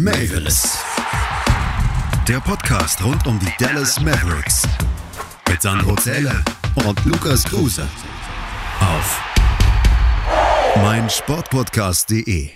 Mavis. 0.00 0.78
Der 2.28 2.38
Podcast 2.38 3.02
rund 3.02 3.26
um 3.26 3.36
die 3.40 3.52
Dallas 3.58 4.00
Mavericks. 4.00 4.62
Mit 5.48 5.60
Sandro 5.60 5.96
Zähler 5.96 6.40
und 6.86 7.04
Lukas 7.04 7.42
Kruse. 7.42 7.84
Auf 8.78 9.20
meinsportpodcast.de. 10.76 12.50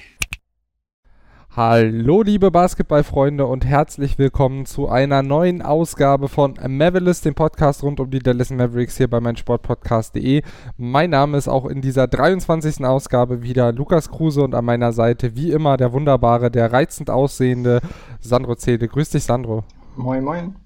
Hallo 1.54 2.22
liebe 2.22 2.50
Basketballfreunde 2.50 3.44
und 3.44 3.66
herzlich 3.66 4.16
willkommen 4.16 4.64
zu 4.64 4.88
einer 4.88 5.22
neuen 5.22 5.60
Ausgabe 5.60 6.30
von 6.30 6.54
Mavericks, 6.66 7.20
dem 7.20 7.34
Podcast 7.34 7.82
rund 7.82 8.00
um 8.00 8.10
die 8.10 8.20
Dallas 8.20 8.48
Mavericks 8.48 8.96
hier 8.96 9.10
bei 9.10 9.20
meinsportpodcast.de. 9.20 10.44
Mein 10.78 11.10
Name 11.10 11.36
ist 11.36 11.48
auch 11.48 11.66
in 11.66 11.82
dieser 11.82 12.06
23. 12.06 12.86
Ausgabe 12.86 13.42
wieder 13.42 13.70
Lukas 13.70 14.08
Kruse 14.08 14.42
und 14.42 14.54
an 14.54 14.64
meiner 14.64 14.94
Seite 14.94 15.36
wie 15.36 15.50
immer 15.50 15.76
der 15.76 15.92
wunderbare, 15.92 16.50
der 16.50 16.72
reizend 16.72 17.10
aussehende 17.10 17.82
Sandro 18.18 18.54
Zede. 18.54 18.88
Grüß 18.88 19.10
dich 19.10 19.24
Sandro. 19.24 19.62
Moin 19.94 20.24
moin. 20.24 20.61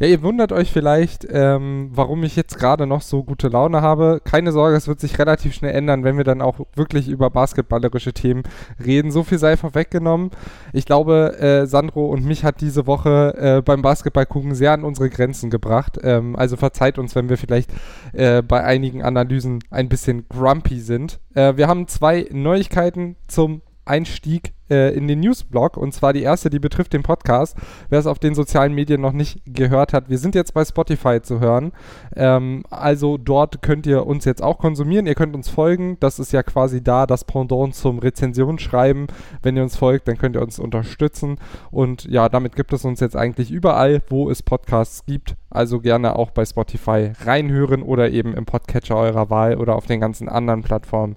Ja, 0.00 0.06
ihr 0.06 0.22
wundert 0.22 0.52
euch 0.52 0.70
vielleicht, 0.70 1.26
ähm, 1.28 1.90
warum 1.92 2.22
ich 2.22 2.36
jetzt 2.36 2.56
gerade 2.56 2.86
noch 2.86 3.02
so 3.02 3.24
gute 3.24 3.48
Laune 3.48 3.82
habe. 3.82 4.20
Keine 4.22 4.52
Sorge, 4.52 4.76
es 4.76 4.86
wird 4.86 5.00
sich 5.00 5.18
relativ 5.18 5.54
schnell 5.54 5.74
ändern, 5.74 6.04
wenn 6.04 6.16
wir 6.16 6.22
dann 6.22 6.40
auch 6.40 6.60
wirklich 6.76 7.08
über 7.08 7.30
basketballerische 7.30 8.12
Themen 8.12 8.44
reden. 8.84 9.10
So 9.10 9.24
viel 9.24 9.40
sei 9.40 9.56
vorweggenommen. 9.56 10.30
Ich 10.72 10.86
glaube, 10.86 11.36
äh, 11.40 11.66
Sandro 11.66 12.06
und 12.06 12.24
mich 12.24 12.44
hat 12.44 12.60
diese 12.60 12.86
Woche 12.86 13.34
äh, 13.58 13.60
beim 13.60 13.82
Basketballgucken 13.82 14.54
sehr 14.54 14.70
an 14.70 14.84
unsere 14.84 15.10
Grenzen 15.10 15.50
gebracht. 15.50 15.98
Ähm, 16.04 16.36
also 16.36 16.56
verzeiht 16.56 17.00
uns, 17.00 17.16
wenn 17.16 17.28
wir 17.28 17.36
vielleicht 17.36 17.72
äh, 18.12 18.40
bei 18.40 18.62
einigen 18.62 19.02
Analysen 19.02 19.64
ein 19.70 19.88
bisschen 19.88 20.28
grumpy 20.28 20.78
sind. 20.78 21.18
Äh, 21.34 21.56
wir 21.56 21.66
haben 21.66 21.88
zwei 21.88 22.28
Neuigkeiten 22.30 23.16
zum 23.26 23.62
Einstieg 23.84 24.52
äh, 24.70 24.94
in 24.94 25.08
den 25.08 25.20
Newsblog. 25.20 25.76
Und 25.76 25.92
zwar 25.92 26.12
die 26.12 26.22
erste, 26.22 26.50
die 26.50 26.58
betrifft 26.58 26.92
den 26.92 27.02
Podcast. 27.02 27.56
Wer 27.88 27.98
es 27.98 28.06
auf 28.06 28.18
den 28.18 28.34
sozialen 28.34 28.74
Medien 28.74 29.00
noch 29.00 29.12
nicht 29.12 29.40
gehört 29.46 29.92
hat, 29.92 30.08
wir 30.08 30.18
sind 30.18 30.34
jetzt 30.34 30.54
bei 30.54 30.64
Spotify 30.64 31.20
zu 31.22 31.40
hören. 31.40 31.72
Ähm, 32.16 32.62
also 32.70 33.18
dort 33.18 33.62
könnt 33.62 33.86
ihr 33.86 34.06
uns 34.06 34.24
jetzt 34.24 34.42
auch 34.42 34.58
konsumieren. 34.58 35.06
Ihr 35.06 35.14
könnt 35.14 35.34
uns 35.34 35.48
folgen. 35.48 35.96
Das 36.00 36.18
ist 36.18 36.32
ja 36.32 36.42
quasi 36.42 36.82
da 36.82 37.06
das 37.06 37.24
Pendant 37.24 37.74
zum 37.74 37.98
Rezensionsschreiben. 37.98 39.06
Wenn 39.42 39.56
ihr 39.56 39.62
uns 39.62 39.76
folgt, 39.76 40.08
dann 40.08 40.18
könnt 40.18 40.36
ihr 40.36 40.42
uns 40.42 40.58
unterstützen. 40.58 41.38
Und 41.70 42.04
ja, 42.04 42.28
damit 42.28 42.56
gibt 42.56 42.72
es 42.72 42.84
uns 42.84 43.00
jetzt 43.00 43.16
eigentlich 43.16 43.50
überall, 43.50 44.02
wo 44.08 44.30
es 44.30 44.42
Podcasts 44.42 45.04
gibt. 45.06 45.36
Also 45.50 45.80
gerne 45.80 46.16
auch 46.16 46.30
bei 46.30 46.44
Spotify 46.44 47.12
reinhören 47.24 47.82
oder 47.82 48.10
eben 48.10 48.34
im 48.34 48.44
Podcatcher 48.44 48.96
eurer 48.96 49.30
Wahl 49.30 49.56
oder 49.56 49.76
auf 49.76 49.86
den 49.86 50.00
ganzen 50.00 50.28
anderen 50.28 50.62
Plattformen. 50.62 51.16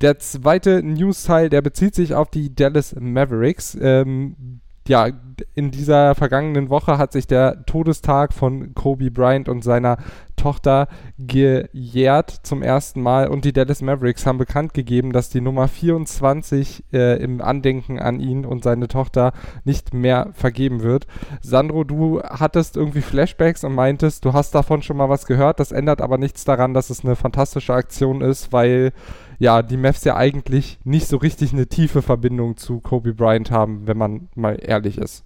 Der 0.00 0.18
zweite 0.18 0.82
News-Teil, 0.82 1.48
der 1.48 1.62
bezieht 1.62 1.94
sich 1.94 2.14
auf 2.14 2.30
die 2.30 2.54
Dallas 2.54 2.94
Mavericks. 2.98 3.76
Ähm, 3.80 4.60
ja, 4.86 5.08
in 5.54 5.70
dieser 5.70 6.14
vergangenen 6.14 6.68
Woche 6.68 6.98
hat 6.98 7.12
sich 7.12 7.26
der 7.26 7.64
Todestag 7.64 8.34
von 8.34 8.74
Kobe 8.74 9.10
Bryant 9.10 9.48
und 9.48 9.64
seiner 9.64 9.96
Tochter 10.36 10.88
gejährt 11.18 12.30
zum 12.42 12.62
ersten 12.62 13.00
Mal 13.00 13.28
und 13.28 13.46
die 13.46 13.54
Dallas 13.54 13.80
Mavericks 13.80 14.26
haben 14.26 14.36
bekannt 14.36 14.74
gegeben, 14.74 15.12
dass 15.12 15.30
die 15.30 15.40
Nummer 15.40 15.68
24 15.68 16.84
äh, 16.92 17.22
im 17.22 17.40
Andenken 17.40 17.98
an 17.98 18.20
ihn 18.20 18.44
und 18.44 18.62
seine 18.62 18.88
Tochter 18.88 19.32
nicht 19.64 19.94
mehr 19.94 20.30
vergeben 20.34 20.82
wird. 20.82 21.06
Sandro, 21.40 21.84
du 21.84 22.22
hattest 22.22 22.76
irgendwie 22.76 23.00
Flashbacks 23.00 23.64
und 23.64 23.74
meintest, 23.74 24.24
du 24.24 24.34
hast 24.34 24.54
davon 24.54 24.82
schon 24.82 24.98
mal 24.98 25.08
was 25.08 25.24
gehört. 25.26 25.60
Das 25.60 25.72
ändert 25.72 26.02
aber 26.02 26.18
nichts 26.18 26.44
daran, 26.44 26.74
dass 26.74 26.90
es 26.90 27.04
eine 27.04 27.16
fantastische 27.16 27.72
Aktion 27.72 28.20
ist, 28.20 28.52
weil 28.52 28.92
ja, 29.38 29.62
die 29.62 29.76
Mavs 29.76 30.04
ja 30.04 30.16
eigentlich 30.16 30.78
nicht 30.84 31.06
so 31.06 31.16
richtig 31.16 31.52
eine 31.52 31.66
tiefe 31.66 32.02
Verbindung 32.02 32.56
zu 32.56 32.80
Kobe 32.80 33.14
Bryant 33.14 33.50
haben, 33.50 33.86
wenn 33.86 33.98
man 33.98 34.28
mal 34.34 34.58
ehrlich 34.60 34.98
ist. 34.98 35.24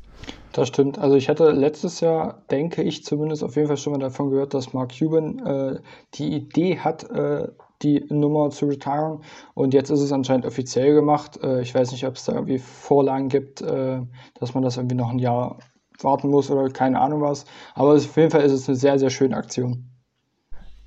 Das 0.52 0.68
stimmt. 0.68 0.98
Also 0.98 1.16
ich 1.16 1.28
hatte 1.28 1.50
letztes 1.50 2.00
Jahr, 2.00 2.42
denke 2.50 2.82
ich 2.82 3.04
zumindest, 3.04 3.44
auf 3.44 3.56
jeden 3.56 3.68
Fall 3.68 3.76
schon 3.76 3.92
mal 3.92 3.98
davon 3.98 4.30
gehört, 4.30 4.54
dass 4.54 4.72
Mark 4.72 4.92
Cuban 4.98 5.38
äh, 5.46 5.80
die 6.14 6.34
Idee 6.34 6.78
hat, 6.78 7.08
äh, 7.10 7.48
die 7.82 8.04
Nummer 8.08 8.50
zu 8.50 8.66
retiren. 8.66 9.20
Und 9.54 9.74
jetzt 9.74 9.90
ist 9.90 10.00
es 10.00 10.12
anscheinend 10.12 10.46
offiziell 10.46 10.94
gemacht. 10.94 11.38
Äh, 11.42 11.60
ich 11.60 11.74
weiß 11.74 11.92
nicht, 11.92 12.06
ob 12.06 12.16
es 12.16 12.24
da 12.24 12.32
irgendwie 12.32 12.58
Vorlagen 12.58 13.28
gibt, 13.28 13.60
äh, 13.60 14.00
dass 14.40 14.54
man 14.54 14.64
das 14.64 14.76
irgendwie 14.76 14.96
noch 14.96 15.10
ein 15.10 15.18
Jahr 15.18 15.58
warten 16.00 16.28
muss 16.28 16.50
oder 16.50 16.68
keine 16.70 17.00
Ahnung 17.00 17.20
was. 17.20 17.44
Aber 17.74 17.94
auf 17.94 18.16
jeden 18.16 18.30
Fall 18.30 18.42
ist 18.42 18.52
es 18.52 18.68
eine 18.68 18.76
sehr, 18.76 18.98
sehr 18.98 19.10
schöne 19.10 19.36
Aktion. 19.36 19.90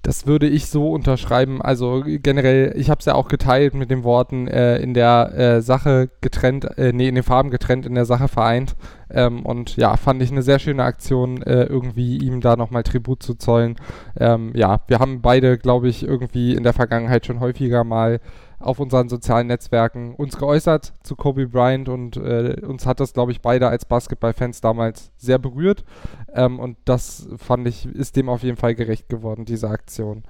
Das 0.04 0.26
würde 0.26 0.48
ich 0.48 0.68
so 0.68 0.92
unterschreiben. 0.92 1.62
Also 1.62 2.04
generell, 2.06 2.74
ich 2.76 2.90
habe 2.90 3.00
es 3.00 3.06
ja 3.06 3.14
auch 3.14 3.28
geteilt 3.28 3.76
mit 3.76 3.92
den 3.92 4.04
Worten 4.04 4.48
äh, 4.48 4.78
in 4.78 4.96
der 4.96 5.34
äh, 5.38 5.62
Sache 5.62 6.10
getrennt, 6.22 6.66
äh, 6.78 6.92
nee, 6.92 7.08
in 7.08 7.16
den 7.16 7.24
Farben 7.24 7.52
getrennt, 7.52 7.86
in 7.86 7.94
der 7.94 8.06
Sache 8.06 8.28
vereint. 8.28 8.76
Ähm, 9.12 9.46
und 9.46 9.78
ja, 9.78 9.96
fand 9.98 10.24
ich 10.24 10.32
eine 10.32 10.42
sehr 10.42 10.58
schöne 10.58 10.84
Aktion, 10.84 11.44
äh, 11.44 11.64
irgendwie 11.64 12.18
ihm 12.18 12.42
da 12.42 12.56
nochmal 12.56 12.82
Tribut 12.82 13.22
zu 13.22 13.36
zollen. 13.36 13.76
Ähm, 14.20 14.52
ja, 14.56 14.82
wir 14.88 14.98
haben 14.98 15.22
beide, 15.22 15.60
glaube 15.60 15.88
ich, 15.88 16.04
irgendwie 16.04 16.56
in 16.56 16.64
der 16.64 16.74
Vergangenheit 16.74 17.28
schon 17.28 17.40
häufiger 17.40 17.84
mal 17.84 18.20
auf 18.62 18.80
unseren 18.80 19.10
sozialen 19.10 19.48
Netzwerken 19.48 20.16
uns 20.16 20.38
geäußert 20.38 20.94
zu 21.04 21.16
Kobe 21.16 21.48
Bryant 21.48 21.90
und 21.90 22.18
äh, 22.18 22.62
uns 22.66 22.86
hat 22.86 23.00
das, 23.00 23.14
glaube 23.14 23.32
ich, 23.32 23.42
beide 23.42 23.68
als 23.68 23.86
Basketballfans 23.86 24.62
damals 24.62 25.12
sehr 25.18 25.40
berührt. 25.40 25.84
Ähm, 26.34 26.60
und 26.60 26.78
das 26.86 27.28
fand 27.38 27.68
ich, 27.68 27.86
ist 27.86 28.16
dem 28.16 28.30
auf 28.30 28.44
jeden 28.44 28.58
Fall 28.58 28.76
gerecht 28.76 29.10
geworden, 29.10 29.46
diese 29.46 29.70
Aktion. 29.70 30.24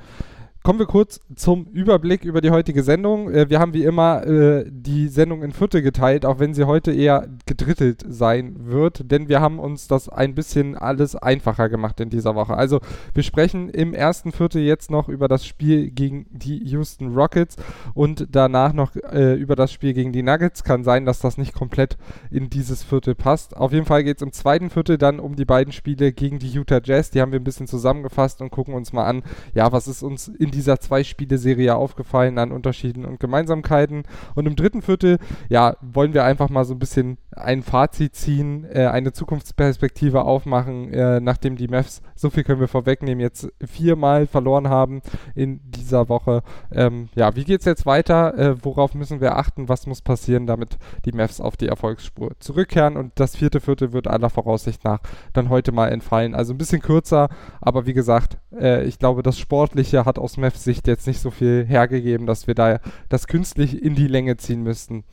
Kommen 0.63 0.77
wir 0.77 0.85
kurz 0.85 1.19
zum 1.35 1.65
Überblick 1.73 2.23
über 2.23 2.39
die 2.39 2.51
heutige 2.51 2.83
Sendung. 2.83 3.31
Äh, 3.31 3.49
wir 3.49 3.59
haben 3.59 3.73
wie 3.73 3.83
immer 3.83 4.23
äh, 4.27 4.63
die 4.69 5.07
Sendung 5.07 5.41
in 5.41 5.53
Viertel 5.53 5.81
geteilt, 5.81 6.23
auch 6.23 6.37
wenn 6.37 6.53
sie 6.53 6.65
heute 6.65 6.91
eher 6.91 7.27
gedrittelt 7.47 8.05
sein 8.07 8.55
wird, 8.59 9.09
denn 9.09 9.27
wir 9.27 9.41
haben 9.41 9.57
uns 9.57 9.87
das 9.87 10.07
ein 10.07 10.35
bisschen 10.35 10.77
alles 10.77 11.15
einfacher 11.15 11.67
gemacht 11.67 11.99
in 11.99 12.11
dieser 12.11 12.35
Woche. 12.35 12.55
Also 12.55 12.79
wir 13.15 13.23
sprechen 13.23 13.69
im 13.69 13.95
ersten 13.95 14.31
Viertel 14.31 14.61
jetzt 14.61 14.91
noch 14.91 15.09
über 15.09 15.27
das 15.27 15.47
Spiel 15.47 15.89
gegen 15.89 16.27
die 16.29 16.63
Houston 16.65 17.15
Rockets 17.15 17.55
und 17.95 18.27
danach 18.29 18.73
noch 18.73 18.95
äh, 18.95 19.33
über 19.33 19.55
das 19.55 19.71
Spiel 19.71 19.93
gegen 19.93 20.11
die 20.11 20.21
Nuggets. 20.21 20.63
Kann 20.63 20.83
sein, 20.83 21.05
dass 21.05 21.17
das 21.17 21.39
nicht 21.39 21.55
komplett 21.55 21.97
in 22.29 22.51
dieses 22.51 22.83
Viertel 22.83 23.15
passt. 23.15 23.57
Auf 23.57 23.73
jeden 23.73 23.87
Fall 23.87 24.03
geht 24.03 24.17
es 24.17 24.21
im 24.21 24.31
zweiten 24.31 24.69
Viertel 24.69 24.99
dann 24.99 25.19
um 25.19 25.35
die 25.35 25.45
beiden 25.45 25.73
Spiele 25.73 26.13
gegen 26.13 26.37
die 26.37 26.49
Utah 26.49 26.81
Jazz. 26.83 27.09
Die 27.09 27.19
haben 27.19 27.31
wir 27.31 27.39
ein 27.39 27.43
bisschen 27.43 27.65
zusammengefasst 27.65 28.43
und 28.43 28.51
gucken 28.51 28.75
uns 28.75 28.93
mal 28.93 29.05
an, 29.05 29.23
ja, 29.55 29.71
was 29.71 29.87
ist 29.87 30.03
uns 30.03 30.27
in 30.27 30.50
dieser 30.51 30.79
Zwei-Spiele-Serie 30.79 31.75
aufgefallen 31.75 32.37
an 32.37 32.51
Unterschieden 32.51 33.05
und 33.05 33.19
Gemeinsamkeiten. 33.19 34.03
Und 34.35 34.45
im 34.45 34.55
dritten 34.55 34.81
Viertel, 34.81 35.17
ja, 35.49 35.75
wollen 35.81 36.13
wir 36.13 36.23
einfach 36.23 36.49
mal 36.49 36.65
so 36.65 36.73
ein 36.73 36.79
bisschen 36.79 37.17
ein 37.31 37.63
Fazit 37.63 38.15
ziehen, 38.15 38.65
äh, 38.65 38.87
eine 38.87 39.13
Zukunftsperspektive 39.13 40.23
aufmachen, 40.23 40.93
äh, 40.93 41.19
nachdem 41.19 41.55
die 41.55 41.67
Mavs, 41.67 42.01
so 42.15 42.29
viel 42.29 42.43
können 42.43 42.59
wir 42.59 42.67
vorwegnehmen, 42.67 43.21
jetzt 43.21 43.47
viermal 43.65 44.27
verloren 44.27 44.69
haben 44.69 45.01
in 45.33 45.61
dieser 45.71 46.09
Woche. 46.09 46.43
Ähm, 46.71 47.09
ja, 47.15 47.35
wie 47.35 47.45
geht 47.45 47.61
es 47.61 47.65
jetzt 47.65 47.85
weiter? 47.85 48.37
Äh, 48.37 48.63
worauf 48.63 48.93
müssen 48.95 49.21
wir 49.21 49.37
achten? 49.37 49.69
Was 49.69 49.87
muss 49.87 50.01
passieren, 50.01 50.45
damit 50.45 50.77
die 51.05 51.13
Mavs 51.13 51.39
auf 51.39 51.57
die 51.57 51.67
Erfolgsspur 51.67 52.31
zurückkehren? 52.39 52.97
Und 52.97 53.13
das 53.15 53.35
vierte 53.35 53.61
Viertel 53.61 53.93
wird 53.93 54.07
aller 54.07 54.29
Voraussicht 54.29 54.83
nach 54.83 54.99
dann 55.33 55.49
heute 55.49 55.71
mal 55.71 55.87
entfallen. 55.87 56.35
Also 56.35 56.53
ein 56.53 56.57
bisschen 56.57 56.81
kürzer, 56.81 57.29
aber 57.61 57.85
wie 57.85 57.93
gesagt, 57.93 58.37
äh, 58.59 58.83
ich 58.85 58.99
glaube, 58.99 59.23
das 59.23 59.39
Sportliche 59.39 60.05
hat 60.05 60.19
aus 60.19 60.37
Mavs 60.41 60.63
Sicht 60.63 60.87
jetzt 60.87 61.07
nicht 61.07 61.21
so 61.21 61.31
viel 61.31 61.65
hergegeben, 61.65 62.25
dass 62.25 62.47
wir 62.47 62.55
da 62.55 62.79
das 63.09 63.27
künstlich 63.27 63.81
in 63.81 63.95
die 63.95 64.07
Länge 64.07 64.37
ziehen 64.37 64.63
müssten. 64.63 65.03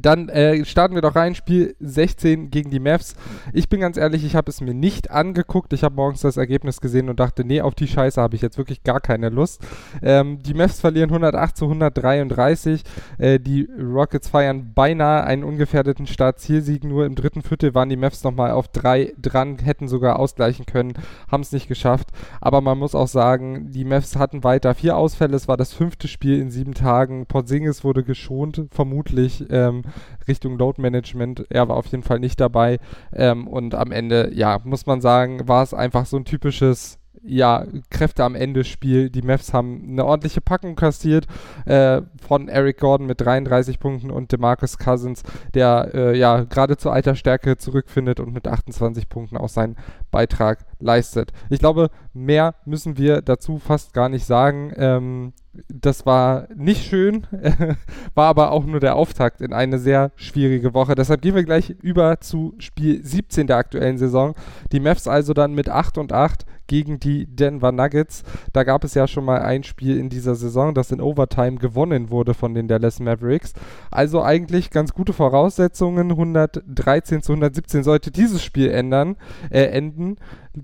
Dann 0.00 0.28
äh, 0.28 0.64
starten 0.64 0.94
wir 0.94 1.02
doch 1.02 1.16
rein, 1.16 1.34
Spiel 1.34 1.76
16 1.80 2.50
gegen 2.50 2.70
die 2.70 2.80
Mavs. 2.80 3.14
Ich 3.52 3.68
bin 3.68 3.80
ganz 3.80 3.96
ehrlich, 3.96 4.24
ich 4.24 4.34
habe 4.34 4.50
es 4.50 4.60
mir 4.60 4.74
nicht 4.74 5.10
angeguckt. 5.10 5.72
Ich 5.72 5.84
habe 5.84 5.94
morgens 5.94 6.20
das 6.20 6.36
Ergebnis 6.36 6.80
gesehen 6.80 7.08
und 7.08 7.20
dachte, 7.20 7.44
nee, 7.44 7.60
auf 7.60 7.74
die 7.74 7.86
Scheiße 7.86 8.20
habe 8.20 8.36
ich 8.36 8.42
jetzt 8.42 8.58
wirklich 8.58 8.82
gar 8.82 9.00
keine 9.00 9.28
Lust. 9.28 9.62
Ähm, 10.02 10.42
die 10.42 10.54
Mavs 10.54 10.80
verlieren 10.80 11.10
108 11.10 11.56
zu 11.56 11.66
133. 11.66 12.82
Äh, 13.18 13.38
die 13.40 13.68
Rockets 13.78 14.28
feiern 14.28 14.72
beinahe 14.74 15.24
einen 15.24 15.44
ungefährdeten 15.44 16.06
Start-Zielsieg. 16.06 16.84
Nur 16.84 17.06
im 17.06 17.14
dritten 17.14 17.42
Viertel 17.42 17.74
waren 17.74 17.88
die 17.88 17.96
Mavs 17.96 18.24
nochmal 18.24 18.50
auf 18.50 18.68
drei 18.68 19.12
dran, 19.20 19.58
hätten 19.58 19.88
sogar 19.88 20.18
ausgleichen 20.18 20.66
können, 20.66 20.94
haben 21.30 21.42
es 21.42 21.52
nicht 21.52 21.68
geschafft. 21.68 22.08
Aber 22.40 22.60
man 22.60 22.78
muss 22.78 22.94
auch 22.94 23.08
sagen, 23.08 23.70
die 23.70 23.84
Mavs 23.84 24.16
hatten 24.16 24.44
weiter 24.44 24.74
vier 24.74 24.96
Ausfälle. 24.96 25.36
Es 25.36 25.48
war 25.48 25.56
das 25.56 25.72
fünfte 25.72 26.08
Spiel 26.08 26.40
in 26.40 26.50
sieben 26.50 26.74
Tagen. 26.74 27.26
Porzingis 27.26 27.84
wurde 27.84 28.04
geschont, 28.04 28.66
vermutlich. 28.70 29.44
Ähm, 29.50 29.83
Richtung 30.28 30.58
Load 30.58 30.80
Management. 30.80 31.46
Er 31.50 31.68
war 31.68 31.76
auf 31.76 31.86
jeden 31.86 32.02
Fall 32.02 32.20
nicht 32.20 32.40
dabei. 32.40 32.78
Ähm, 33.12 33.46
und 33.46 33.74
am 33.74 33.92
Ende, 33.92 34.30
ja, 34.34 34.60
muss 34.64 34.86
man 34.86 35.00
sagen, 35.00 35.46
war 35.48 35.62
es 35.62 35.74
einfach 35.74 36.06
so 36.06 36.16
ein 36.16 36.24
typisches 36.24 36.98
ja, 37.26 37.66
Kräfte 37.90 38.24
am 38.24 38.34
Ende 38.34 38.64
Spiel. 38.64 39.10
Die 39.10 39.22
Mavs 39.22 39.52
haben 39.52 39.82
eine 39.88 40.04
ordentliche 40.04 40.40
Packung 40.40 40.76
kassiert 40.76 41.26
äh, 41.64 42.02
von 42.20 42.48
Eric 42.48 42.78
Gordon 42.78 43.06
mit 43.06 43.20
33 43.20 43.78
Punkten 43.78 44.10
und 44.10 44.32
DeMarcus 44.32 44.78
Cousins, 44.78 45.22
der 45.54 45.90
äh, 45.94 46.18
ja 46.18 46.44
gerade 46.44 46.76
zur 46.76 46.92
alter 46.92 47.14
Stärke 47.14 47.56
zurückfindet 47.56 48.20
und 48.20 48.32
mit 48.32 48.46
28 48.46 49.08
Punkten 49.08 49.36
auch 49.36 49.48
seinen 49.48 49.76
Beitrag 50.10 50.66
leistet. 50.78 51.32
Ich 51.48 51.58
glaube, 51.58 51.90
mehr 52.12 52.54
müssen 52.66 52.98
wir 52.98 53.22
dazu 53.22 53.58
fast 53.58 53.94
gar 53.94 54.08
nicht 54.08 54.26
sagen. 54.26 54.72
Ähm, 54.76 55.32
das 55.68 56.04
war 56.04 56.48
nicht 56.54 56.84
schön, 56.84 57.26
war 58.14 58.28
aber 58.28 58.50
auch 58.50 58.64
nur 58.64 58.80
der 58.80 58.96
Auftakt 58.96 59.40
in 59.40 59.52
eine 59.52 59.78
sehr 59.78 60.10
schwierige 60.16 60.74
Woche. 60.74 60.94
Deshalb 60.94 61.22
gehen 61.22 61.34
wir 61.34 61.44
gleich 61.44 61.70
über 61.70 62.20
zu 62.20 62.54
Spiel 62.58 63.04
17 63.04 63.46
der 63.46 63.56
aktuellen 63.56 63.98
Saison. 63.98 64.34
Die 64.72 64.80
Mavs 64.80 65.06
also 65.06 65.32
dann 65.32 65.54
mit 65.54 65.68
8 65.68 65.98
und 65.98 66.12
8 66.12 66.44
gegen 66.66 67.00
die 67.00 67.26
Denver 67.26 67.72
Nuggets. 67.72 68.22
Da 68.52 68.64
gab 68.64 68.84
es 68.84 68.94
ja 68.94 69.06
schon 69.06 69.24
mal 69.24 69.40
ein 69.42 69.62
Spiel 69.62 69.98
in 69.98 70.08
dieser 70.08 70.34
Saison, 70.34 70.74
das 70.74 70.90
in 70.92 71.00
Overtime 71.00 71.56
gewonnen 71.56 72.10
wurde 72.10 72.34
von 72.34 72.54
den 72.54 72.68
Dallas 72.68 73.00
Mavericks. 73.00 73.52
Also 73.90 74.22
eigentlich 74.22 74.70
ganz 74.70 74.92
gute 74.92 75.12
Voraussetzungen. 75.12 76.10
113 76.10 77.22
zu 77.22 77.32
117 77.32 77.82
sollte 77.82 78.10
dieses 78.10 78.42
Spiel 78.42 78.70
ändern, 78.70 79.16
äh, 79.50 79.64
enden. 79.64 80.16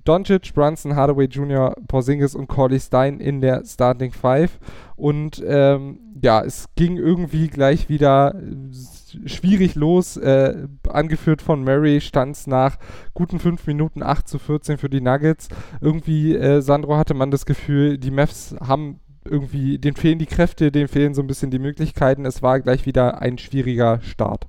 Doncic, 0.05 0.55
Brunson, 0.55 0.95
Hardaway 0.95 1.27
Jr., 1.27 1.75
Porzingis 1.89 2.35
und 2.35 2.47
Corley 2.47 2.79
Stein 2.79 3.19
in 3.19 3.41
der 3.41 3.65
Starting 3.65 4.13
Five. 4.13 4.59
Und 4.97 5.43
ähm, 5.47 5.99
ja, 6.23 6.43
es 6.43 6.67
ging 6.77 6.97
irgendwie 6.97 7.49
gleich 7.49 7.89
wieder 7.89 8.35
schwierig 9.27 9.75
los. 9.75 10.17
Äh, 10.17 10.67
angeführt 10.89 11.43
von 11.43 11.65
Murray 11.65 12.01
stand 12.01 12.37
es 12.37 12.47
nach 12.47 12.79
guten 13.15 13.39
fünf 13.39 13.67
Minuten 13.67 14.03
8 14.03 14.29
zu 14.29 14.39
14 14.39 14.79
für 14.79 14.91
die 14.91 15.01
Nuggets. 15.01 15.49
Irgendwie, 15.81 16.35
äh, 16.35 16.61
Sandro, 16.61 16.97
hatte 16.97 17.15
man 17.15 17.31
das 17.31 17.47
Gefühl, 17.47 17.99
die 17.99 18.11
Mavs 18.11 18.55
haben 18.61 19.01
irgendwie, 19.25 19.79
denen 19.79 19.97
fehlen 19.97 20.19
die 20.19 20.27
Kräfte, 20.27 20.73
denen 20.73 20.89
fehlen 20.89 21.15
so 21.15 21.23
ein 21.23 21.27
bisschen 21.27 21.51
die 21.51 21.59
Möglichkeiten. 21.59 22.25
Es 22.25 22.43
war 22.43 22.61
gleich 22.61 22.87
wieder 22.87 23.21
ein 23.21 23.39
schwieriger 23.39 24.01
Start. 24.01 24.47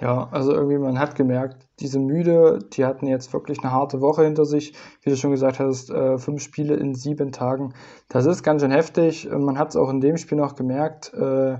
Ja, 0.00 0.28
also 0.32 0.52
irgendwie, 0.52 0.78
man 0.78 0.98
hat 0.98 1.14
gemerkt, 1.14 1.68
diese 1.78 2.00
müde, 2.00 2.58
die 2.72 2.84
hatten 2.84 3.06
jetzt 3.06 3.32
wirklich 3.32 3.60
eine 3.60 3.70
harte 3.70 4.00
Woche 4.00 4.24
hinter 4.24 4.44
sich. 4.44 4.74
Wie 5.02 5.10
du 5.10 5.16
schon 5.16 5.30
gesagt 5.30 5.60
hast, 5.60 5.90
äh, 5.90 6.18
fünf 6.18 6.42
Spiele 6.42 6.74
in 6.74 6.96
sieben 6.96 7.30
Tagen. 7.30 7.72
Das 8.08 8.26
ist 8.26 8.42
ganz 8.42 8.62
schön 8.62 8.72
heftig. 8.72 9.28
Man 9.30 9.58
hat 9.58 9.68
es 9.68 9.76
auch 9.76 9.90
in 9.90 10.00
dem 10.00 10.16
Spiel 10.16 10.38
noch 10.38 10.56
gemerkt. 10.56 11.14
Äh, 11.14 11.58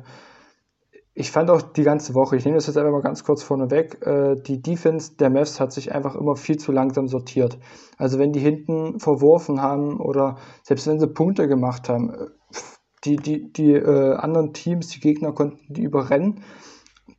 ich 1.14 1.30
fand 1.30 1.50
auch 1.50 1.60
die 1.60 1.82
ganze 1.82 2.14
Woche, 2.14 2.36
ich 2.36 2.44
nehme 2.44 2.56
das 2.56 2.66
jetzt 2.66 2.78
einfach 2.78 2.92
mal 2.92 3.02
ganz 3.02 3.22
kurz 3.22 3.42
vorne 3.42 3.70
weg, 3.70 3.98
äh, 4.06 4.34
die 4.34 4.62
Defense 4.62 5.16
der 5.16 5.28
Mavs 5.28 5.60
hat 5.60 5.72
sich 5.72 5.92
einfach 5.92 6.14
immer 6.14 6.36
viel 6.36 6.56
zu 6.56 6.72
langsam 6.72 7.06
sortiert. 7.06 7.58
Also 7.98 8.18
wenn 8.18 8.32
die 8.32 8.40
hinten 8.40 8.98
verworfen 8.98 9.60
haben 9.60 10.00
oder 10.00 10.36
selbst 10.62 10.86
wenn 10.86 10.98
sie 10.98 11.08
Punkte 11.08 11.48
gemacht 11.48 11.88
haben, 11.88 12.14
äh, 12.14 12.26
die, 13.04 13.16
die, 13.16 13.52
die 13.52 13.72
äh, 13.72 14.14
anderen 14.14 14.52
Teams, 14.54 14.88
die 14.88 15.00
Gegner 15.00 15.32
konnten 15.32 15.74
die 15.74 15.82
überrennen. 15.82 16.44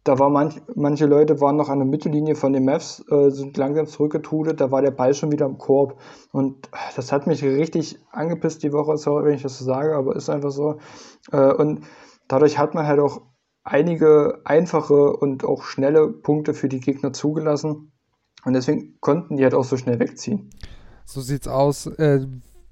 Da 0.05 0.17
war 0.17 0.29
manch, 0.29 0.61
manche 0.75 1.05
Leute 1.05 1.39
waren 1.39 1.55
noch 1.55 1.69
an 1.69 1.79
der 1.79 1.87
Mittellinie 1.87 2.35
von 2.35 2.51
den 2.51 2.65
Mavs, 2.65 3.03
äh, 3.11 3.29
sind 3.29 3.55
langsam 3.57 3.85
zurückgetrudelt, 3.85 4.59
da 4.59 4.71
war 4.71 4.81
der 4.81 4.91
Ball 4.91 5.13
schon 5.13 5.31
wieder 5.31 5.45
im 5.45 5.57
Korb. 5.57 5.99
Und 6.31 6.67
das 6.95 7.11
hat 7.11 7.27
mich 7.27 7.43
richtig 7.43 7.99
angepisst 8.11 8.63
die 8.63 8.73
Woche, 8.73 8.97
sorry, 8.97 9.25
wenn 9.25 9.35
ich 9.35 9.43
das 9.43 9.59
so 9.59 9.65
sage, 9.65 9.95
aber 9.95 10.15
ist 10.15 10.29
einfach 10.29 10.51
so. 10.51 10.77
Äh, 11.31 11.53
und 11.53 11.81
dadurch 12.27 12.57
hat 12.57 12.73
man 12.73 12.87
halt 12.87 12.99
auch 12.99 13.21
einige 13.63 14.41
einfache 14.45 15.13
und 15.13 15.45
auch 15.45 15.63
schnelle 15.63 16.09
Punkte 16.09 16.53
für 16.53 16.69
die 16.69 16.79
Gegner 16.79 17.13
zugelassen. 17.13 17.91
Und 18.45 18.53
deswegen 18.53 18.97
konnten 18.99 19.37
die 19.37 19.43
halt 19.43 19.53
auch 19.53 19.63
so 19.63 19.77
schnell 19.77 19.99
wegziehen. 19.99 20.49
So 21.05 21.21
sieht's 21.21 21.47
aus. 21.47 21.87
Äh, 21.87 22.25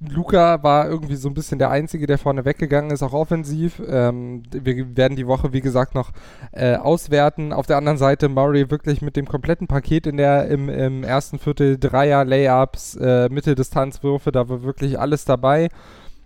Luca 0.09 0.63
war 0.63 0.89
irgendwie 0.89 1.15
so 1.15 1.29
ein 1.29 1.35
bisschen 1.35 1.59
der 1.59 1.69
Einzige, 1.69 2.07
der 2.07 2.17
vorne 2.17 2.43
weggegangen 2.43 2.89
ist, 2.89 3.03
auch 3.03 3.13
offensiv. 3.13 3.81
Ähm, 3.87 4.41
wir 4.51 4.97
werden 4.97 5.15
die 5.15 5.27
Woche, 5.27 5.53
wie 5.53 5.61
gesagt, 5.61 5.93
noch 5.93 6.11
äh, 6.51 6.75
auswerten. 6.75 7.53
Auf 7.53 7.67
der 7.67 7.77
anderen 7.77 7.99
Seite 7.99 8.27
Murray 8.27 8.71
wirklich 8.71 9.03
mit 9.03 9.15
dem 9.15 9.27
kompletten 9.27 9.67
Paket 9.67 10.07
in 10.07 10.17
der 10.17 10.47
im, 10.47 10.69
im 10.69 11.03
ersten 11.03 11.37
Viertel 11.37 11.77
Dreier, 11.77 12.25
Layups, 12.25 12.95
äh, 12.95 13.29
Mitteldistanzwürfe, 13.29 14.31
da 14.31 14.49
war 14.49 14.63
wirklich 14.63 14.99
alles 14.99 15.25
dabei. 15.25 15.69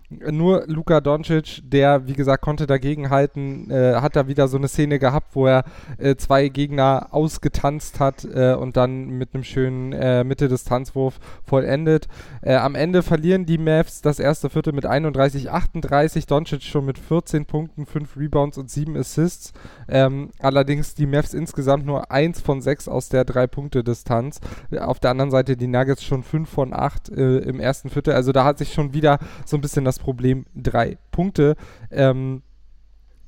Nur 0.08 0.64
Luka 0.68 1.00
Doncic, 1.00 1.62
der, 1.64 2.06
wie 2.06 2.12
gesagt, 2.12 2.42
konnte 2.42 2.68
dagegenhalten, 2.68 3.70
äh, 3.70 3.96
hat 3.96 4.14
da 4.14 4.28
wieder 4.28 4.46
so 4.46 4.56
eine 4.56 4.68
Szene 4.68 5.00
gehabt, 5.00 5.34
wo 5.34 5.46
er 5.46 5.64
äh, 5.98 6.14
zwei 6.14 6.48
Gegner 6.48 7.08
ausgetanzt 7.10 7.98
hat 7.98 8.24
äh, 8.24 8.54
und 8.54 8.76
dann 8.76 9.08
mit 9.08 9.34
einem 9.34 9.42
schönen 9.42 9.92
äh, 9.92 10.22
Mitte-Distanzwurf 10.22 11.18
vollendet. 11.44 12.06
Äh, 12.40 12.54
am 12.54 12.76
Ende 12.76 13.02
verlieren 13.02 13.46
die 13.46 13.58
Mavs 13.58 14.00
das 14.00 14.20
erste 14.20 14.48
Viertel 14.48 14.72
mit 14.72 14.86
31-38. 14.86 16.28
Doncic 16.28 16.62
schon 16.62 16.84
mit 16.84 16.98
14 16.98 17.44
Punkten, 17.44 17.84
5 17.84 18.16
Rebounds 18.16 18.58
und 18.58 18.70
7 18.70 18.96
Assists. 18.96 19.52
Ähm, 19.88 20.30
allerdings 20.38 20.94
die 20.94 21.06
Mavs 21.06 21.34
insgesamt 21.34 21.84
nur 21.84 22.12
1 22.12 22.40
von 22.42 22.60
6 22.60 22.86
aus 22.86 23.08
der 23.08 23.26
3-Punkte-Distanz. 23.26 24.40
Auf 24.78 25.00
der 25.00 25.10
anderen 25.10 25.32
Seite 25.32 25.56
die 25.56 25.66
Nuggets 25.66 26.04
schon 26.04 26.22
5 26.22 26.48
von 26.48 26.72
8 26.72 27.08
äh, 27.08 27.38
im 27.38 27.58
ersten 27.58 27.90
Viertel. 27.90 28.14
Also 28.14 28.30
da 28.30 28.44
hat 28.44 28.58
sich 28.58 28.72
schon 28.72 28.92
wieder 28.94 29.18
so 29.44 29.56
ein 29.56 29.60
bisschen 29.60 29.84
das 29.84 29.95
das 29.96 30.04
Problem 30.04 30.46
drei 30.54 30.98
Punkte. 31.10 31.56
Ähm, 31.90 32.42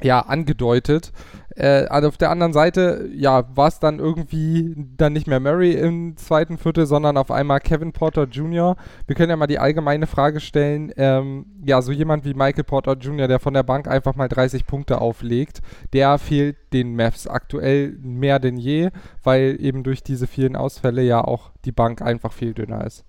ja, 0.02 0.20
angedeutet. 0.20 1.12
Äh, 1.56 1.88
auf 1.88 2.16
der 2.16 2.30
anderen 2.30 2.52
Seite, 2.52 3.08
ja, 3.12 3.44
war 3.56 3.66
es 3.66 3.80
dann 3.80 3.98
irgendwie 3.98 4.76
dann 4.96 5.12
nicht 5.12 5.26
mehr 5.26 5.40
Murray 5.40 5.72
im 5.72 6.16
zweiten 6.16 6.56
Viertel, 6.56 6.86
sondern 6.86 7.16
auf 7.16 7.32
einmal 7.32 7.58
Kevin 7.58 7.92
Porter 7.92 8.24
Jr. 8.24 8.76
Wir 9.08 9.16
können 9.16 9.30
ja 9.30 9.36
mal 9.36 9.48
die 9.48 9.58
allgemeine 9.58 10.06
Frage 10.06 10.38
stellen, 10.38 10.92
ähm, 10.96 11.46
ja, 11.64 11.82
so 11.82 11.90
jemand 11.90 12.24
wie 12.24 12.34
Michael 12.34 12.62
Porter 12.62 12.92
Jr., 12.92 13.26
der 13.26 13.40
von 13.40 13.54
der 13.54 13.64
Bank 13.64 13.88
einfach 13.88 14.14
mal 14.14 14.28
30 14.28 14.66
Punkte 14.66 15.00
auflegt, 15.00 15.62
der 15.92 16.18
fehlt 16.18 16.56
den 16.72 16.94
Mavs 16.94 17.26
aktuell 17.26 17.98
mehr 18.00 18.38
denn 18.38 18.56
je, 18.56 18.90
weil 19.24 19.56
eben 19.58 19.82
durch 19.82 20.04
diese 20.04 20.28
vielen 20.28 20.54
Ausfälle 20.54 21.02
ja 21.02 21.24
auch 21.24 21.50
die 21.64 21.72
Bank 21.72 22.02
einfach 22.02 22.32
viel 22.32 22.54
dünner 22.54 22.86
ist. 22.86 23.04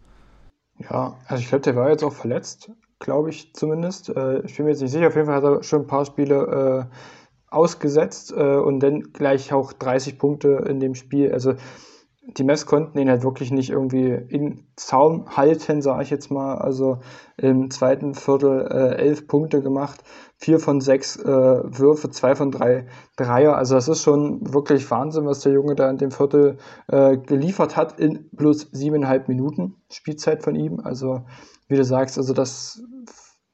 Ja, 0.80 1.18
also 1.28 1.42
ich 1.42 1.50
glaube, 1.50 1.62
der 1.62 1.76
war 1.76 1.90
jetzt 1.92 2.04
auch 2.04 2.14
verletzt 2.14 2.72
glaube 3.00 3.30
ich 3.30 3.54
zumindest. 3.54 4.10
Äh, 4.10 4.42
ich 4.42 4.56
bin 4.58 4.66
mir 4.66 4.72
jetzt 4.72 4.82
nicht 4.82 4.92
sicher, 4.92 5.08
auf 5.08 5.16
jeden 5.16 5.28
Fall 5.28 5.36
hat 5.36 5.44
er 5.44 5.64
schon 5.64 5.82
ein 5.82 5.88
paar 5.88 6.06
Spiele 6.06 6.90
äh, 6.90 6.96
ausgesetzt 7.50 8.34
äh, 8.36 8.58
und 8.58 8.82
dann 8.82 9.14
gleich 9.14 9.54
auch 9.54 9.74
30 9.74 10.20
Punkte 10.20 10.66
in 10.68 10.80
dem 10.80 10.96
Spiel. 10.96 11.34
Also 11.34 11.56
die 12.38 12.44
Mess 12.44 12.66
konnten 12.66 13.00
ihn 13.00 13.10
halt 13.10 13.24
wirklich 13.24 13.52
nicht 13.52 13.70
irgendwie 13.72 14.10
in 14.12 14.66
Zaum 14.76 15.36
halten, 15.36 15.82
sage 15.82 16.04
ich 16.04 16.10
jetzt 16.10 16.30
mal. 16.30 16.56
Also 16.56 17.00
im 17.38 17.72
zweiten 17.72 18.14
Viertel 18.14 18.68
äh, 18.70 18.96
elf 18.98 19.28
Punkte 19.28 19.62
gemacht, 19.62 20.04
vier 20.38 20.60
von 20.60 20.80
sechs 20.80 21.16
äh, 21.16 21.26
Würfe, 21.26 22.10
zwei 22.12 22.36
von 22.36 22.52
drei 22.52 22.86
Dreier. 23.16 23.56
Also 23.56 23.76
das 23.76 23.88
ist 23.88 24.04
schon 24.04 24.54
wirklich 24.54 24.90
Wahnsinn, 24.92 25.26
was 25.26 25.40
der 25.42 25.54
Junge 25.54 25.76
da 25.76 25.90
in 25.90 25.98
dem 25.98 26.12
Viertel 26.12 26.58
äh, 26.88 27.18
geliefert 27.18 27.76
hat 27.76 28.00
in 28.00 28.30
plus 28.36 28.70
siebeneinhalb 28.72 29.28
Minuten 29.28 29.76
Spielzeit 29.90 30.44
von 30.44 30.56
ihm. 30.56 30.80
Also 30.84 31.22
wie 31.68 31.78
du 31.78 31.84
sagst, 31.84 32.18
also 32.18 32.34
das 32.34 32.82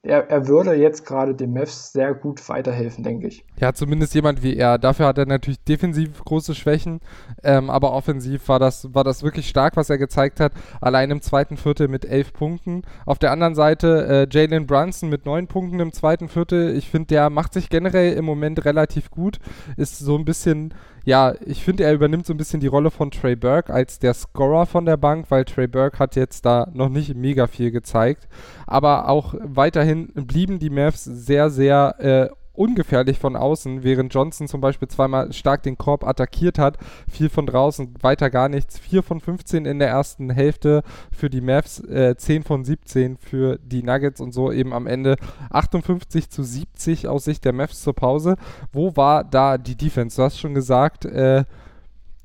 er, 0.06 0.30
er 0.30 0.48
würde 0.48 0.74
jetzt 0.74 1.04
gerade 1.04 1.34
dem 1.34 1.52
Mavs 1.52 1.92
sehr 1.92 2.14
gut 2.14 2.48
weiterhelfen, 2.48 3.04
denke 3.04 3.26
ich. 3.28 3.44
Ja, 3.60 3.72
zumindest 3.72 4.14
jemand 4.14 4.42
wie 4.42 4.56
er. 4.56 4.78
Dafür 4.78 5.06
hat 5.06 5.18
er 5.18 5.26
natürlich 5.26 5.62
defensiv 5.64 6.24
große 6.24 6.54
Schwächen, 6.54 7.00
ähm, 7.42 7.70
aber 7.70 7.92
offensiv 7.92 8.48
war 8.48 8.58
das, 8.58 8.94
war 8.94 9.04
das 9.04 9.22
wirklich 9.22 9.48
stark, 9.48 9.76
was 9.76 9.90
er 9.90 9.98
gezeigt 9.98 10.40
hat. 10.40 10.52
Allein 10.80 11.10
im 11.10 11.20
zweiten 11.20 11.56
Viertel 11.56 11.88
mit 11.88 12.04
elf 12.04 12.32
Punkten. 12.32 12.82
Auf 13.04 13.18
der 13.18 13.32
anderen 13.32 13.54
Seite 13.54 14.28
äh, 14.30 14.36
Jalen 14.36 14.66
Brunson 14.66 15.08
mit 15.08 15.26
neun 15.26 15.46
Punkten 15.46 15.80
im 15.80 15.92
zweiten 15.92 16.28
Viertel. 16.28 16.76
Ich 16.76 16.90
finde, 16.90 17.08
der 17.08 17.30
macht 17.30 17.52
sich 17.52 17.68
generell 17.68 18.12
im 18.14 18.24
Moment 18.24 18.64
relativ 18.64 19.10
gut. 19.10 19.38
Ist 19.76 19.98
so 19.98 20.16
ein 20.16 20.24
bisschen 20.24 20.72
ja, 21.06 21.34
ich 21.46 21.62
finde, 21.62 21.84
er 21.84 21.94
übernimmt 21.94 22.26
so 22.26 22.34
ein 22.34 22.36
bisschen 22.36 22.58
die 22.58 22.66
Rolle 22.66 22.90
von 22.90 23.12
Trey 23.12 23.36
Burke 23.36 23.72
als 23.72 24.00
der 24.00 24.12
Scorer 24.12 24.66
von 24.66 24.86
der 24.86 24.96
Bank, 24.96 25.26
weil 25.28 25.44
Trey 25.44 25.68
Burke 25.68 26.00
hat 26.00 26.16
jetzt 26.16 26.44
da 26.44 26.68
noch 26.74 26.88
nicht 26.88 27.14
mega 27.14 27.46
viel 27.46 27.70
gezeigt. 27.70 28.26
Aber 28.66 29.08
auch 29.08 29.34
weiterhin 29.40 30.08
blieben 30.14 30.58
die 30.58 30.68
Mavs 30.68 31.04
sehr, 31.04 31.48
sehr 31.48 31.94
äh, 32.00 32.28
ungefährlich 32.58 33.18
von 33.18 33.36
außen, 33.36 33.82
während 33.82 34.12
Johnson 34.12 34.48
zum 34.48 34.60
Beispiel 34.60 34.88
zweimal 34.88 35.32
stark 35.32 35.62
den 35.62 35.78
Korb 35.78 36.04
attackiert 36.06 36.58
hat. 36.58 36.78
Viel 37.10 37.28
von 37.28 37.46
draußen, 37.46 37.94
weiter 38.00 38.30
gar 38.30 38.48
nichts. 38.48 38.78
4 38.78 39.02
von 39.02 39.20
15 39.20 39.66
in 39.66 39.78
der 39.78 39.88
ersten 39.88 40.30
Hälfte 40.30 40.82
für 41.12 41.30
die 41.30 41.40
Mavs, 41.40 41.80
äh, 41.80 42.16
10 42.16 42.42
von 42.42 42.64
17 42.64 43.16
für 43.16 43.58
die 43.58 43.82
Nuggets 43.82 44.20
und 44.20 44.32
so 44.32 44.52
eben 44.52 44.72
am 44.72 44.86
Ende 44.86 45.16
58 45.50 46.30
zu 46.30 46.42
70 46.42 47.08
aus 47.08 47.24
Sicht 47.24 47.44
der 47.44 47.52
Mavs 47.52 47.82
zur 47.82 47.94
Pause. 47.94 48.36
Wo 48.72 48.96
war 48.96 49.24
da 49.24 49.58
die 49.58 49.76
Defense? 49.76 50.16
Du 50.16 50.22
hast 50.22 50.38
schon 50.38 50.54
gesagt, 50.54 51.04
äh, 51.04 51.44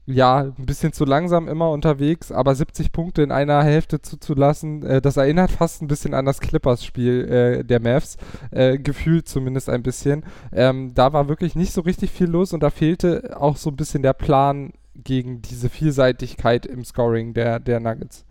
ja, 0.06 0.40
ein 0.40 0.66
bisschen 0.66 0.94
zu 0.94 1.06
langsam 1.06 1.48
immer 1.48 1.70
unterwegs, 1.70 2.32
aber 2.32 2.56
70 2.56 2.92
Punkte 2.92 3.22
in 3.22 3.32
einer 3.32 3.64
Hälfte 3.64 4.02
zuzulassen, 4.02 4.84
äh, 4.84 5.02
das 5.02 5.18
erinnert 5.18 5.52
fast 5.52 5.82
ein 5.82 5.88
bisschen 5.88 6.14
an 6.14 6.26
das 6.26 6.40
Clippers-Spiel 6.40 7.30
äh, 7.30 7.64
der 7.64 7.80
Mavs, 7.80 8.18
äh, 8.52 8.78
gefühlt 8.78 9.28
zumindest 9.28 9.70
ein 9.70 9.84
bisschen. 9.84 10.24
Ähm, 10.52 10.94
da 10.96 11.14
war 11.14 11.30
wirklich 11.30 11.56
nicht 11.56 11.74
so 11.74 11.82
richtig 11.82 12.12
viel 12.12 12.28
los 12.28 12.54
und 12.54 12.62
da 12.62 12.70
fehlte 12.70 13.38
auch 13.40 13.58
so 13.58 13.70
ein 13.70 13.76
bisschen 13.76 14.02
der 14.02 14.14
Plan 14.14 14.74
gegen 14.96 15.42
diese 15.42 15.70
Vielseitigkeit 15.70 16.66
im 16.66 16.84
Scoring 16.84 17.34
der, 17.34 17.60
der 17.60 17.80
Nuggets. 17.80 18.26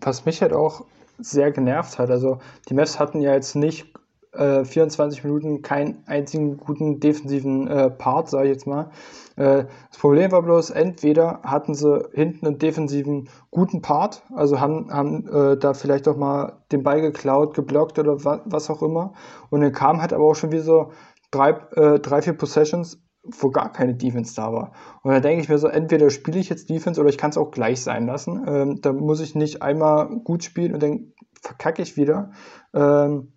Was 0.00 0.24
mich 0.24 0.42
halt 0.42 0.52
auch 0.52 0.84
sehr 1.18 1.50
genervt 1.50 1.98
hat. 1.98 2.10
Also 2.10 2.38
die 2.68 2.74
Mavs 2.74 2.98
hatten 2.98 3.20
ja 3.20 3.34
jetzt 3.34 3.54
nicht 3.54 3.86
äh, 4.32 4.64
24 4.64 5.24
Minuten 5.24 5.62
keinen 5.62 6.02
einzigen 6.06 6.56
guten 6.56 7.00
defensiven 7.00 7.66
äh, 7.68 7.90
Part, 7.90 8.28
sage 8.28 8.48
ich 8.48 8.54
jetzt 8.54 8.66
mal. 8.66 8.90
Äh, 9.36 9.64
das 9.90 9.98
Problem 9.98 10.32
war 10.32 10.42
bloß, 10.42 10.70
entweder 10.70 11.40
hatten 11.42 11.74
sie 11.74 12.08
hinten 12.12 12.46
einen 12.46 12.58
defensiven 12.58 13.28
guten 13.50 13.82
Part, 13.82 14.22
also 14.34 14.60
haben, 14.60 14.92
haben 14.92 15.26
äh, 15.28 15.56
da 15.56 15.74
vielleicht 15.74 16.08
auch 16.08 16.16
mal 16.16 16.58
den 16.72 16.82
Ball 16.82 17.00
geklaut, 17.00 17.54
geblockt 17.54 17.98
oder 17.98 18.24
wa 18.24 18.42
was 18.44 18.70
auch 18.70 18.82
immer. 18.82 19.12
Und 19.50 19.60
dann 19.60 19.72
kam 19.72 20.00
halt 20.00 20.12
aber 20.12 20.24
auch 20.24 20.34
schon 20.34 20.52
wieder 20.52 20.62
so 20.62 20.92
drei, 21.30 21.50
äh, 21.76 21.98
drei 22.00 22.22
vier 22.22 22.34
Possessions, 22.34 23.00
wo 23.40 23.50
gar 23.50 23.72
keine 23.72 23.94
Defense 23.94 24.34
da 24.34 24.52
war. 24.52 24.72
Und 25.02 25.12
da 25.12 25.20
denke 25.20 25.42
ich 25.42 25.48
mir 25.48 25.58
so, 25.58 25.68
entweder 25.68 26.10
spiele 26.10 26.38
ich 26.38 26.48
jetzt 26.48 26.70
Defense 26.70 27.00
oder 27.00 27.10
ich 27.10 27.18
kann 27.18 27.30
es 27.30 27.38
auch 27.38 27.50
gleich 27.50 27.82
sein 27.82 28.06
lassen. 28.06 28.44
Ähm, 28.46 28.80
da 28.80 28.92
muss 28.92 29.20
ich 29.20 29.34
nicht 29.34 29.62
einmal 29.62 30.08
gut 30.24 30.44
spielen 30.44 30.74
und 30.74 30.82
dann 30.82 31.12
verkacke 31.42 31.82
ich 31.82 31.96
wieder. 31.96 32.30
Ähm, 32.74 33.32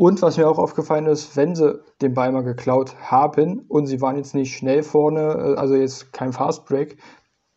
und 0.00 0.22
was 0.22 0.38
mir 0.38 0.48
auch 0.48 0.56
aufgefallen 0.56 1.04
ist, 1.04 1.36
wenn 1.36 1.54
sie 1.54 1.78
den 2.00 2.14
Ball 2.14 2.32
mal 2.32 2.42
geklaut 2.42 2.96
haben 3.02 3.66
und 3.68 3.84
sie 3.84 4.00
waren 4.00 4.16
jetzt 4.16 4.34
nicht 4.34 4.56
schnell 4.56 4.82
vorne, 4.82 5.20
äh, 5.20 5.54
also 5.56 5.74
jetzt 5.74 6.14
kein 6.14 6.32
Fast 6.32 6.64
Break, 6.64 6.96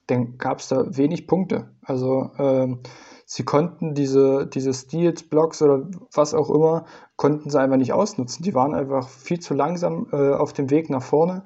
dann 0.08 0.38
gab 0.38 0.60
es 0.60 0.68
da 0.68 0.84
wenig 0.90 1.26
Punkte. 1.26 1.74
Also 1.84 2.32
ähm, 2.38 2.82
sie 3.26 3.46
konnten 3.46 3.94
diese, 3.94 4.46
diese 4.46 4.74
Steals, 4.74 5.24
Blocks 5.24 5.62
oder 5.62 5.90
was 6.14 6.34
auch 6.34 6.50
immer, 6.50 6.84
konnten 7.16 7.50
sie 7.50 7.58
einfach 7.58 7.78
nicht 7.78 7.94
ausnutzen. 7.94 8.44
Die 8.44 8.54
waren 8.54 8.76
einfach 8.76 9.08
viel 9.08 9.40
zu 9.40 9.54
langsam 9.54 10.08
äh, 10.12 10.34
auf 10.34 10.52
dem 10.52 10.70
Weg 10.70 10.90
nach 10.90 11.02
vorne. 11.02 11.46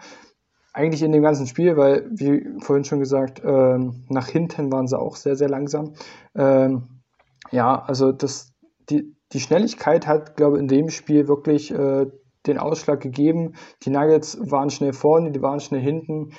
Eigentlich 0.74 1.04
in 1.04 1.12
dem 1.12 1.22
ganzen 1.22 1.46
Spiel, 1.46 1.78
weil, 1.78 2.10
wie 2.10 2.44
vorhin 2.64 2.86
schon 2.86 3.02
gesagt, 3.02 3.44
ähm, 3.46 4.04
nach 4.10 4.30
hinten 4.30 4.72
waren 4.72 4.88
sie 4.88 4.98
auch 4.98 5.16
sehr, 5.16 5.36
sehr 5.36 5.50
langsam. 5.50 5.94
Ähm, 6.34 7.04
ja, 7.52 7.84
also 7.84 8.12
das, 8.12 8.56
die, 8.90 9.16
die 9.34 9.40
Schnelligkeit 9.40 10.08
hat, 10.08 10.38
glaube 10.38 10.58
ich, 10.58 10.62
in 10.62 10.68
dem 10.68 10.90
Spiel 10.90 11.28
wirklich 11.28 11.72
äh, 11.72 12.06
den 12.46 12.58
Ausschlag 12.58 13.02
gegeben. 13.02 13.54
Die 13.84 13.90
Nuggets 13.90 14.38
waren 14.40 14.70
schnell 14.70 14.94
vorne, 14.94 15.32
die 15.32 15.42
waren 15.42 15.60
schnell 15.60 15.82
hinten, 15.82 16.32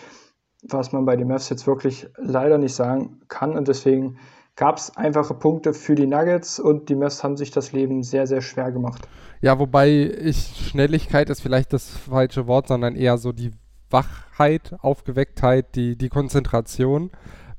was 0.63 0.93
man 0.93 1.05
bei 1.05 1.17
den 1.17 1.29
Mavs 1.29 1.49
jetzt 1.51 1.67
wirklich 1.67 2.09
leider 2.17 2.59
nicht 2.59 2.75
sagen 2.75 3.21
kann. 3.29 3.57
Und 3.57 3.69
deswegen 3.69 4.19
gab 4.57 4.79
es 4.79 4.97
einfache 4.97 5.35
Punkte 5.35 5.73
für 5.73 5.95
die 5.95 6.07
Nuggets 6.07 6.59
und 6.59 6.89
die 6.89 6.97
Mavs 6.97 7.23
haben 7.23 7.37
sich 7.37 7.51
das 7.51 7.73
Leben 7.73 8.03
sehr, 8.03 8.27
sehr 8.27 8.41
schwer 8.41 8.73
gemacht. 8.73 9.07
Ja, 9.41 9.59
wobei 9.59 9.89
ich 9.91 10.69
Schnelligkeit 10.69 11.31
ist 11.31 11.41
vielleicht 11.41 11.73
das 11.73 11.89
falsche 11.89 12.47
Wort, 12.47 12.67
sondern 12.67 12.97
eher 12.97 13.19
so 13.19 13.33
die 13.33 13.53
Wachheit, 13.91 14.75
Aufgewecktheit, 14.81 15.75
die, 15.77 15.97
die 15.97 16.09
Konzentration 16.09 17.11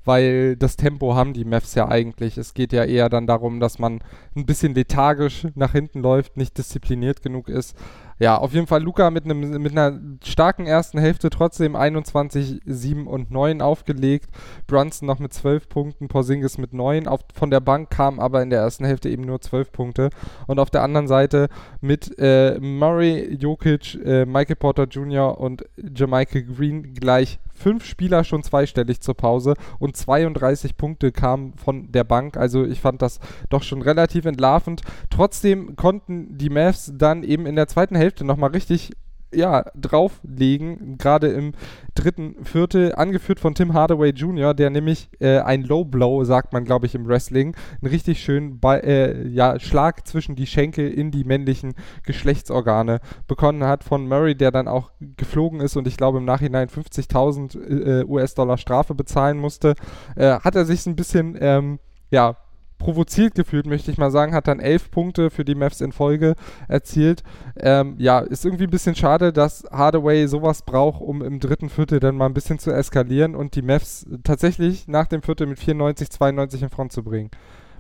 weil 0.10 0.56
das 0.56 0.76
Tempo 0.76 1.14
haben 1.14 1.34
die 1.34 1.46
Mavs 1.46 1.76
ja 1.76 1.88
eigentlich. 1.88 2.36
Es 2.40 2.56
geht 2.56 2.74
ja 2.74 2.84
eher 2.84 3.10
dann 3.10 3.28
darum, 3.28 3.60
dass 3.60 3.78
man 3.78 4.00
ein 4.36 4.48
bisschen 4.48 4.74
lethargisch 4.74 5.46
nach 5.54 5.74
hinten 5.74 6.02
läuft, 6.02 6.36
nicht 6.36 6.58
diszipliniert 6.58 7.22
genug 7.22 7.48
ist. 7.48 7.78
Ja, 8.20 8.38
auf 8.38 8.54
jeden 8.54 8.68
Fall 8.68 8.84
Luca 8.84 9.10
mit, 9.12 9.24
einem, 9.24 9.62
mit 9.62 9.72
einer 9.72 9.98
starken 10.24 10.68
ersten 10.68 11.00
Hälfte 11.00 11.30
trotzdem 11.30 11.78
21, 11.78 12.60
7 12.66 13.08
und 13.08 13.32
9 13.32 13.62
aufgelegt. 13.62 14.30
Brunson 14.68 15.08
noch 15.08 15.20
mit 15.20 15.34
12 15.34 15.70
Punkten, 15.70 16.10
Porzingis 16.10 16.58
mit 16.58 16.74
9. 16.74 17.08
Auf, 17.08 17.22
von 17.34 17.50
der 17.50 17.62
Bank 17.62 17.90
kam 17.90 18.20
aber 18.20 18.42
in 18.44 18.50
der 18.50 18.60
ersten 18.60 18.84
Hälfte 18.84 19.10
eben 19.10 19.24
nur 19.24 19.40
12 19.40 19.72
Punkte. 19.72 20.10
Und 20.48 20.60
auf 20.60 20.70
der 20.70 20.84
anderen 20.84 21.08
Seite 21.08 21.48
mit 21.80 22.20
äh, 22.20 22.60
Murray, 22.60 23.36
Jokic, 23.36 23.96
äh, 24.04 24.26
Michael 24.26 24.58
Porter 24.58 24.84
Jr. 24.84 25.40
und 25.40 25.64
Jamaica 25.78 26.42
Green 26.42 26.94
gleich 26.94 27.40
fünf 27.60 27.86
Spieler 27.86 28.24
schon 28.24 28.42
zweistellig 28.42 29.02
zur 29.02 29.16
Pause 29.16 29.54
und 29.80 29.96
32 29.96 30.78
Punkte 30.78 31.12
kamen 31.12 31.54
von 31.54 31.92
der 31.92 32.04
Bank. 32.06 32.38
Also 32.38 32.66
ich 32.66 32.80
fand 32.80 33.02
das 33.02 33.20
doch 33.50 33.64
schon 33.64 33.82
relativ 33.82 34.26
entlarvend. 34.26 34.82
Trotzdem 35.10 35.76
konnten 35.76 36.38
die 36.38 36.50
Mavs 36.50 36.92
dann 36.96 37.24
eben 37.24 37.46
in 37.46 37.56
der 37.56 37.68
zweiten 37.68 37.96
Hälfte 37.96 38.09
nochmal 38.22 38.52
richtig 38.52 38.92
ja, 39.34 39.66
drauflegen, 39.76 40.98
gerade 40.98 41.28
im 41.28 41.54
dritten 41.94 42.44
Viertel, 42.44 42.96
angeführt 42.96 43.40
von 43.40 43.54
Tim 43.54 43.74
Hardaway 43.74 44.10
Jr., 44.10 44.54
der 44.54 44.70
nämlich 44.70 45.10
äh, 45.20 45.40
ein 45.40 45.64
Low 45.64 45.86
Blow, 45.86 46.24
sagt 46.24 46.54
man, 46.54 46.66
glaube 46.66 46.88
ich, 46.88 46.96
im 46.96 47.08
Wrestling, 47.08 47.56
einen 47.82 47.92
richtig 47.92 48.24
schönen 48.24 48.60
Ball, 48.60 48.80
äh, 48.80 49.28
ja, 49.28 49.60
Schlag 49.60 50.08
zwischen 50.08 50.36
die 50.36 50.48
Schenkel 50.48 50.92
in 50.92 51.12
die 51.12 51.24
männlichen 51.24 51.76
Geschlechtsorgane 52.06 53.02
bekommen 53.28 53.64
hat 53.64 53.84
von 53.84 54.08
Murray, 54.08 54.36
der 54.36 54.52
dann 54.52 54.68
auch 54.68 54.92
geflogen 55.00 55.60
ist 55.60 55.76
und 55.76 55.88
ich 55.88 55.98
glaube 55.98 56.18
im 56.18 56.26
Nachhinein 56.26 56.68
50.000 56.68 58.02
äh, 58.02 58.06
US-Dollar 58.06 58.58
Strafe 58.58 58.96
bezahlen 58.96 59.38
musste, 59.38 59.76
äh, 60.16 60.40
hat 60.40 60.56
er 60.56 60.66
sich 60.66 60.86
ein 60.88 60.96
bisschen, 60.96 61.38
ähm, 61.40 61.80
ja, 62.10 62.38
provoziert 62.80 63.36
gefühlt, 63.36 63.68
möchte 63.68 63.92
ich 63.92 63.98
mal 63.98 64.10
sagen, 64.10 64.34
hat 64.34 64.48
dann 64.48 64.60
elf 64.60 64.90
Punkte 64.90 65.30
für 65.30 65.46
die 65.46 65.54
Mavs 65.54 65.82
in 65.82 65.92
Folge 65.92 66.34
erzielt. 66.68 67.24
Ähm, 67.58 67.96
ja, 68.00 68.20
ist 68.20 68.46
irgendwie 68.46 68.64
ein 68.64 68.72
bisschen 68.72 68.96
schade, 68.96 69.32
dass 69.32 69.64
Hardaway 69.70 70.28
sowas 70.28 70.64
braucht, 70.64 71.02
um 71.02 71.22
im 71.22 71.40
dritten 71.40 71.70
Viertel 71.70 72.00
dann 72.00 72.16
mal 72.16 72.26
ein 72.26 72.34
bisschen 72.34 72.58
zu 72.58 72.72
eskalieren 72.72 73.36
und 73.36 73.56
die 73.56 73.62
Mavs 73.62 74.08
tatsächlich 74.24 74.88
nach 74.88 75.08
dem 75.08 75.22
Viertel 75.22 75.46
mit 75.46 75.60
94, 75.60 76.10
92 76.10 76.64
in 76.64 76.70
Front 76.70 76.94
zu 76.94 77.04
bringen. 77.04 77.30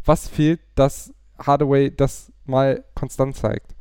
Was 0.06 0.28
fehlt, 0.28 0.60
dass 0.76 1.14
Hardaway 1.40 1.96
das 1.96 2.32
mal 2.46 2.84
konstant 2.94 3.36
zeigt? 3.36 3.76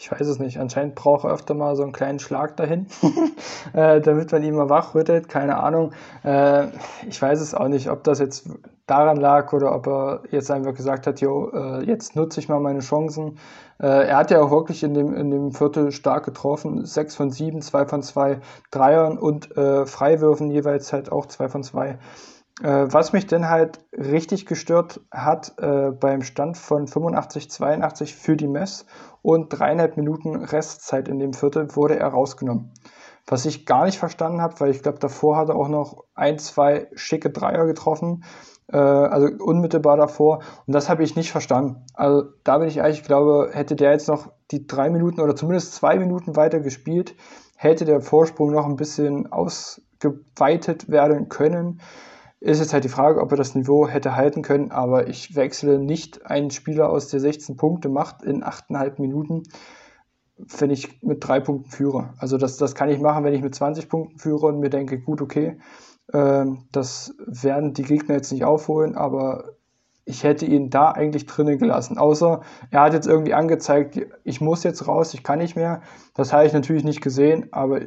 Ich 0.00 0.12
weiß 0.12 0.28
es 0.28 0.38
nicht. 0.38 0.60
Anscheinend 0.60 0.94
braucht 0.94 1.24
er 1.24 1.32
öfter 1.32 1.54
mal 1.54 1.74
so 1.74 1.82
einen 1.82 1.90
kleinen 1.90 2.20
Schlag 2.20 2.56
dahin, 2.56 2.86
äh, 3.72 4.00
damit 4.00 4.30
man 4.30 4.44
ihn 4.44 4.54
mal 4.54 4.70
wachrüttelt. 4.70 5.28
Keine 5.28 5.58
Ahnung. 5.58 5.92
Äh, 6.22 6.68
ich 7.08 7.20
weiß 7.20 7.40
es 7.40 7.52
auch 7.52 7.66
nicht, 7.66 7.90
ob 7.90 8.04
das 8.04 8.20
jetzt 8.20 8.48
daran 8.86 9.16
lag 9.16 9.52
oder 9.52 9.74
ob 9.74 9.88
er 9.88 10.22
jetzt 10.30 10.52
einfach 10.52 10.74
gesagt 10.74 11.08
hat, 11.08 11.20
jo, 11.20 11.50
äh, 11.50 11.84
jetzt 11.84 12.14
nutze 12.14 12.38
ich 12.38 12.48
mal 12.48 12.60
meine 12.60 12.78
Chancen. 12.78 13.38
Äh, 13.80 14.06
er 14.06 14.18
hat 14.18 14.30
ja 14.30 14.40
auch 14.40 14.52
wirklich 14.52 14.84
in 14.84 14.94
dem, 14.94 15.14
in 15.14 15.32
dem 15.32 15.50
Viertel 15.50 15.90
stark 15.90 16.24
getroffen. 16.24 16.86
Sechs 16.86 17.16
von 17.16 17.32
sieben, 17.32 17.60
zwei 17.60 17.84
von 17.84 18.04
zwei 18.04 18.38
Dreiern 18.70 19.18
und 19.18 19.56
äh, 19.56 19.84
Freiwürfen 19.84 20.48
jeweils 20.52 20.92
halt 20.92 21.10
auch 21.10 21.26
zwei 21.26 21.48
von 21.48 21.64
zwei. 21.64 21.98
Äh, 22.62 22.86
was 22.90 23.12
mich 23.12 23.26
denn 23.26 23.48
halt 23.48 23.78
richtig 23.92 24.46
gestört 24.46 25.00
hat 25.12 25.54
äh, 25.58 25.90
beim 25.92 26.22
Stand 26.22 26.56
von 26.56 26.88
85, 26.88 27.50
82 27.50 28.16
für 28.16 28.36
die 28.36 28.48
Mess 28.48 28.84
und 29.28 29.50
dreieinhalb 29.50 29.98
Minuten 29.98 30.36
Restzeit 30.36 31.06
in 31.06 31.18
dem 31.18 31.34
Viertel 31.34 31.76
wurde 31.76 31.98
er 31.98 32.08
rausgenommen. 32.08 32.72
Was 33.26 33.44
ich 33.44 33.66
gar 33.66 33.84
nicht 33.84 33.98
verstanden 33.98 34.40
habe, 34.40 34.58
weil 34.58 34.70
ich 34.70 34.82
glaube, 34.82 35.00
davor 35.00 35.36
hat 35.36 35.50
er 35.50 35.56
auch 35.56 35.68
noch 35.68 36.04
ein, 36.14 36.38
zwei 36.38 36.88
schicke 36.94 37.28
Dreier 37.28 37.66
getroffen, 37.66 38.24
äh, 38.72 38.78
also 38.78 39.28
unmittelbar 39.44 39.98
davor. 39.98 40.38
Und 40.66 40.72
das 40.72 40.88
habe 40.88 41.02
ich 41.02 41.14
nicht 41.14 41.30
verstanden. 41.30 41.84
Also 41.92 42.22
da 42.42 42.56
bin 42.56 42.68
ich 42.68 42.80
eigentlich, 42.80 43.02
glaube, 43.02 43.50
hätte 43.52 43.76
der 43.76 43.90
jetzt 43.90 44.08
noch 44.08 44.32
die 44.50 44.66
drei 44.66 44.88
Minuten 44.88 45.20
oder 45.20 45.36
zumindest 45.36 45.74
zwei 45.74 45.98
Minuten 45.98 46.34
weiter 46.34 46.60
gespielt, 46.60 47.14
hätte 47.54 47.84
der 47.84 48.00
Vorsprung 48.00 48.50
noch 48.50 48.64
ein 48.64 48.76
bisschen 48.76 49.30
ausgeweitet 49.30 50.88
werden 50.88 51.28
können. 51.28 51.82
Ist 52.40 52.60
jetzt 52.60 52.72
halt 52.72 52.84
die 52.84 52.88
Frage, 52.88 53.20
ob 53.20 53.32
er 53.32 53.36
das 53.36 53.54
Niveau 53.54 53.88
hätte 53.88 54.14
halten 54.14 54.42
können, 54.42 54.70
aber 54.70 55.08
ich 55.08 55.34
wechsle 55.34 55.78
nicht 55.78 56.26
einen 56.26 56.50
Spieler 56.50 56.88
aus, 56.88 57.08
der 57.08 57.18
16 57.18 57.56
Punkte 57.56 57.88
macht 57.88 58.22
in 58.22 58.44
8,5 58.44 59.00
Minuten, 59.00 59.42
wenn 60.36 60.70
ich 60.70 61.02
mit 61.02 61.26
drei 61.26 61.40
Punkten 61.40 61.70
führe. 61.70 62.14
Also 62.18 62.38
das, 62.38 62.56
das 62.56 62.76
kann 62.76 62.90
ich 62.90 63.00
machen, 63.00 63.24
wenn 63.24 63.34
ich 63.34 63.42
mit 63.42 63.56
20 63.56 63.88
Punkten 63.88 64.18
führe 64.18 64.46
und 64.46 64.60
mir 64.60 64.70
denke, 64.70 65.00
gut, 65.00 65.20
okay, 65.20 65.58
äh, 66.12 66.44
das 66.70 67.16
werden 67.26 67.74
die 67.74 67.82
Gegner 67.82 68.14
jetzt 68.14 68.32
nicht 68.32 68.44
aufholen, 68.44 68.94
aber 68.94 69.56
ich 70.04 70.24
hätte 70.24 70.46
ihn 70.46 70.70
da 70.70 70.90
eigentlich 70.90 71.26
drinnen 71.26 71.58
gelassen. 71.58 71.98
Außer 71.98 72.40
er 72.70 72.80
hat 72.80 72.94
jetzt 72.94 73.06
irgendwie 73.06 73.34
angezeigt, 73.34 74.00
ich 74.24 74.40
muss 74.40 74.62
jetzt 74.62 74.88
raus, 74.88 75.12
ich 75.12 75.22
kann 75.22 75.38
nicht 75.38 75.54
mehr. 75.54 75.82
Das 76.14 76.32
habe 76.32 76.46
ich 76.46 76.52
natürlich 76.52 76.84
nicht 76.84 77.02
gesehen, 77.02 77.48
aber 77.52 77.80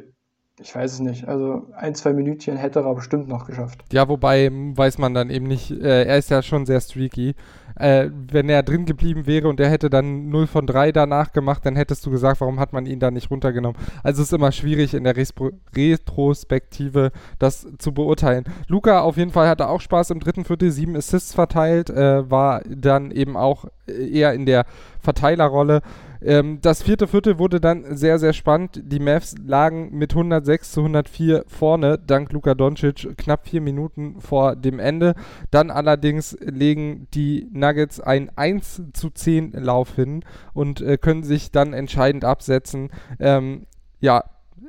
ich 0.60 0.74
weiß 0.74 0.92
es 0.94 1.00
nicht. 1.00 1.26
Also 1.26 1.66
ein, 1.76 1.94
zwei 1.94 2.12
Minütchen 2.12 2.56
hätte 2.56 2.80
er 2.80 2.94
bestimmt 2.94 3.28
noch 3.28 3.46
geschafft. 3.46 3.82
Ja, 3.92 4.08
wobei 4.08 4.50
weiß 4.52 4.98
man 4.98 5.14
dann 5.14 5.30
eben 5.30 5.46
nicht, 5.46 5.70
äh, 5.70 6.04
er 6.04 6.18
ist 6.18 6.30
ja 6.30 6.42
schon 6.42 6.66
sehr 6.66 6.80
streaky. 6.80 7.34
Äh, 7.76 8.10
wenn 8.30 8.50
er 8.50 8.62
drin 8.62 8.84
geblieben 8.84 9.26
wäre 9.26 9.48
und 9.48 9.58
er 9.58 9.70
hätte 9.70 9.88
dann 9.88 10.28
0 10.28 10.46
von 10.46 10.66
3 10.66 10.92
danach 10.92 11.32
gemacht, 11.32 11.64
dann 11.64 11.74
hättest 11.74 12.04
du 12.04 12.10
gesagt, 12.10 12.40
warum 12.42 12.60
hat 12.60 12.74
man 12.74 12.84
ihn 12.84 13.00
da 13.00 13.10
nicht 13.10 13.30
runtergenommen. 13.30 13.80
Also 14.02 14.20
es 14.20 14.28
ist 14.28 14.34
immer 14.34 14.52
schwierig 14.52 14.92
in 14.92 15.04
der 15.04 15.16
Respro 15.16 15.50
Retrospektive 15.74 17.12
das 17.38 17.66
zu 17.78 17.92
beurteilen. 17.92 18.44
Luca 18.68 19.00
auf 19.00 19.16
jeden 19.16 19.30
Fall 19.30 19.48
hatte 19.48 19.68
auch 19.68 19.80
Spaß 19.80 20.10
im 20.10 20.20
dritten 20.20 20.44
Viertel, 20.44 20.70
sieben 20.70 20.96
Assists 20.96 21.34
verteilt, 21.34 21.88
äh, 21.88 22.30
war 22.30 22.60
dann 22.68 23.10
eben 23.10 23.36
auch 23.36 23.64
eher 23.86 24.34
in 24.34 24.44
der 24.44 24.66
Verteilerrolle. 25.00 25.80
Ähm, 26.24 26.60
das 26.60 26.82
vierte 26.82 27.08
Viertel 27.08 27.38
wurde 27.38 27.60
dann 27.60 27.96
sehr, 27.96 28.18
sehr 28.18 28.32
spannend. 28.32 28.80
Die 28.84 29.00
Mavs 29.00 29.34
lagen 29.44 29.90
mit 29.96 30.12
106 30.12 30.72
zu 30.72 30.80
104 30.80 31.44
vorne, 31.46 31.98
dank 31.98 32.32
Luka 32.32 32.54
Doncic, 32.54 33.16
knapp 33.16 33.48
vier 33.48 33.60
Minuten 33.60 34.20
vor 34.20 34.56
dem 34.56 34.78
Ende. 34.78 35.14
Dann 35.50 35.70
allerdings 35.70 36.36
legen 36.40 37.08
die 37.14 37.48
Nuggets 37.52 38.00
ein 38.00 38.30
1 38.36 38.82
zu 38.92 39.10
10 39.10 39.52
Lauf 39.52 39.94
hin 39.96 40.24
und 40.54 40.80
äh, 40.80 40.98
können 40.98 41.22
sich 41.24 41.50
dann 41.50 41.72
entscheidend 41.72 42.24
absetzen. 42.24 42.90
Ähm, 43.18 43.66
ja, 44.00 44.24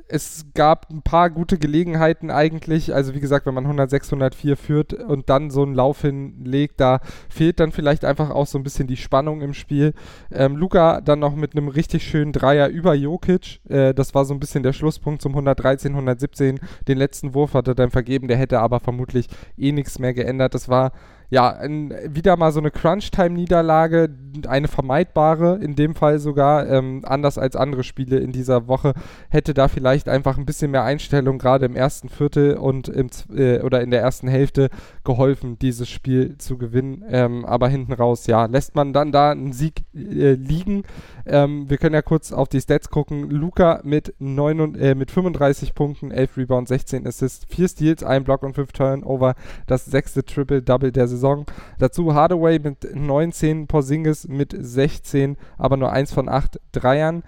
es 0.08 0.46
gab 0.54 0.90
ein 0.90 1.02
paar 1.02 1.30
gute 1.30 1.58
Gelegenheiten 1.58 2.30
eigentlich. 2.30 2.94
Also 2.94 3.14
wie 3.14 3.20
gesagt, 3.20 3.46
wenn 3.46 3.54
man 3.54 3.64
106, 3.64 4.08
104 4.08 4.56
führt 4.56 4.92
und 4.92 5.30
dann 5.30 5.50
so 5.50 5.62
einen 5.62 5.74
Lauf 5.74 6.02
hinlegt, 6.02 6.80
da 6.80 7.00
fehlt 7.28 7.60
dann 7.60 7.72
vielleicht 7.72 8.04
einfach 8.04 8.30
auch 8.30 8.46
so 8.46 8.58
ein 8.58 8.64
bisschen 8.64 8.86
die 8.86 8.96
Spannung 8.96 9.40
im 9.40 9.54
Spiel. 9.54 9.94
Ähm, 10.30 10.56
Luca 10.56 11.00
dann 11.00 11.18
noch 11.18 11.34
mit 11.34 11.56
einem 11.56 11.68
richtig 11.68 12.04
schönen 12.04 12.32
Dreier 12.32 12.68
über 12.68 12.94
Jokic. 12.94 13.60
Äh, 13.68 13.94
das 13.94 14.14
war 14.14 14.24
so 14.24 14.34
ein 14.34 14.40
bisschen 14.40 14.62
der 14.62 14.72
Schlusspunkt 14.72 15.22
zum 15.22 15.32
113, 15.32 15.92
117. 15.92 16.60
Den 16.88 16.98
letzten 16.98 17.34
Wurf 17.34 17.54
hat 17.54 17.68
er 17.68 17.74
dann 17.74 17.90
vergeben, 17.90 18.28
der 18.28 18.36
hätte 18.36 18.60
aber 18.60 18.80
vermutlich 18.80 19.28
eh 19.56 19.72
nichts 19.72 19.98
mehr 19.98 20.14
geändert. 20.14 20.54
Das 20.54 20.68
war 20.68 20.92
ja, 21.30 21.50
ein, 21.50 21.92
wieder 22.08 22.36
mal 22.36 22.52
so 22.52 22.60
eine 22.60 22.70
Crunch-Time-Niederlage, 22.70 24.10
eine 24.46 24.68
vermeidbare, 24.68 25.58
in 25.62 25.74
dem 25.74 25.94
Fall 25.94 26.18
sogar, 26.18 26.68
ähm, 26.68 27.02
anders 27.04 27.38
als 27.38 27.56
andere 27.56 27.84
Spiele 27.84 28.18
in 28.18 28.32
dieser 28.32 28.68
Woche, 28.68 28.92
hätte 29.30 29.54
da 29.54 29.68
vielleicht 29.68 30.08
einfach 30.08 30.38
ein 30.38 30.46
bisschen 30.46 30.70
mehr 30.70 30.84
Einstellung 30.84 31.38
gerade 31.38 31.66
im 31.66 31.76
ersten 31.76 32.08
Viertel 32.08 32.56
und 32.56 32.88
im, 32.88 33.10
äh, 33.34 33.60
oder 33.60 33.80
in 33.80 33.90
der 33.90 34.00
ersten 34.00 34.28
Hälfte 34.28 34.68
geholfen, 35.04 35.58
dieses 35.58 35.88
Spiel 35.88 36.36
zu 36.38 36.58
gewinnen. 36.58 37.04
Ähm, 37.08 37.44
aber 37.44 37.68
hinten 37.68 37.92
raus, 37.92 38.26
ja, 38.26 38.46
lässt 38.46 38.74
man 38.74 38.92
dann 38.92 39.12
da 39.12 39.30
einen 39.30 39.52
Sieg 39.52 39.84
äh, 39.94 40.32
liegen. 40.32 40.84
Ähm, 41.26 41.68
wir 41.68 41.78
können 41.78 41.94
ja 41.94 42.02
kurz 42.02 42.32
auf 42.32 42.48
die 42.48 42.60
Stats 42.60 42.90
gucken. 42.90 43.30
Luca 43.30 43.80
mit, 43.84 44.14
9, 44.18 44.74
äh, 44.74 44.94
mit 44.94 45.10
35 45.10 45.74
Punkten, 45.74 46.10
11 46.10 46.36
Rebounds, 46.36 46.68
16 46.68 47.06
Assists, 47.06 47.46
4 47.48 47.68
Steals, 47.68 48.02
1 48.02 48.24
Block 48.24 48.42
und 48.42 48.54
5 48.54 48.72
Turnover. 48.72 49.34
Das 49.66 49.84
sechste 49.84 50.24
Triple-Double 50.24 50.92
der 50.92 51.06
Saison. 51.06 51.44
Dazu 51.78 52.14
Hardaway 52.14 52.58
mit 52.58 52.94
19, 52.94 53.66
Porzingis 53.66 54.26
mit 54.26 54.54
16, 54.58 55.36
aber 55.58 55.76
nur 55.76 55.92
1 55.92 56.12
von 56.12 56.28
8 56.28 56.60
Dreiern. 56.72 57.22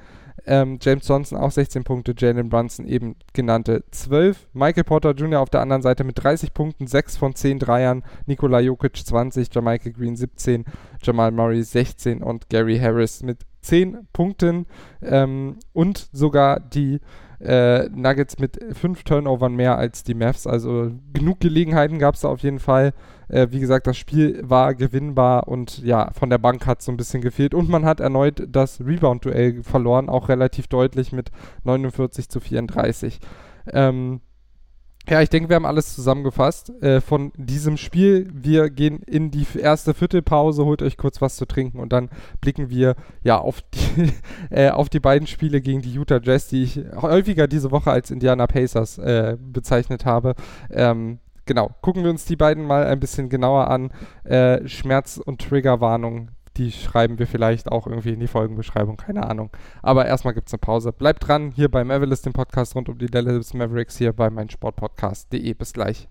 Ähm, 0.47 0.79
James 0.81 1.07
Johnson 1.09 1.38
auch 1.38 1.50
16 1.50 1.83
Punkte, 1.83 2.15
Jalen 2.17 2.49
Brunson 2.49 2.87
eben 2.87 3.17
genannte 3.33 3.85
12. 3.91 4.49
Michael 4.53 4.85
Porter 4.85 5.11
Jr. 5.11 5.41
auf 5.41 5.50
der 5.50 5.61
anderen 5.61 5.83
Seite 5.83 6.05
mit 6.05 6.23
30 6.23 6.55
Punkten, 6.55 6.87
6 6.87 7.17
von 7.17 7.35
10 7.35 7.59
Dreiern. 7.59 8.05
Nikola 8.26 8.61
Jokic 8.61 8.97
20, 8.97 9.53
Jamichael 9.53 9.93
Green 9.93 10.17
17, 10.17 10.65
Jamal 11.03 11.33
Murray 11.33 11.62
16 11.62 12.23
und 12.23 12.49
Gary 12.49 12.79
Harris 12.79 13.23
mit 13.23 13.41
10 13.62 14.07
Punkten 14.12 14.67
ähm, 15.03 15.59
und 15.73 16.09
sogar 16.12 16.61
die 16.61 17.00
äh, 17.41 17.88
Nuggets 17.88 18.38
mit 18.38 18.59
5 18.73 19.03
Turnovern 19.03 19.55
mehr 19.55 19.76
als 19.76 20.05
die 20.05 20.15
Mavs. 20.15 20.47
Also 20.47 20.93
genug 21.12 21.41
Gelegenheiten 21.41 21.99
gab 21.99 22.15
es 22.15 22.21
da 22.21 22.29
auf 22.29 22.41
jeden 22.41 22.61
Fall. 22.61 22.93
Äh, 23.28 23.49
wie 23.50 23.61
gesagt, 23.61 23.87
das 23.87 23.97
Spiel 23.97 24.40
war 24.42 24.75
gewinnbar 24.75 25.49
und 25.49 25.83
ja, 25.83 26.11
von 26.12 26.30
der 26.30 26.38
Bank 26.38 26.66
hat 26.66 26.80
es 26.80 26.87
so 26.87 26.92
ein 26.92 26.97
bisschen 26.97 27.23
gefehlt. 27.23 27.54
Und 27.54 27.68
man 27.68 27.85
hat 27.85 28.00
erneut 28.00 28.47
das 28.49 28.80
Rebound-Duell 28.80 29.62
verloren, 29.62 30.09
auch 30.09 30.28
relativ 30.28 30.68
deutlich 30.68 31.12
mit 31.12 31.30
49 31.64 32.28
zu 32.28 32.40
34. 32.40 33.21
Ähm, 33.73 34.21
ja, 35.09 35.23
ich 35.23 35.28
denke, 35.28 35.49
wir 35.49 35.54
haben 35.54 35.66
alles 35.66 35.95
zusammengefasst 35.95 36.71
äh, 36.83 37.00
von 37.00 37.33
diesem 37.37 37.76
Spiel. 37.76 38.28
Wir 38.33 38.71
gehen 38.71 39.02
in 39.02 39.30
die 39.30 39.47
erste 39.56 39.95
Viertelpause, 39.95 40.64
holt 40.64 40.83
euch 40.83 40.97
kurz 40.97 41.21
was 41.21 41.37
zu 41.37 41.47
trinken 41.47 41.78
und 41.78 41.92
dann 41.92 42.11
blicken 42.40 42.71
wir 42.71 42.97
ja 43.23 43.38
auf 43.38 43.62
die, 43.62 44.12
äh, 44.50 44.71
auf 44.71 44.88
die 44.88 44.99
beiden 44.99 45.28
Spiele 45.28 45.61
gegen 45.61 45.80
die 45.80 45.92
Utah 45.92 46.21
Jazz, 46.21 46.49
die 46.49 46.64
ich 46.64 46.80
häufiger 46.97 47.47
diese 47.47 47.71
Woche 47.71 47.92
als 47.92 48.11
Indiana 48.11 48.49
Pacers 48.49 48.99
äh, 48.99 49.37
bezeichnet 49.40 50.04
habe. 50.04 50.35
Ähm, 50.71 51.21
genau, 51.47 51.71
gucken 51.81 52.05
wir 52.05 52.11
uns 52.11 52.25
die 52.25 52.37
beiden 52.37 52.65
mal 52.65 52.87
ein 52.87 53.00
bisschen 53.00 53.29
genauer 53.29 53.69
an. 53.69 53.91
Äh, 54.25 54.67
Schmerz- 54.69 55.19
und 55.19 55.41
Triggerwarnung 55.41 56.31
die 56.57 56.73
schreiben 56.73 57.19
wir 57.19 57.26
vielleicht 57.26 57.71
auch 57.71 57.87
irgendwie 57.87 58.12
in 58.12 58.21
die 58.21 58.26
Folgenbeschreibung, 58.26 58.97
keine 58.97 59.29
Ahnung. 59.29 59.50
Aber 59.83 60.07
erstmal 60.07 60.35
gibt 60.35 60.49
es 60.49 60.55
eine 60.55 60.59
Pause. 60.59 60.93
Bleibt 60.93 61.26
dran, 61.29 61.53
hier 61.55 61.71
bei 61.71 61.85
Mavericks, 61.85 62.23
dem 62.23 62.33
Podcast 62.33 62.75
rund 62.75 62.88
um 62.88 62.99
die 62.99 63.07
Dallas 63.07 63.55
Mavericks, 63.55 63.97
hier 63.99 64.12
bei 64.12 64.31
meinsportpodcast.de. 64.31 65.55
Bis 65.55 65.73
gleich. 65.73 66.09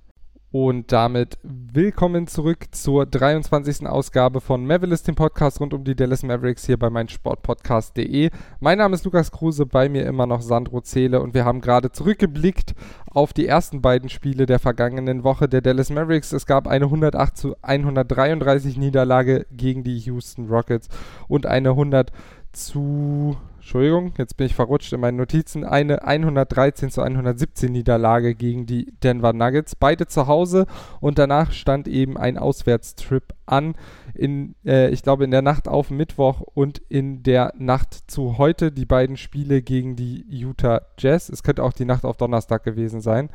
Und 0.58 0.94
damit 0.94 1.38
willkommen 1.44 2.28
zurück 2.28 2.68
zur 2.72 3.06
23. 3.06 3.86
Ausgabe 3.88 4.40
von 4.40 4.66
Mavericks, 4.66 5.04
dem 5.04 5.16
Podcast 5.16 5.60
rund 5.60 5.74
um 5.74 5.84
die 5.84 5.98
Dallas 5.98 6.24
Mavericks 6.24 6.66
hier 6.66 6.80
bei 6.80 6.90
meinsportpodcast.de. 6.90 8.30
Mein 8.62 8.78
Name 8.78 8.96
ist 8.96 9.04
Lukas 9.04 9.34
Kruse, 9.34 9.66
bei 9.66 9.90
mir 9.90 10.06
immer 10.06 10.26
noch 10.26 10.42
Sandro 10.42 10.80
Zähle 10.80 11.20
und 11.20 11.34
wir 11.34 11.44
haben 11.44 11.60
gerade 11.60 11.92
zurückgeblickt 11.92 12.74
auf 13.12 13.34
die 13.34 13.48
ersten 13.48 13.82
beiden 13.82 14.08
Spiele 14.08 14.46
der 14.46 14.60
vergangenen 14.60 15.26
Woche 15.26 15.50
der 15.50 15.60
Dallas 15.60 15.90
Mavericks. 15.90 16.32
Es 16.32 16.46
gab 16.46 16.68
eine 16.68 16.86
108 16.86 17.36
zu 17.36 17.58
133 17.62 18.78
Niederlage 18.78 19.48
gegen 19.52 19.84
die 19.84 19.98
Houston 19.98 20.48
Rockets 20.48 20.88
und 21.28 21.46
eine 21.46 21.72
100 21.72 22.14
zu 22.54 23.36
Entschuldigung, 23.66 24.14
jetzt 24.20 24.38
bin 24.38 24.46
ich 24.46 24.54
verrutscht 24.54 24.94
in 24.94 25.00
meinen 25.00 25.18
Notizen, 25.18 25.64
eine 25.64 26.04
113 26.04 26.92
zu 26.92 27.02
117 27.02 27.72
Niederlage 27.72 28.36
gegen 28.36 28.68
die 28.68 28.94
Denver 29.02 29.34
Nuggets. 29.34 29.76
Beide 29.76 30.06
zu 30.06 30.28
Hause 30.28 30.68
und 31.00 31.18
danach 31.18 31.52
stand 31.52 31.88
eben 31.88 32.16
ein 32.16 32.38
Auswärtstrip 32.38 33.34
an. 33.48 33.74
In, 34.14 34.54
äh, 34.68 34.92
ich 34.92 35.02
glaube, 35.02 35.24
in 35.24 35.32
der 35.32 35.42
Nacht 35.42 35.68
auf 35.68 35.90
Mittwoch 35.90 36.42
und 36.42 36.78
in 36.90 37.24
der 37.24 37.54
Nacht 37.58 38.04
zu 38.06 38.38
heute 38.38 38.72
die 38.72 38.86
beiden 38.86 39.18
Spiele 39.18 39.64
gegen 39.64 39.96
die 39.96 40.24
Utah 40.30 40.84
Jazz. 41.00 41.30
Es 41.30 41.42
könnte 41.42 41.64
auch 41.64 41.74
die 41.74 41.86
Nacht 41.86 42.06
auf 42.06 42.18
Donnerstag 42.18 42.64
gewesen 42.64 43.02
sein. 43.02 43.32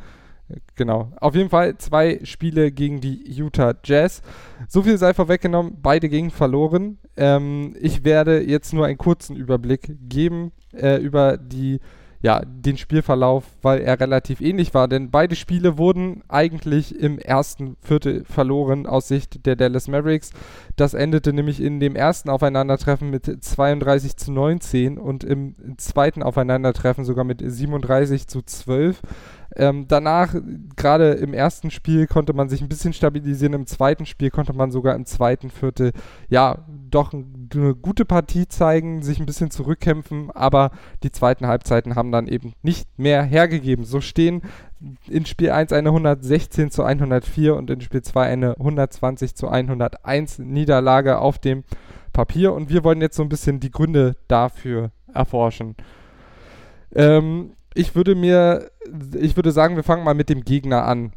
Genau. 0.74 1.12
Auf 1.20 1.34
jeden 1.34 1.50
Fall 1.50 1.76
zwei 1.78 2.20
Spiele 2.24 2.72
gegen 2.72 3.00
die 3.00 3.22
Utah 3.30 3.74
Jazz. 3.84 4.22
So 4.68 4.82
viel 4.82 4.98
sei 4.98 5.14
vorweggenommen, 5.14 5.78
beide 5.82 6.08
gegen 6.08 6.30
verloren. 6.30 6.98
Ähm, 7.16 7.76
ich 7.80 8.04
werde 8.04 8.42
jetzt 8.42 8.72
nur 8.72 8.86
einen 8.86 8.98
kurzen 8.98 9.36
Überblick 9.36 9.96
geben 10.08 10.52
äh, 10.72 10.96
über 10.96 11.36
die 11.36 11.80
ja, 12.22 12.42
den 12.44 12.76
Spielverlauf, 12.76 13.44
weil 13.62 13.80
er 13.80 13.98
relativ 13.98 14.42
ähnlich 14.42 14.74
war, 14.74 14.88
denn 14.88 15.10
beide 15.10 15.36
Spiele 15.36 15.78
wurden 15.78 16.22
eigentlich 16.28 16.98
im 16.98 17.18
ersten 17.18 17.76
Viertel 17.80 18.24
verloren 18.24 18.86
aus 18.86 19.08
Sicht 19.08 19.46
der 19.46 19.56
Dallas 19.56 19.88
Mavericks. 19.88 20.30
Das 20.76 20.92
endete 20.92 21.32
nämlich 21.32 21.62
in 21.62 21.80
dem 21.80 21.96
ersten 21.96 22.28
Aufeinandertreffen 22.28 23.08
mit 23.08 23.24
32 23.42 24.16
zu 24.18 24.32
19 24.32 24.98
und 24.98 25.24
im 25.24 25.54
zweiten 25.78 26.22
Aufeinandertreffen 26.22 27.06
sogar 27.06 27.24
mit 27.24 27.42
37 27.42 28.26
zu 28.26 28.42
12. 28.42 29.00
Ähm, 29.56 29.86
danach, 29.88 30.34
gerade 30.76 31.12
im 31.12 31.34
ersten 31.34 31.70
Spiel, 31.70 32.06
konnte 32.06 32.32
man 32.32 32.48
sich 32.48 32.62
ein 32.62 32.68
bisschen 32.68 32.92
stabilisieren. 32.92 33.52
Im 33.52 33.66
zweiten 33.66 34.06
Spiel 34.06 34.30
konnte 34.30 34.52
man 34.52 34.70
sogar 34.70 34.94
im 34.94 35.06
zweiten 35.06 35.50
Viertel, 35.50 35.92
ja, 36.28 36.64
doch 36.90 37.12
eine 37.12 37.74
gute 37.74 38.04
Partie 38.04 38.46
zeigen, 38.48 39.02
sich 39.02 39.18
ein 39.18 39.26
bisschen 39.26 39.50
zurückkämpfen, 39.50 40.30
aber 40.30 40.70
die 41.02 41.10
zweiten 41.10 41.46
Halbzeiten 41.46 41.96
haben 41.96 42.12
dann 42.12 42.28
eben 42.28 42.52
nicht 42.62 42.88
mehr 42.98 43.22
hergegeben. 43.22 43.84
So 43.84 44.00
stehen 44.00 44.42
in 45.08 45.26
Spiel 45.26 45.50
1 45.50 45.72
eine 45.72 45.90
116 45.90 46.70
zu 46.70 46.84
104 46.84 47.54
und 47.54 47.70
in 47.70 47.80
Spiel 47.80 48.02
2 48.02 48.22
eine 48.22 48.56
120 48.56 49.34
zu 49.34 49.48
101 49.48 50.38
Niederlage 50.38 51.18
auf 51.18 51.38
dem 51.38 51.64
Papier. 52.12 52.52
Und 52.52 52.70
wir 52.70 52.84
wollen 52.84 53.00
jetzt 53.00 53.16
so 53.16 53.22
ein 53.22 53.28
bisschen 53.28 53.60
die 53.60 53.70
Gründe 53.70 54.16
dafür 54.28 54.90
erforschen. 55.12 55.76
Ähm, 56.94 57.52
ich 57.74 57.94
würde 57.94 58.14
mir, 58.14 58.70
ich 59.18 59.36
würde 59.36 59.52
sagen, 59.52 59.76
wir 59.76 59.84
fangen 59.84 60.04
mal 60.04 60.14
mit 60.14 60.28
dem 60.28 60.44
Gegner 60.44 60.84
an. 60.84 61.12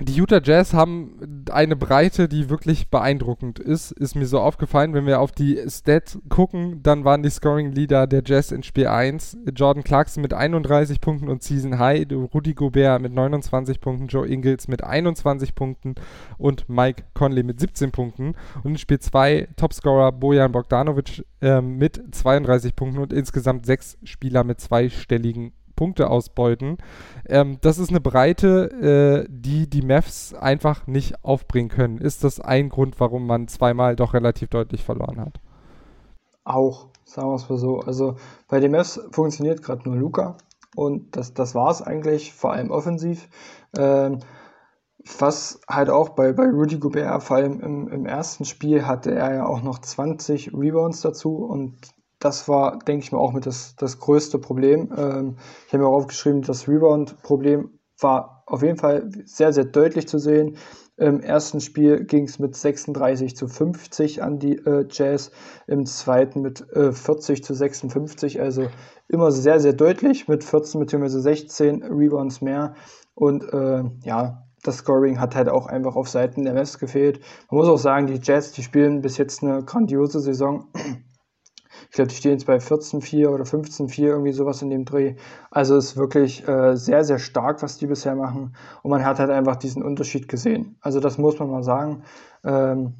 Die 0.00 0.14
Utah 0.14 0.40
Jazz 0.42 0.74
haben 0.74 1.44
eine 1.50 1.76
Breite, 1.76 2.28
die 2.28 2.50
wirklich 2.50 2.88
beeindruckend 2.88 3.60
ist. 3.60 3.92
Ist 3.92 4.16
mir 4.16 4.26
so 4.26 4.40
aufgefallen, 4.40 4.94
wenn 4.94 5.06
wir 5.06 5.20
auf 5.20 5.30
die 5.30 5.60
Stats 5.68 6.18
gucken, 6.28 6.82
dann 6.82 7.04
waren 7.04 7.22
die 7.22 7.30
Scoring 7.30 7.70
Leader 7.70 8.08
der 8.08 8.22
Jazz 8.24 8.50
in 8.50 8.64
Spiel 8.64 8.88
1 8.88 9.36
Jordan 9.54 9.84
Clarkson 9.84 10.22
mit 10.22 10.34
31 10.34 11.00
Punkten 11.00 11.28
und 11.28 11.42
Season 11.44 11.78
High, 11.78 12.06
Rudy 12.10 12.54
Gobert 12.54 13.00
mit 13.00 13.12
29 13.12 13.80
Punkten, 13.80 14.08
Joe 14.08 14.26
Ingles 14.26 14.66
mit 14.66 14.82
21 14.82 15.54
Punkten 15.54 15.94
und 16.36 16.68
Mike 16.68 17.04
Conley 17.14 17.44
mit 17.44 17.60
17 17.60 17.92
Punkten. 17.92 18.34
Und 18.64 18.72
in 18.72 18.78
Spiel 18.78 18.98
2 18.98 19.50
Topscorer 19.56 20.10
Bojan 20.10 20.50
Bogdanovic 20.50 21.24
äh, 21.40 21.60
mit 21.60 22.02
32 22.12 22.74
Punkten 22.74 22.98
und 22.98 23.12
insgesamt 23.12 23.66
sechs 23.66 23.98
Spieler 24.02 24.42
mit 24.42 24.60
zweistelligen 24.60 25.52
Punkte 25.74 26.10
ausbeuten. 26.10 26.78
Ähm, 27.26 27.58
das 27.60 27.78
ist 27.78 27.90
eine 27.90 28.00
Breite, 28.00 29.24
äh, 29.26 29.30
die 29.30 29.68
die 29.68 29.82
Mavs 29.82 30.34
einfach 30.34 30.86
nicht 30.86 31.24
aufbringen 31.24 31.68
können. 31.68 31.98
Ist 31.98 32.24
das 32.24 32.40
ein 32.40 32.68
Grund, 32.68 33.00
warum 33.00 33.26
man 33.26 33.48
zweimal 33.48 33.96
doch 33.96 34.14
relativ 34.14 34.48
deutlich 34.50 34.84
verloren 34.84 35.20
hat? 35.20 35.40
Auch, 36.44 36.88
sagen 37.04 37.28
wir 37.28 37.36
es 37.36 37.48
mal 37.48 37.58
so. 37.58 37.80
Also 37.80 38.16
bei 38.48 38.60
den 38.60 38.72
Mavs 38.72 39.00
funktioniert 39.10 39.62
gerade 39.62 39.88
nur 39.88 39.96
Luca 39.96 40.36
und 40.74 41.16
das, 41.16 41.34
das 41.34 41.54
war 41.54 41.70
es 41.70 41.82
eigentlich, 41.82 42.32
vor 42.32 42.52
allem 42.52 42.70
offensiv. 42.70 43.28
Ähm, 43.76 44.20
was 45.18 45.60
halt 45.68 45.90
auch 45.90 46.10
bei, 46.10 46.32
bei 46.32 46.44
Rudy 46.44 46.78
Gobert, 46.78 47.22
vor 47.22 47.36
allem 47.36 47.60
im, 47.60 47.88
im 47.88 48.06
ersten 48.06 48.44
Spiel, 48.44 48.86
hatte 48.86 49.12
er 49.12 49.34
ja 49.34 49.46
auch 49.46 49.62
noch 49.62 49.80
20 49.80 50.52
Rebounds 50.54 51.00
dazu 51.00 51.36
und 51.44 51.76
das 52.24 52.48
war, 52.48 52.78
denke 52.78 53.04
ich 53.04 53.12
mal, 53.12 53.18
auch 53.18 53.32
mit 53.32 53.46
das, 53.46 53.74
das 53.76 53.98
größte 53.98 54.38
Problem. 54.38 54.92
Ähm, 54.96 55.36
ich 55.66 55.72
habe 55.72 55.82
mir 55.82 55.88
auch 55.88 55.96
aufgeschrieben, 55.96 56.42
das 56.42 56.68
Rebound-Problem 56.68 57.70
war 58.00 58.44
auf 58.46 58.62
jeden 58.62 58.76
Fall 58.76 59.08
sehr, 59.24 59.52
sehr 59.52 59.64
deutlich 59.64 60.08
zu 60.08 60.18
sehen. 60.18 60.56
Im 60.96 61.20
ersten 61.20 61.60
Spiel 61.60 62.04
ging 62.04 62.24
es 62.24 62.38
mit 62.38 62.54
36 62.54 63.34
zu 63.34 63.48
50 63.48 64.22
an 64.22 64.38
die 64.38 64.56
äh, 64.58 64.86
Jazz, 64.90 65.30
im 65.66 65.86
zweiten 65.86 66.42
mit 66.42 66.60
äh, 66.72 66.92
40 66.92 67.42
zu 67.42 67.54
56, 67.54 68.40
also 68.40 68.66
immer 69.08 69.30
sehr, 69.30 69.58
sehr 69.58 69.72
deutlich 69.72 70.28
mit 70.28 70.44
14 70.44 70.80
bzw. 70.80 71.08
16 71.08 71.82
Rebounds 71.82 72.40
mehr. 72.40 72.74
Und 73.14 73.42
äh, 73.52 73.84
ja, 74.04 74.44
das 74.62 74.76
Scoring 74.78 75.18
hat 75.18 75.34
halt 75.34 75.48
auch 75.48 75.66
einfach 75.66 75.96
auf 75.96 76.08
Seiten 76.08 76.44
der 76.44 76.54
Mavs 76.54 76.78
gefehlt. 76.78 77.20
Man 77.50 77.58
muss 77.58 77.68
auch 77.68 77.78
sagen, 77.78 78.06
die 78.06 78.20
Jazz, 78.22 78.52
die 78.52 78.62
spielen 78.62 79.00
bis 79.00 79.16
jetzt 79.16 79.42
eine 79.42 79.64
grandiose 79.64 80.20
Saison. 80.20 80.66
Ich 81.92 81.96
glaube, 81.96 82.08
die 82.08 82.16
stehen 82.16 82.32
jetzt 82.32 82.46
bei 82.46 82.56
14-4 82.56 83.28
oder 83.28 83.44
15-4, 83.44 84.04
irgendwie 84.04 84.32
sowas 84.32 84.62
in 84.62 84.70
dem 84.70 84.86
Dreh. 84.86 85.16
Also 85.50 85.76
ist 85.76 85.94
wirklich 85.94 86.48
äh, 86.48 86.74
sehr, 86.74 87.04
sehr 87.04 87.18
stark, 87.18 87.62
was 87.62 87.76
die 87.76 87.86
bisher 87.86 88.14
machen. 88.14 88.56
Und 88.82 88.90
man 88.90 89.04
hat 89.04 89.18
halt 89.18 89.28
einfach 89.28 89.56
diesen 89.56 89.82
Unterschied 89.82 90.26
gesehen. 90.26 90.78
Also 90.80 91.00
das 91.00 91.18
muss 91.18 91.38
man 91.38 91.50
mal 91.50 91.62
sagen. 91.62 92.04
Ähm, 92.44 92.94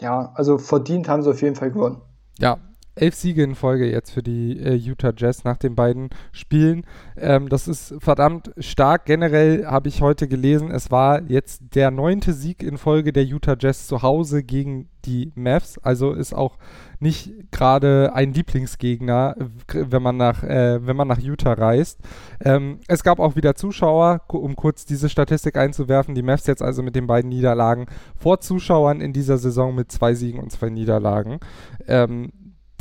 ja, 0.00 0.32
also 0.34 0.58
verdient 0.58 1.08
haben 1.08 1.22
sie 1.22 1.30
auf 1.30 1.40
jeden 1.40 1.54
Fall 1.54 1.70
gewonnen. 1.70 2.02
Ja, 2.36 2.58
elf 2.94 3.14
Siege 3.14 3.42
in 3.42 3.54
Folge 3.54 3.90
jetzt 3.90 4.10
für 4.10 4.22
die 4.22 4.58
äh, 4.58 4.74
Utah 4.74 5.12
Jazz 5.16 5.44
nach 5.44 5.56
den 5.56 5.74
beiden 5.74 6.10
Spielen. 6.30 6.84
Ähm, 7.16 7.48
das 7.48 7.68
ist 7.68 7.94
verdammt 7.98 8.52
stark. 8.58 9.06
Generell 9.06 9.66
habe 9.66 9.88
ich 9.88 10.02
heute 10.02 10.28
gelesen, 10.28 10.70
es 10.70 10.90
war 10.90 11.22
jetzt 11.22 11.62
der 11.74 11.90
neunte 11.90 12.32
Sieg 12.34 12.62
in 12.62 12.76
Folge 12.76 13.12
der 13.12 13.24
Utah 13.24 13.56
Jazz 13.58 13.86
zu 13.86 14.02
Hause 14.02 14.42
gegen 14.42 14.88
die 15.04 15.32
Mavs. 15.34 15.78
Also 15.78 16.12
ist 16.12 16.34
auch 16.34 16.58
nicht 17.00 17.32
gerade 17.50 18.12
ein 18.14 18.32
Lieblingsgegner, 18.32 19.36
wenn 19.72 20.02
man 20.02 20.16
nach, 20.16 20.44
äh, 20.44 20.86
wenn 20.86 20.96
man 20.96 21.08
nach 21.08 21.18
Utah 21.18 21.54
reist. 21.54 21.98
Ähm, 22.44 22.78
es 22.88 23.02
gab 23.02 23.18
auch 23.18 23.36
wieder 23.36 23.54
Zuschauer, 23.54 24.20
um 24.28 24.54
kurz 24.54 24.84
diese 24.84 25.08
Statistik 25.08 25.56
einzuwerfen. 25.56 26.14
Die 26.14 26.22
Mavs 26.22 26.46
jetzt 26.46 26.62
also 26.62 26.82
mit 26.82 26.94
den 26.94 27.06
beiden 27.06 27.30
Niederlagen 27.30 27.86
vor 28.16 28.40
Zuschauern 28.40 29.00
in 29.00 29.12
dieser 29.12 29.38
Saison 29.38 29.74
mit 29.74 29.90
zwei 29.90 30.14
Siegen 30.14 30.40
und 30.40 30.52
zwei 30.52 30.70
Niederlagen. 30.70 31.40
Ähm, 31.88 32.32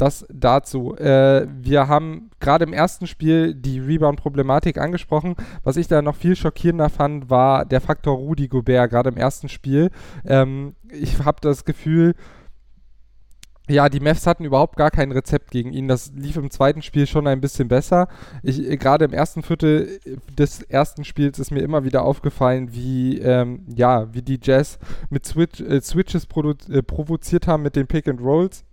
das 0.02 0.26
dazu. 0.34 0.96
Äh, 0.98 1.48
wir 1.48 1.88
haben 1.88 2.32
gerade 2.40 2.66
im 2.66 2.74
ersten 2.74 3.06
Spiel 3.06 3.54
die 3.54 3.80
Rebound-Problematik 3.80 4.80
angesprochen. 4.80 5.36
Was 5.64 5.78
ich 5.78 5.88
da 5.88 6.02
noch 6.02 6.16
viel 6.16 6.36
schockierender 6.36 6.90
fand, 6.90 7.30
war 7.30 7.66
der 7.66 7.82
Faktor 7.82 8.18
Rudy 8.18 8.48
Gobert, 8.48 8.90
gerade 8.90 9.10
im 9.10 9.18
ersten 9.18 9.48
Spiel. 9.48 9.92
Ähm, 10.26 10.76
ich 10.90 11.24
habe 11.24 11.38
das 11.42 11.66
Gefühl, 11.66 12.16
ja, 13.70 13.90
die 13.90 14.00
Mavs 14.00 14.26
hatten 14.26 14.44
überhaupt 14.44 14.76
gar 14.76 14.90
kein 14.90 15.12
Rezept 15.12 15.52
gegen 15.52 15.72
ihn. 15.72 15.88
Das 15.88 16.12
lief 16.14 16.36
im 16.36 16.50
zweiten 16.50 16.82
Spiel 16.82 17.06
schon 17.06 17.28
ein 17.28 17.40
bisschen 17.40 17.68
besser. 17.68 18.08
Ich, 18.42 18.58
gerade 18.80 19.06
im 19.06 19.14
ersten 19.14 19.44
Viertel 19.44 20.00
des 20.38 20.64
ersten 20.64 21.06
Spiels 21.06 21.38
ist 21.38 21.52
mir 21.52 21.62
immer 21.62 21.84
wieder 21.84 22.04
aufgefallen, 22.04 22.74
wie, 22.74 23.20
ähm, 23.20 23.66
ja, 23.68 24.14
wie 24.14 24.24
die 24.24 24.40
Jazz 24.42 24.80
mit 25.10 25.26
Switch, 25.28 25.62
äh, 25.62 25.80
Switches 25.80 26.28
äh, 26.70 26.82
provoziert 26.82 27.48
haben 27.48 27.64
mit 27.64 27.76
den 27.76 27.88
Pick 27.88 28.08
and 28.08 28.20
Rolls 28.20 28.66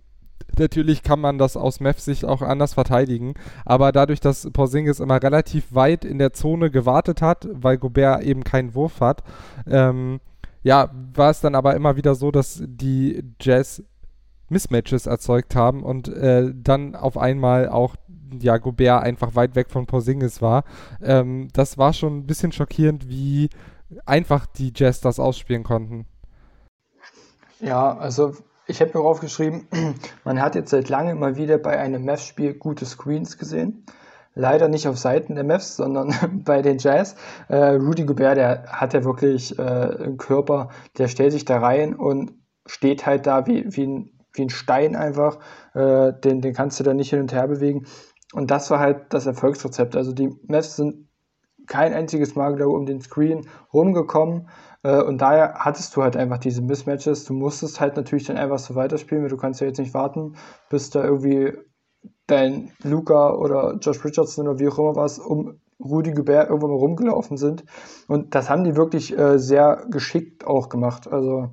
Natürlich 0.57 1.03
kann 1.03 1.19
man 1.19 1.37
das 1.37 1.57
aus 1.57 1.79
Mavs 1.79 2.05
Sicht 2.05 2.25
auch 2.25 2.41
anders 2.41 2.73
verteidigen, 2.73 3.33
aber 3.65 3.91
dadurch, 3.91 4.19
dass 4.19 4.49
Porzingis 4.51 4.99
immer 4.99 5.21
relativ 5.21 5.73
weit 5.73 6.05
in 6.05 6.17
der 6.17 6.33
Zone 6.33 6.71
gewartet 6.71 7.21
hat, 7.21 7.47
weil 7.51 7.77
Gobert 7.77 8.23
eben 8.23 8.43
keinen 8.43 8.73
Wurf 8.73 9.01
hat, 9.01 9.23
ähm, 9.67 10.19
ja, 10.63 10.89
war 11.13 11.29
es 11.29 11.41
dann 11.41 11.55
aber 11.55 11.75
immer 11.75 11.95
wieder 11.95 12.15
so, 12.15 12.31
dass 12.31 12.61
die 12.65 13.23
Jazz 13.39 13.83
Mismatches 14.49 15.05
erzeugt 15.05 15.55
haben 15.55 15.83
und 15.83 16.07
äh, 16.09 16.51
dann 16.53 16.95
auf 16.95 17.17
einmal 17.17 17.69
auch 17.69 17.95
ja, 18.41 18.57
Gobert 18.57 19.03
einfach 19.03 19.35
weit 19.35 19.55
weg 19.55 19.69
von 19.69 19.85
Porzingis 19.85 20.41
war. 20.41 20.63
Ähm, 21.01 21.49
das 21.53 21.77
war 21.77 21.93
schon 21.93 22.17
ein 22.17 22.27
bisschen 22.27 22.51
schockierend, 22.51 23.07
wie 23.07 23.49
einfach 24.05 24.45
die 24.45 24.71
Jazz 24.75 25.01
das 25.01 25.19
ausspielen 25.19 25.63
konnten. 25.63 26.05
Ja, 27.59 27.97
also 27.97 28.33
ich 28.69 28.81
habe 28.81 28.97
mir 28.97 29.03
aufgeschrieben, 29.03 29.67
man 30.23 30.41
hat 30.41 30.55
jetzt 30.55 30.69
seit 30.69 30.89
langem 30.89 31.19
mal 31.19 31.35
wieder 31.35 31.57
bei 31.57 31.77
einem 31.77 32.05
Mavs-Spiel 32.05 32.53
gute 32.53 32.85
Screens 32.85 33.37
gesehen. 33.37 33.85
Leider 34.35 34.67
nicht 34.67 34.87
auf 34.87 34.97
Seiten 34.97 35.35
der 35.35 35.43
Mavs, 35.43 35.75
sondern 35.75 36.13
bei 36.45 36.61
den 36.61 36.77
Jazz. 36.77 37.15
Äh, 37.47 37.73
Rudy 37.73 38.05
Gobert, 38.05 38.37
der 38.37 38.63
hat 38.67 38.93
ja 38.93 39.03
wirklich 39.03 39.57
äh, 39.57 39.61
einen 39.61 40.17
Körper, 40.17 40.69
der 40.97 41.07
stellt 41.07 41.31
sich 41.31 41.45
da 41.45 41.59
rein 41.59 41.95
und 41.95 42.33
steht 42.65 43.05
halt 43.05 43.25
da 43.25 43.47
wie, 43.47 43.65
wie, 43.75 43.87
ein, 43.87 44.11
wie 44.33 44.43
ein 44.43 44.49
Stein 44.49 44.95
einfach. 44.95 45.39
Äh, 45.73 46.13
den, 46.13 46.41
den 46.41 46.53
kannst 46.53 46.79
du 46.79 46.83
da 46.83 46.93
nicht 46.93 47.09
hin 47.09 47.21
und 47.21 47.33
her 47.33 47.47
bewegen. 47.47 47.87
Und 48.31 48.51
das 48.51 48.69
war 48.69 48.79
halt 48.79 49.07
das 49.09 49.25
Erfolgsrezept. 49.25 49.95
Also 49.95 50.13
die 50.13 50.29
Mavs 50.47 50.75
sind 50.75 51.09
kein 51.65 51.93
einziges 51.93 52.35
Mal, 52.35 52.55
glaube 52.55 52.71
ich, 52.71 52.77
um 52.77 52.85
den 52.85 53.01
Screen 53.01 53.47
rumgekommen. 53.73 54.47
Äh, 54.83 55.01
und 55.01 55.19
daher 55.19 55.55
hattest 55.55 55.95
du 55.95 56.03
halt 56.03 56.15
einfach 56.15 56.37
diese 56.37 56.61
Mismatches. 56.61 57.25
Du 57.25 57.33
musstest 57.33 57.79
halt 57.79 57.95
natürlich 57.95 58.25
dann 58.25 58.37
einfach 58.37 58.59
so 58.59 58.75
weiterspielen, 58.75 59.23
weil 59.23 59.29
du 59.29 59.37
kannst 59.37 59.61
ja 59.61 59.67
jetzt 59.67 59.79
nicht 59.79 59.93
warten, 59.93 60.35
bis 60.69 60.89
da 60.89 61.03
irgendwie 61.03 61.53
dein 62.27 62.71
Luca 62.83 63.33
oder 63.33 63.77
Josh 63.81 64.03
Richardson 64.05 64.47
oder 64.47 64.59
wie 64.59 64.69
auch 64.69 64.79
immer 64.79 64.95
was 64.95 65.19
um 65.19 65.59
Rudy 65.83 66.11
Gobert 66.11 66.49
irgendwann 66.49 66.71
mal 66.71 66.77
rumgelaufen 66.77 67.37
sind. 67.37 67.63
Und 68.07 68.35
das 68.35 68.49
haben 68.49 68.63
die 68.63 68.75
wirklich 68.75 69.17
äh, 69.17 69.39
sehr 69.39 69.85
geschickt 69.89 70.45
auch 70.45 70.69
gemacht. 70.69 71.11
Also 71.11 71.49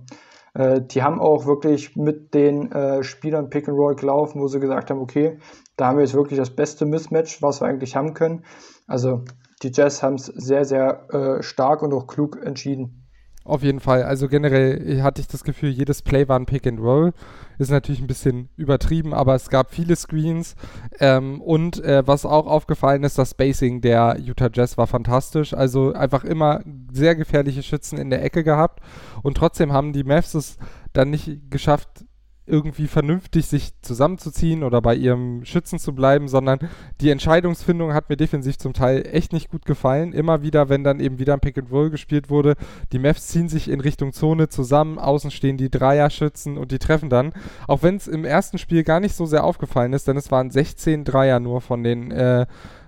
äh, 0.55 0.81
die 0.83 1.03
haben 1.03 1.21
auch 1.21 1.47
wirklich 1.47 1.97
mit 1.97 2.35
den 2.35 2.73
äh, 2.73 3.03
Spielern 3.05 3.51
Pick 3.51 3.69
and 3.69 3.79
Roll 3.79 3.95
gelaufen, 3.95 4.41
wo 4.41 4.49
sie 4.49 4.61
gesagt 4.61 4.91
haben, 4.91 5.01
okay, 5.01 5.39
da 5.77 5.87
haben 5.87 5.97
wir 5.99 6.05
jetzt 6.05 6.15
wirklich 6.15 6.39
das 6.39 6.51
beste 6.51 6.87
Mismatch, 6.87 7.41
was 7.43 7.61
wir 7.61 7.69
eigentlich 7.69 7.95
haben 7.95 8.15
können. 8.15 8.45
Also 8.87 9.23
die 9.63 9.71
Jazz 9.73 10.03
haben 10.03 10.15
es 10.15 10.27
sehr, 10.27 10.65
sehr 10.65 11.15
äh, 11.15 11.43
stark 11.43 11.83
und 11.83 11.93
auch 11.95 12.07
klug 12.07 12.43
entschieden. 12.43 13.06
Auf 13.47 13.63
jeden 13.63 13.79
Fall. 13.79 14.03
Also 14.03 14.27
generell 14.27 15.01
hatte 15.03 15.21
ich 15.21 15.29
das 15.29 15.45
Gefühl, 15.45 15.71
jedes 15.71 16.03
Play 16.03 16.27
war 16.27 16.37
ein 16.37 16.47
Pick 16.47 16.67
and 16.67 16.81
Roll. 16.81 17.13
Ist 17.59 17.71
natürlich 17.71 18.01
ein 18.01 18.09
bisschen 18.09 18.49
übertrieben, 18.57 19.15
aber 19.15 19.37
es 19.37 19.51
gab 19.51 19.73
viele 19.73 19.95
Screens. 19.95 20.57
Ähm, 20.99 21.41
und 21.41 21.83
äh, 21.85 22.05
was 22.05 22.27
auch 22.27 22.49
aufgefallen 22.49 23.05
ist, 23.05 23.19
das 23.19 23.31
Spacing 23.31 23.83
der 23.83 24.19
Utah 24.19 24.51
Jazz 24.53 24.77
war 24.77 24.89
fantastisch. 24.89 25.55
Also 25.55 25.93
einfach 25.93 26.25
immer 26.25 26.61
sehr 26.93 27.15
gefährliche 27.15 27.63
Schützen 27.63 27.99
in 27.99 28.11
der 28.11 28.25
Ecke 28.25 28.43
gehabt. 28.43 28.81
Und 29.23 29.37
trotzdem 29.37 29.73
haben 29.73 29.93
die 29.93 30.03
Mavs 30.03 30.35
es 30.35 30.59
dann 30.93 31.11
nicht 31.11 31.49
geschafft, 31.49 32.05
irgendwie 32.47 32.87
vernünftig 32.87 33.47
sich 33.47 33.73
zusammenzuziehen 33.83 34.63
oder 34.63 34.81
bei 34.81 34.95
ihrem 34.95 35.45
Schützen 35.45 35.79
zu 35.79 35.95
bleiben, 35.95 36.29
sondern 36.29 36.61
die 37.01 37.11
Entscheidungsfindung 37.11 37.93
hat 37.93 38.09
mir 38.09 38.17
defensiv 38.17 38.59
zum 38.59 38.73
Teil 38.73 39.07
echt 39.11 39.33
nicht 39.33 39.51
gut 39.51 39.65
gefallen. 39.65 40.13
Immer 40.13 40.43
wieder, 40.43 40.69
wenn 40.69 40.85
dann 40.85 41.01
eben 41.01 41.19
wieder 41.19 41.35
ein 41.35 41.41
Pick 41.41 41.59
and 41.59 41.71
Roll 41.71 41.91
gespielt 41.91 42.31
wurde, 42.31 42.55
die 42.93 42.99
Mavs 42.99 43.27
ziehen 43.27 43.49
sich 43.49 43.69
in 43.69 43.81
Richtung 43.81 44.13
Zone 44.13 44.49
zusammen, 44.49 44.99
außen 44.99 45.31
stehen 45.31 45.57
die 45.57 45.71
Dreier-Schützen 45.71 46.57
und 46.57 46.73
die 46.73 46.79
treffen 46.79 47.11
dann. 47.11 47.33
Auch 47.67 47.83
wenn 47.83 47.97
es 47.97 48.07
im 48.07 48.25
ersten 48.25 48.59
Spiel 48.59 48.85
gar 48.85 49.01
nicht 49.01 49.17
so 49.17 49.27
sehr 49.27 49.45
aufgefallen 49.45 49.93
ist, 49.93 50.07
denn 50.07 50.17
es 50.17 50.31
waren 50.31 50.51
16 50.51 51.05
Dreier 51.05 51.41
nur 51.41 51.61
von 51.61 51.83
den 51.83 52.11
äh, 52.13 52.47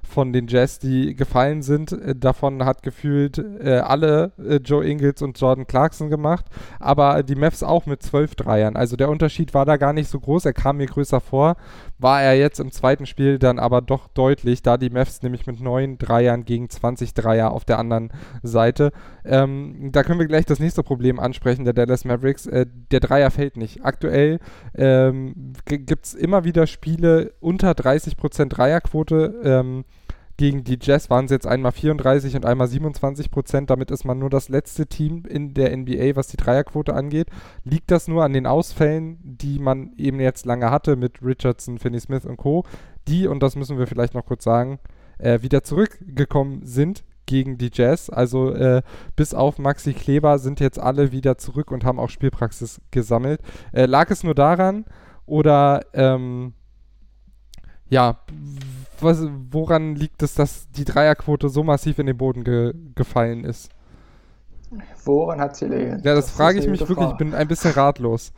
von 0.08 0.32
den 0.32 0.48
Jazz, 0.48 0.78
die 0.78 1.14
gefallen 1.14 1.62
sind. 1.62 1.92
Äh, 1.92 2.16
davon 2.16 2.64
hat 2.64 2.82
gefühlt 2.82 3.38
äh, 3.38 3.78
alle 3.78 4.32
äh, 4.38 4.56
Joe 4.56 4.84
Ingles 4.84 5.22
und 5.22 5.38
Jordan 5.38 5.66
Clarkson 5.66 6.10
gemacht, 6.10 6.46
aber 6.80 7.22
die 7.22 7.34
Mavs 7.34 7.62
auch 7.62 7.86
mit 7.86 8.02
zwölf 8.02 8.34
Dreiern. 8.34 8.76
Also 8.76 8.96
der 8.96 9.10
Unterschied 9.10 9.54
war 9.54 9.64
da 9.64 9.76
gar 9.76 9.92
nicht 9.92 10.08
so 10.08 10.18
groß. 10.18 10.46
Er 10.46 10.52
kam 10.52 10.78
mir 10.78 10.86
größer 10.86 11.20
vor, 11.20 11.56
war 11.98 12.22
er 12.22 12.36
jetzt 12.36 12.58
im 12.58 12.72
zweiten 12.72 13.06
Spiel 13.06 13.38
dann 13.38 13.58
aber 13.58 13.80
doch 13.82 14.08
deutlich, 14.08 14.62
da 14.62 14.76
die 14.76 14.90
Mavs 14.90 15.22
nämlich 15.22 15.46
mit 15.46 15.60
neun 15.60 15.98
Dreiern 15.98 16.44
gegen 16.44 16.70
20 16.70 17.14
Dreier 17.14 17.52
auf 17.52 17.64
der 17.64 17.78
anderen 17.78 18.10
Seite. 18.42 18.92
Ähm, 19.24 19.90
da 19.92 20.02
können 20.02 20.18
wir 20.18 20.26
gleich 20.26 20.46
das 20.46 20.58
nächste 20.58 20.82
Problem 20.82 21.20
ansprechen, 21.20 21.64
der 21.64 21.74
Dallas 21.74 22.04
Mavericks. 22.04 22.46
Äh, 22.46 22.66
der 22.90 23.00
Dreier 23.00 23.30
fällt 23.30 23.56
nicht. 23.56 23.84
Aktuell 23.84 24.40
ähm, 24.74 25.52
gibt 25.66 26.06
es 26.06 26.14
immer 26.14 26.44
wieder 26.44 26.66
Spiele 26.66 27.34
unter 27.40 27.72
30% 27.72 28.48
Dreierquote. 28.48 29.40
Ähm, 29.44 29.84
gegen 30.38 30.62
die 30.62 30.78
Jazz 30.80 31.10
waren 31.10 31.24
es 31.24 31.32
jetzt 31.32 31.48
einmal 31.48 31.72
34 31.72 32.36
und 32.36 32.46
einmal 32.46 32.68
27 32.68 33.30
Prozent. 33.30 33.70
Damit 33.70 33.90
ist 33.90 34.04
man 34.04 34.20
nur 34.20 34.30
das 34.30 34.48
letzte 34.48 34.86
Team 34.86 35.24
in 35.28 35.52
der 35.52 35.76
NBA, 35.76 36.14
was 36.14 36.28
die 36.28 36.36
Dreierquote 36.36 36.94
angeht. 36.94 37.28
Liegt 37.64 37.90
das 37.90 38.06
nur 38.06 38.24
an 38.24 38.32
den 38.32 38.46
Ausfällen, 38.46 39.18
die 39.22 39.58
man 39.58 39.92
eben 39.96 40.20
jetzt 40.20 40.46
lange 40.46 40.70
hatte 40.70 40.94
mit 40.94 41.22
Richardson, 41.22 41.78
Finney 41.78 41.98
Smith 42.00 42.24
und 42.24 42.36
Co., 42.36 42.64
die, 43.08 43.26
und 43.26 43.42
das 43.42 43.56
müssen 43.56 43.78
wir 43.78 43.88
vielleicht 43.88 44.14
noch 44.14 44.26
kurz 44.26 44.44
sagen, 44.44 44.78
äh, 45.18 45.42
wieder 45.42 45.64
zurückgekommen 45.64 46.60
sind 46.64 47.02
gegen 47.26 47.58
die 47.58 47.70
Jazz. 47.72 48.08
Also 48.08 48.52
äh, 48.52 48.82
bis 49.16 49.34
auf 49.34 49.58
Maxi 49.58 49.92
Kleber 49.92 50.38
sind 50.38 50.60
jetzt 50.60 50.78
alle 50.78 51.10
wieder 51.10 51.36
zurück 51.38 51.72
und 51.72 51.84
haben 51.84 51.98
auch 51.98 52.10
Spielpraxis 52.10 52.80
gesammelt. 52.92 53.40
Äh, 53.72 53.86
lag 53.86 54.08
es 54.10 54.22
nur 54.22 54.36
daran 54.36 54.84
oder 55.26 55.84
ähm, 55.94 56.52
ja, 57.88 58.18
was, 59.02 59.26
woran 59.50 59.94
liegt 59.94 60.22
es, 60.22 60.34
dass 60.34 60.70
die 60.70 60.84
Dreierquote 60.84 61.48
so 61.48 61.62
massiv 61.62 61.98
in 61.98 62.06
den 62.06 62.16
Boden 62.16 62.44
ge 62.44 62.74
gefallen 62.94 63.44
ist? 63.44 63.70
Woran 65.04 65.40
hat 65.40 65.56
sie 65.56 65.66
liegen? 65.66 66.02
Ja, 66.04 66.14
das, 66.14 66.26
das 66.26 66.30
frage 66.30 66.58
ich 66.58 66.68
mich 66.68 66.80
wirklich. 66.80 66.98
Frage. 66.98 67.12
Ich 67.12 67.18
bin 67.18 67.34
ein 67.34 67.48
bisschen 67.48 67.72
ratlos. 67.72 68.32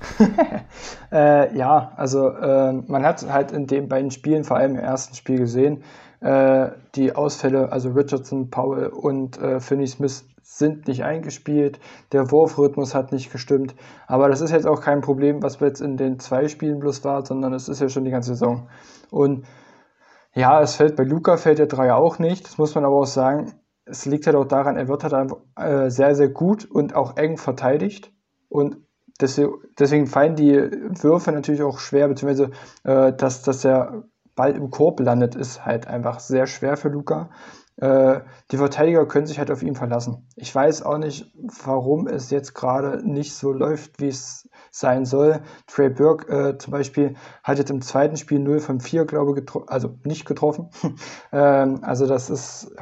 äh, 1.13 1.57
ja, 1.57 1.93
also 1.97 2.29
äh, 2.29 2.73
man 2.73 3.05
hat 3.05 3.29
halt 3.29 3.51
in 3.51 3.67
den 3.67 3.89
beiden 3.89 4.11
Spielen, 4.11 4.45
vor 4.45 4.57
allem 4.57 4.77
im 4.77 4.81
ersten 4.81 5.15
Spiel 5.15 5.39
gesehen, 5.39 5.83
Äh, 6.21 6.73
die 6.97 7.15
Ausfälle, 7.17 7.73
also 7.73 7.93
Richardson, 7.93 8.51
Powell 8.51 8.89
und 8.89 9.39
äh, 9.41 9.59
Finney 9.59 9.87
Smith 9.87 10.27
sind 10.43 10.87
nicht 10.87 11.03
eingespielt, 11.03 11.81
der 12.13 12.31
Wurfrhythmus 12.31 12.95
hat 12.95 13.11
nicht 13.11 13.33
gestimmt, 13.33 13.75
aber 14.07 14.29
das 14.29 14.43
ist 14.43 14.51
jetzt 14.51 14.67
auch 14.67 14.83
kein 14.83 15.01
Problem, 15.01 15.43
was 15.43 15.59
jetzt 15.61 15.81
in 15.81 15.97
den 15.97 16.19
zwei 16.19 16.49
Spielen 16.49 16.79
bloß 16.79 17.05
war, 17.05 17.25
sondern 17.25 17.55
es 17.55 17.71
ist 17.71 17.81
ja 17.81 17.89
schon 17.89 18.05
die 18.05 18.11
ganze 18.11 18.35
Saison. 18.35 18.69
Und 19.11 19.47
ja, 20.35 20.61
es 20.61 20.77
fällt 20.77 20.97
bei 20.97 21.05
Luca, 21.05 21.37
fällt 21.37 21.59
der 21.59 21.67
Dreier 21.67 21.97
auch 21.97 22.19
nicht, 22.19 22.47
das 22.47 22.59
muss 22.59 22.75
man 22.75 22.85
aber 22.85 22.97
auch 22.97 23.07
sagen, 23.07 23.53
es 23.85 24.07
liegt 24.07 24.27
halt 24.27 24.37
auch 24.37 24.47
daran, 24.47 24.77
er 24.77 24.89
wird 24.89 25.03
halt 25.03 25.15
einfach 25.15 25.39
äh, 25.57 25.91
sehr, 25.91 26.15
sehr 26.15 26.29
gut 26.29 26.65
und 26.65 26.95
auch 26.95 27.17
eng 27.17 27.37
verteidigt 27.37 28.13
und 28.49 28.77
deswegen, 29.21 30.07
fallen 30.07 30.37
die 30.37 30.55
Würfe 30.55 31.33
natürlich 31.33 31.63
auch 31.63 31.79
schwer, 31.79 32.09
beziehungsweise 32.09 32.51
äh, 32.85 33.13
dass, 33.13 33.43
dass 33.43 33.63
der 33.63 34.05
Ball 34.35 34.57
im 34.57 34.71
Korb 34.71 35.01
landet, 35.01 35.35
ist 35.35 35.65
halt 35.65 35.87
einfach 35.87 36.21
sehr 36.21 36.47
schwer 36.47 36.77
für 36.77 36.89
Luca. 36.89 37.31
Äh, 37.77 38.21
die 38.51 38.57
Verteidiger 38.57 39.07
können 39.07 39.27
sich 39.27 39.39
halt 39.39 39.51
auf 39.51 39.63
ihn 39.63 39.75
verlassen. 39.75 40.29
Ich 40.37 40.55
weiß 40.55 40.83
auch 40.83 40.99
nicht, 40.99 41.35
warum 41.65 42.07
es 42.07 42.31
jetzt 42.31 42.55
gerade 42.55 43.03
nicht 43.07 43.35
so 43.35 43.53
läuft, 43.53 44.01
wie 44.01 44.09
es 44.09 44.49
sein 44.71 45.05
soll. 45.05 45.41
Trey 45.67 45.91
Burke 45.91 46.51
äh, 46.51 46.59
zum 46.59 46.73
Beispiel 46.73 47.15
hat 47.43 47.59
jetzt 47.59 47.71
im 47.71 47.83
zweiten 47.83 48.17
Spiel 48.17 48.39
0 48.39 48.61
von 48.61 48.81
4, 48.81 49.05
glaube 49.05 49.41
ich, 49.41 49.51
also 49.67 49.97
nicht 50.05 50.25
getroffen. 50.25 50.71
ähm, 51.33 51.81
also 51.83 52.07
das 52.07 52.31
ist, 52.31 52.73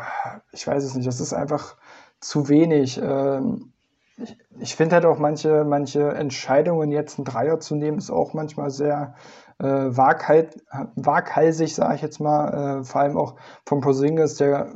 ich 0.53 0.67
weiß 0.67 0.85
es 0.85 0.95
nicht, 0.95 1.07
das 1.07 1.21
ist 1.21 1.33
einfach 1.33 1.77
zu 2.21 2.49
wenig. 2.49 3.01
Ähm, 3.03 3.73
ich, 4.17 4.37
ich 4.59 4.77
finde 4.77 4.97
halt 4.97 5.05
auch 5.07 5.19
manche, 5.19 5.65
manche 5.65 6.09
Entscheidungen, 6.09 6.91
jetzt 6.91 7.19
einen 7.19 7.25
Dreier 7.25 7.61
zu 7.61 7.77
nehmen, 7.77 7.99
ist 7.99 8.11
auch 8.11 8.35
manchmal 8.35 8.71
sehr 8.71 9.15
äh, 9.61 9.97
waghalt, 9.97 10.63
waghalsig, 10.95 11.75
sage 11.75 11.97
ich 11.97 12.03
jetzt 12.03 12.21
mal. 12.21 12.81
Äh, 12.81 12.85
vor 12.85 13.01
allem 13.01 13.17
auch 13.17 13.37
vom 13.67 13.81
Porzingis, 13.81 14.37
der 14.37 14.73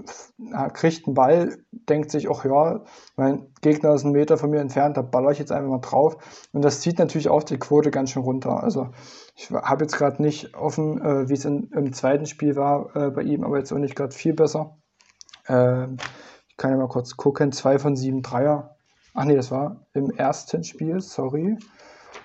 kriegt 0.72 1.06
einen 1.06 1.14
Ball, 1.14 1.56
denkt 1.70 2.10
sich, 2.10 2.28
ach 2.30 2.44
ja, 2.44 2.80
mein 3.16 3.46
Gegner 3.60 3.94
ist 3.94 4.04
einen 4.04 4.12
Meter 4.12 4.38
von 4.38 4.50
mir 4.50 4.60
entfernt, 4.60 4.96
da 4.96 5.02
baller 5.02 5.30
ich 5.30 5.38
jetzt 5.38 5.52
einfach 5.52 5.70
mal 5.70 5.78
drauf. 5.78 6.16
Und 6.52 6.62
das 6.62 6.80
zieht 6.80 6.98
natürlich 6.98 7.28
auch 7.28 7.44
die 7.44 7.58
Quote 7.58 7.90
ganz 7.90 8.10
schön 8.10 8.22
runter. 8.22 8.62
Also 8.62 8.90
ich 9.36 9.50
habe 9.50 9.84
jetzt 9.84 9.96
gerade 9.96 10.20
nicht 10.20 10.54
offen, 10.56 11.00
äh, 11.00 11.28
wie 11.28 11.34
es 11.34 11.44
im 11.44 11.92
zweiten 11.92 12.26
Spiel 12.26 12.56
war 12.56 12.94
äh, 12.96 13.10
bei 13.10 13.22
ihm, 13.22 13.44
aber 13.44 13.58
jetzt 13.58 13.72
auch 13.72 13.78
nicht 13.78 13.96
gerade 13.96 14.14
viel 14.14 14.34
besser. 14.34 14.76
Ähm, 15.48 15.96
ich 16.48 16.56
kann 16.56 16.70
ja 16.70 16.76
mal 16.76 16.88
kurz 16.88 17.16
gucken, 17.16 17.52
zwei 17.52 17.78
von 17.78 17.96
sieben 17.96 18.22
Dreier. 18.22 18.76
Ach 19.14 19.24
nee, 19.24 19.36
das 19.36 19.50
war 19.50 19.86
im 19.92 20.10
ersten 20.10 20.64
Spiel, 20.64 21.00
sorry. 21.00 21.58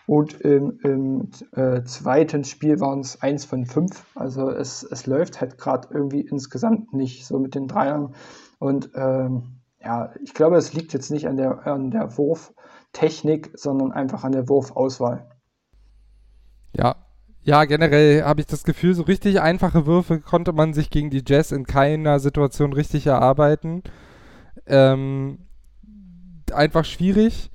Und 0.08 0.39
im, 0.39 0.80
im 0.84 1.30
äh, 1.52 1.84
zweiten 1.84 2.46
Spiel 2.46 2.80
waren 2.80 3.02
es 3.02 3.22
eins 3.22 3.43
von 3.43 3.65
fünf. 3.65 4.06
Also 4.15 4.50
es, 4.50 4.82
es 4.84 5.06
läuft 5.06 5.41
halt 5.41 5.58
gerade 5.58 5.89
irgendwie 5.91 6.22
insgesamt 6.22 6.93
nicht 6.93 7.26
so 7.26 7.39
mit 7.39 7.56
den 7.56 7.67
Dreiern. 7.67 8.15
Und 8.58 8.89
ähm, 8.96 9.58
ja, 9.84 10.13
ich 10.24 10.34
glaube, 10.34 10.56
es 10.56 10.72
liegt 10.74 10.93
jetzt 10.93 11.12
nicht 11.12 11.28
an 11.28 11.36
der, 11.36 11.67
an 11.67 11.91
der 11.91 12.17
Wurftechnik, 12.17 13.52
sondern 13.56 13.91
einfach 13.91 14.24
an 14.24 14.32
der 14.32 14.48
Wurfauswahl. 14.48 15.30
Ja, 16.74 16.96
ja, 17.43 17.65
generell 17.65 18.24
habe 18.24 18.39
ich 18.39 18.48
das 18.48 18.63
Gefühl, 18.63 18.93
so 18.93 19.04
richtig 19.04 19.41
einfache 19.41 19.86
Würfe 19.86 20.22
konnte 20.22 20.54
man 20.54 20.74
sich 20.74 20.89
gegen 20.89 21.10
die 21.10 21.24
Jazz 21.28 21.52
in 21.52 21.65
keiner 21.65 22.20
Situation 22.20 22.72
richtig 22.72 23.08
erarbeiten. 23.08 23.84
Ähm, 24.67 25.39
einfach 26.54 26.86
schwierig 26.86 27.52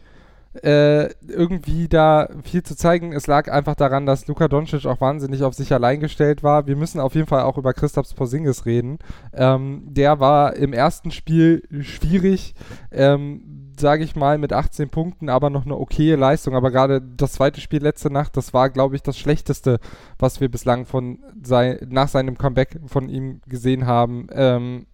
äh, 0.62 1.08
irgendwie 1.26 1.88
da 1.88 2.28
viel 2.42 2.62
zu 2.62 2.76
zeigen. 2.76 3.12
Es 3.12 3.26
lag 3.26 3.50
einfach 3.50 3.74
daran, 3.74 4.06
dass 4.06 4.26
Luka 4.26 4.48
Doncic 4.48 4.86
auch 4.86 5.00
wahnsinnig 5.00 5.42
auf 5.42 5.54
sich 5.54 5.72
allein 5.72 6.00
gestellt 6.00 6.42
war. 6.42 6.66
Wir 6.66 6.76
müssen 6.76 7.00
auf 7.00 7.14
jeden 7.14 7.26
Fall 7.26 7.42
auch 7.42 7.56
über 7.56 7.72
Christaps 7.72 8.14
Porzingis 8.14 8.66
reden. 8.66 8.98
Ähm, 9.32 9.82
der 9.86 10.20
war 10.20 10.54
im 10.56 10.72
ersten 10.72 11.10
Spiel 11.10 11.62
schwierig, 11.80 12.54
ähm, 12.90 13.72
sage 13.78 14.04
ich 14.04 14.14
mal, 14.14 14.36
mit 14.36 14.52
18 14.52 14.90
Punkten, 14.90 15.30
aber 15.30 15.48
noch 15.48 15.64
eine 15.64 15.78
okaye 15.78 16.16
Leistung. 16.16 16.54
Aber 16.54 16.70
gerade 16.70 17.00
das 17.00 17.32
zweite 17.32 17.60
Spiel 17.60 17.82
letzte 17.82 18.10
Nacht, 18.10 18.36
das 18.36 18.52
war, 18.52 18.68
glaube 18.68 18.96
ich, 18.96 19.02
das 19.02 19.18
Schlechteste, 19.18 19.80
was 20.18 20.40
wir 20.40 20.50
bislang 20.50 20.84
von 20.84 21.20
sein, 21.42 21.78
nach 21.88 22.08
seinem 22.08 22.36
Comeback 22.36 22.78
von 22.86 23.08
ihm 23.08 23.40
gesehen 23.46 23.86
haben. 23.86 24.26
Ähm, 24.32 24.86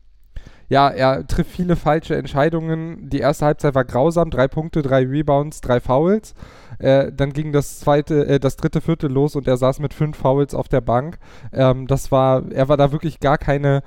ja, 0.68 0.88
er 0.88 1.26
trifft 1.26 1.50
viele 1.50 1.76
falsche 1.76 2.16
Entscheidungen. 2.16 3.08
Die 3.08 3.20
erste 3.20 3.46
Halbzeit 3.46 3.74
war 3.74 3.84
grausam, 3.84 4.30
drei 4.30 4.48
Punkte, 4.48 4.82
drei 4.82 5.04
Rebounds, 5.04 5.60
drei 5.60 5.80
Fouls. 5.80 6.34
Äh, 6.78 7.10
dann 7.12 7.32
ging 7.32 7.52
das 7.52 7.80
zweite, 7.80 8.26
äh, 8.26 8.40
das 8.40 8.56
dritte 8.56 8.80
Viertel 8.80 9.10
los 9.10 9.34
und 9.34 9.48
er 9.48 9.56
saß 9.56 9.80
mit 9.80 9.94
fünf 9.94 10.18
Fouls 10.18 10.54
auf 10.54 10.68
der 10.68 10.80
Bank. 10.80 11.18
Ähm, 11.52 11.86
das 11.86 12.12
war, 12.12 12.50
er 12.52 12.68
war 12.68 12.76
da 12.76 12.92
wirklich 12.92 13.18
gar 13.20 13.38
keine 13.38 13.82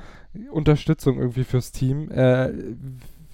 Unterstützung 0.49 1.19
irgendwie 1.19 1.43
fürs 1.43 1.71
Team. 1.71 2.09
Äh, 2.11 2.51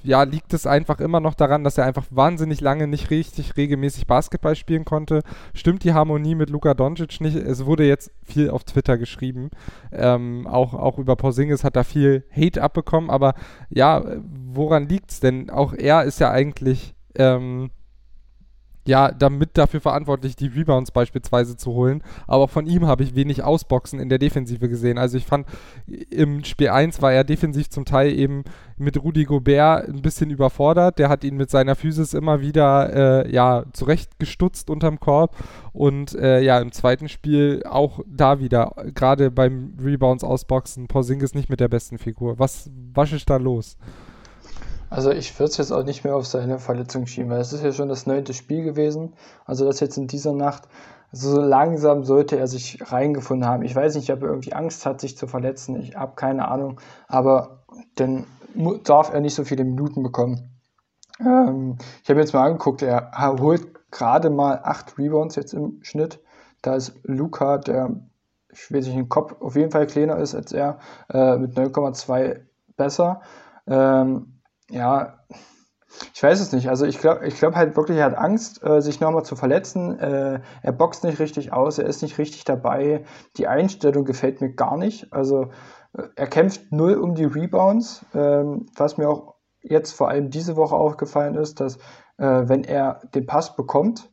ja, 0.08 0.24
liegt 0.24 0.54
es 0.54 0.66
einfach 0.66 1.02
immer 1.02 1.20
noch 1.20 1.36
daran, 1.36 1.66
dass 1.66 1.78
er 1.78 1.86
einfach 1.86 2.06
wahnsinnig 2.10 2.62
lange 2.62 2.88
nicht 2.88 3.12
richtig 3.12 3.58
regelmäßig 3.58 4.08
Basketball 4.08 4.56
spielen 4.56 4.86
konnte. 4.86 5.22
Stimmt 5.54 5.84
die 5.84 5.94
Harmonie 5.94 6.34
mit 6.34 6.50
Luka 6.50 6.74
Doncic 6.74 7.20
nicht? 7.20 7.36
Es 7.36 7.66
wurde 7.66 7.86
jetzt 7.86 8.12
viel 8.24 8.50
auf 8.50 8.64
Twitter 8.64 8.98
geschrieben. 8.98 9.50
Ähm, 9.92 10.48
auch, 10.48 10.74
auch 10.74 10.98
über 10.98 11.18
Porzingis 11.18 11.66
hat 11.66 11.76
da 11.76 11.84
viel 11.84 12.24
Hate 12.34 12.64
abbekommen. 12.64 13.10
Aber 13.10 13.34
ja, 13.70 14.02
woran 14.54 14.88
liegt 14.88 15.12
es 15.12 15.20
denn? 15.20 15.50
Auch 15.50 15.74
er 15.74 16.04
ist 16.06 16.22
ja 16.22 16.32
eigentlich 16.32 16.96
ähm, 17.16 17.70
ja, 18.88 19.12
damit 19.12 19.58
dafür 19.58 19.82
verantwortlich, 19.82 20.36
die 20.36 20.48
Rebounds 20.48 20.92
beispielsweise 20.92 21.58
zu 21.58 21.72
holen. 21.74 22.02
Aber 22.26 22.48
von 22.48 22.66
ihm 22.66 22.88
habe 22.88 23.04
ich 23.04 23.16
wenig 23.16 23.44
Ausboxen 23.44 24.00
in 24.00 24.10
der 24.10 24.18
Defensive 24.18 24.70
gesehen. 24.70 24.98
Also 24.98 25.18
ich 25.18 25.26
fand, 25.26 25.46
im 26.10 26.44
Spiel 26.44 26.70
1 26.70 27.02
war 27.02 27.12
er 27.12 27.24
defensiv 27.24 27.70
zum 27.70 27.86
Teil 27.86 28.18
eben 28.18 28.44
mit 28.78 29.02
Rudi 29.04 29.26
Gobert 29.26 29.90
ein 29.90 30.02
bisschen 30.02 30.30
überfordert. 30.30 31.00
Der 31.00 31.10
hat 31.10 31.24
ihn 31.24 31.36
mit 31.36 31.50
seiner 31.50 31.76
Physis 31.76 32.14
immer 32.14 32.42
wieder 32.42 33.26
äh, 33.26 33.34
ja, 33.34 33.66
zurechtgestutzt 33.74 34.70
unterm 34.70 35.00
Korb. 35.00 35.36
Und 35.74 36.16
äh, 36.16 36.42
ja, 36.42 36.60
im 36.60 36.72
zweiten 36.72 37.10
Spiel 37.10 37.64
auch 37.70 38.00
da 38.08 38.40
wieder, 38.40 38.74
gerade 38.96 39.32
beim 39.32 39.78
Rebounds 39.84 40.24
ausboxen, 40.24 40.88
Porzingis 40.88 41.36
nicht 41.36 41.50
mit 41.50 41.60
der 41.60 41.68
besten 41.68 41.98
Figur. 41.98 42.40
Was, 42.40 42.72
was 42.94 43.12
ist 43.12 43.30
da 43.30 43.38
los? 43.38 43.78
Also 44.90 45.12
ich 45.12 45.38
würde 45.38 45.52
es 45.52 45.58
jetzt 45.58 45.72
auch 45.72 45.84
nicht 45.84 46.04
mehr 46.04 46.16
auf 46.16 46.26
seine 46.26 46.60
Verletzung 46.60 47.08
schieben, 47.08 47.30
weil 47.30 47.42
es 47.42 47.52
ist 47.52 47.64
ja 47.64 47.72
schon 47.72 47.90
das 47.90 48.06
neunte 48.06 48.34
Spiel 48.34 48.64
gewesen. 48.64 49.14
Also 49.46 49.66
das 49.66 49.80
jetzt 49.80 49.98
in 49.98 50.08
dieser 50.08 50.34
Nacht. 50.34 50.64
Also 51.12 51.32
so 51.36 51.42
langsam 51.42 52.04
sollte 52.04 52.38
er 52.38 52.48
sich 52.48 52.80
reingefunden 52.92 53.48
haben. 53.48 53.64
Ich 53.64 53.76
weiß 53.76 53.96
nicht, 53.96 54.12
ob 54.12 54.22
er 54.22 54.30
irgendwie 54.30 54.54
Angst 54.54 54.86
hat, 54.86 55.02
sich 55.02 55.18
zu 55.18 55.28
verletzen. 55.28 55.80
Ich 55.80 55.96
habe 55.96 56.16
keine 56.16 56.48
Ahnung. 56.48 56.80
Aber 57.08 57.64
dann 57.96 58.26
darf 58.84 59.14
er 59.14 59.20
nicht 59.20 59.36
so 59.36 59.44
viele 59.44 59.64
Minuten 59.64 60.04
bekommen. 60.04 60.52
Ähm, 61.20 61.78
ich 62.04 62.10
habe 62.10 62.20
jetzt 62.20 62.34
mal 62.34 62.46
angeguckt, 62.46 62.82
er 62.82 63.12
holt 63.40 63.92
gerade 63.92 64.30
mal 64.30 64.60
acht 64.64 64.98
Rebounds 64.98 65.36
jetzt 65.36 65.54
im 65.54 65.80
Schnitt. 65.82 66.20
Da 66.62 66.76
ist 66.76 66.94
Luca, 67.04 67.58
der, 67.58 67.92
ich 68.52 68.72
weiß 68.72 68.88
nicht, 68.88 68.98
im 68.98 69.10
Kopf 69.10 69.36
auf 69.42 69.56
jeden 69.56 69.72
Fall 69.72 69.88
kleiner 69.88 70.18
ist 70.18 70.36
als 70.36 70.52
er, 70.52 70.80
äh, 71.12 71.38
mit 71.38 71.58
9,2 71.58 72.42
besser. 72.76 73.22
Ähm, 73.68 74.37
ja, 74.70 75.20
ich 76.14 76.22
weiß 76.22 76.40
es 76.40 76.52
nicht. 76.52 76.70
Also 76.70 76.86
ich 76.86 77.00
glaube 77.00 77.26
ich 77.26 77.38
glaub 77.38 77.56
halt 77.56 77.76
wirklich, 77.76 77.98
er 77.98 78.06
hat 78.06 78.18
Angst, 78.18 78.64
äh, 78.64 78.82
sich 78.82 79.00
nochmal 79.00 79.24
zu 79.24 79.36
verletzen. 79.36 79.98
Äh, 80.00 80.42
er 80.62 80.72
boxt 80.72 81.04
nicht 81.04 81.20
richtig 81.20 81.54
aus, 81.54 81.78
er 81.78 81.86
ist 81.86 82.02
nicht 82.02 82.18
richtig 82.18 82.44
dabei. 82.44 83.06
Die 83.38 83.48
Einstellung 83.48 84.06
gefällt 84.06 84.42
mir 84.42 84.54
gar 84.54 84.78
nicht. 84.78 85.14
Also 85.14 85.50
äh, 85.94 86.04
er 86.16 86.28
kämpft 86.28 86.72
null 86.72 86.96
um 86.96 87.16
die 87.16 87.26
Rebounds, 87.26 88.06
ähm, 88.14 88.68
was 88.76 88.98
mir 88.98 89.10
auch 89.10 89.36
jetzt 89.62 89.94
vor 89.94 90.10
allem 90.10 90.30
diese 90.30 90.56
Woche 90.56 90.76
aufgefallen 90.76 91.36
ist, 91.36 91.60
dass 91.60 91.78
äh, 92.18 92.44
wenn 92.46 92.64
er 92.64 93.02
den 93.16 93.26
Pass 93.26 93.56
bekommt, 93.56 94.10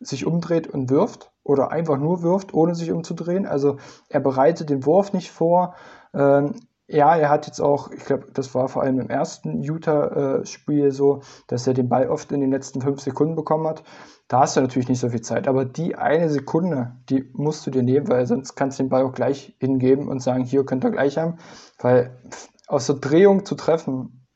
sich 0.00 0.26
umdreht 0.26 0.68
und 0.68 0.90
wirft 0.90 1.32
oder 1.42 1.72
einfach 1.72 1.98
nur 1.98 2.22
wirft, 2.22 2.54
ohne 2.54 2.74
sich 2.74 2.92
umzudrehen. 2.92 3.46
Also 3.46 3.78
er 4.08 4.20
bereitet 4.20 4.70
den 4.70 4.86
Wurf 4.86 5.12
nicht 5.12 5.30
vor. 5.30 5.74
Ähm, 6.14 6.54
ja, 6.88 7.14
er 7.14 7.28
hat 7.28 7.46
jetzt 7.46 7.60
auch, 7.60 7.90
ich 7.90 8.04
glaube, 8.04 8.28
das 8.32 8.54
war 8.54 8.68
vor 8.68 8.82
allem 8.82 8.98
im 8.98 9.10
ersten 9.10 9.62
Utah-Spiel 9.62 10.90
so, 10.90 11.20
dass 11.46 11.66
er 11.66 11.74
den 11.74 11.90
Ball 11.90 12.08
oft 12.08 12.32
in 12.32 12.40
den 12.40 12.50
letzten 12.50 12.80
fünf 12.80 13.00
Sekunden 13.00 13.36
bekommen 13.36 13.66
hat. 13.66 13.84
Da 14.26 14.40
hast 14.40 14.56
du 14.56 14.62
natürlich 14.62 14.88
nicht 14.88 15.00
so 15.00 15.10
viel 15.10 15.20
Zeit, 15.20 15.48
aber 15.48 15.66
die 15.66 15.96
eine 15.96 16.30
Sekunde, 16.30 16.96
die 17.10 17.30
musst 17.34 17.66
du 17.66 17.70
dir 17.70 17.82
nehmen, 17.82 18.08
weil 18.08 18.26
sonst 18.26 18.54
kannst 18.56 18.78
du 18.78 18.84
den 18.84 18.88
Ball 18.88 19.04
auch 19.04 19.12
gleich 19.12 19.54
hingeben 19.58 20.08
und 20.08 20.20
sagen, 20.20 20.44
hier 20.44 20.64
könnt 20.64 20.84
ihr 20.84 20.90
gleich 20.90 21.18
haben, 21.18 21.36
weil 21.78 22.18
aus 22.66 22.86
der 22.86 22.96
Drehung 22.96 23.44
zu 23.44 23.54
treffen, 23.54 24.26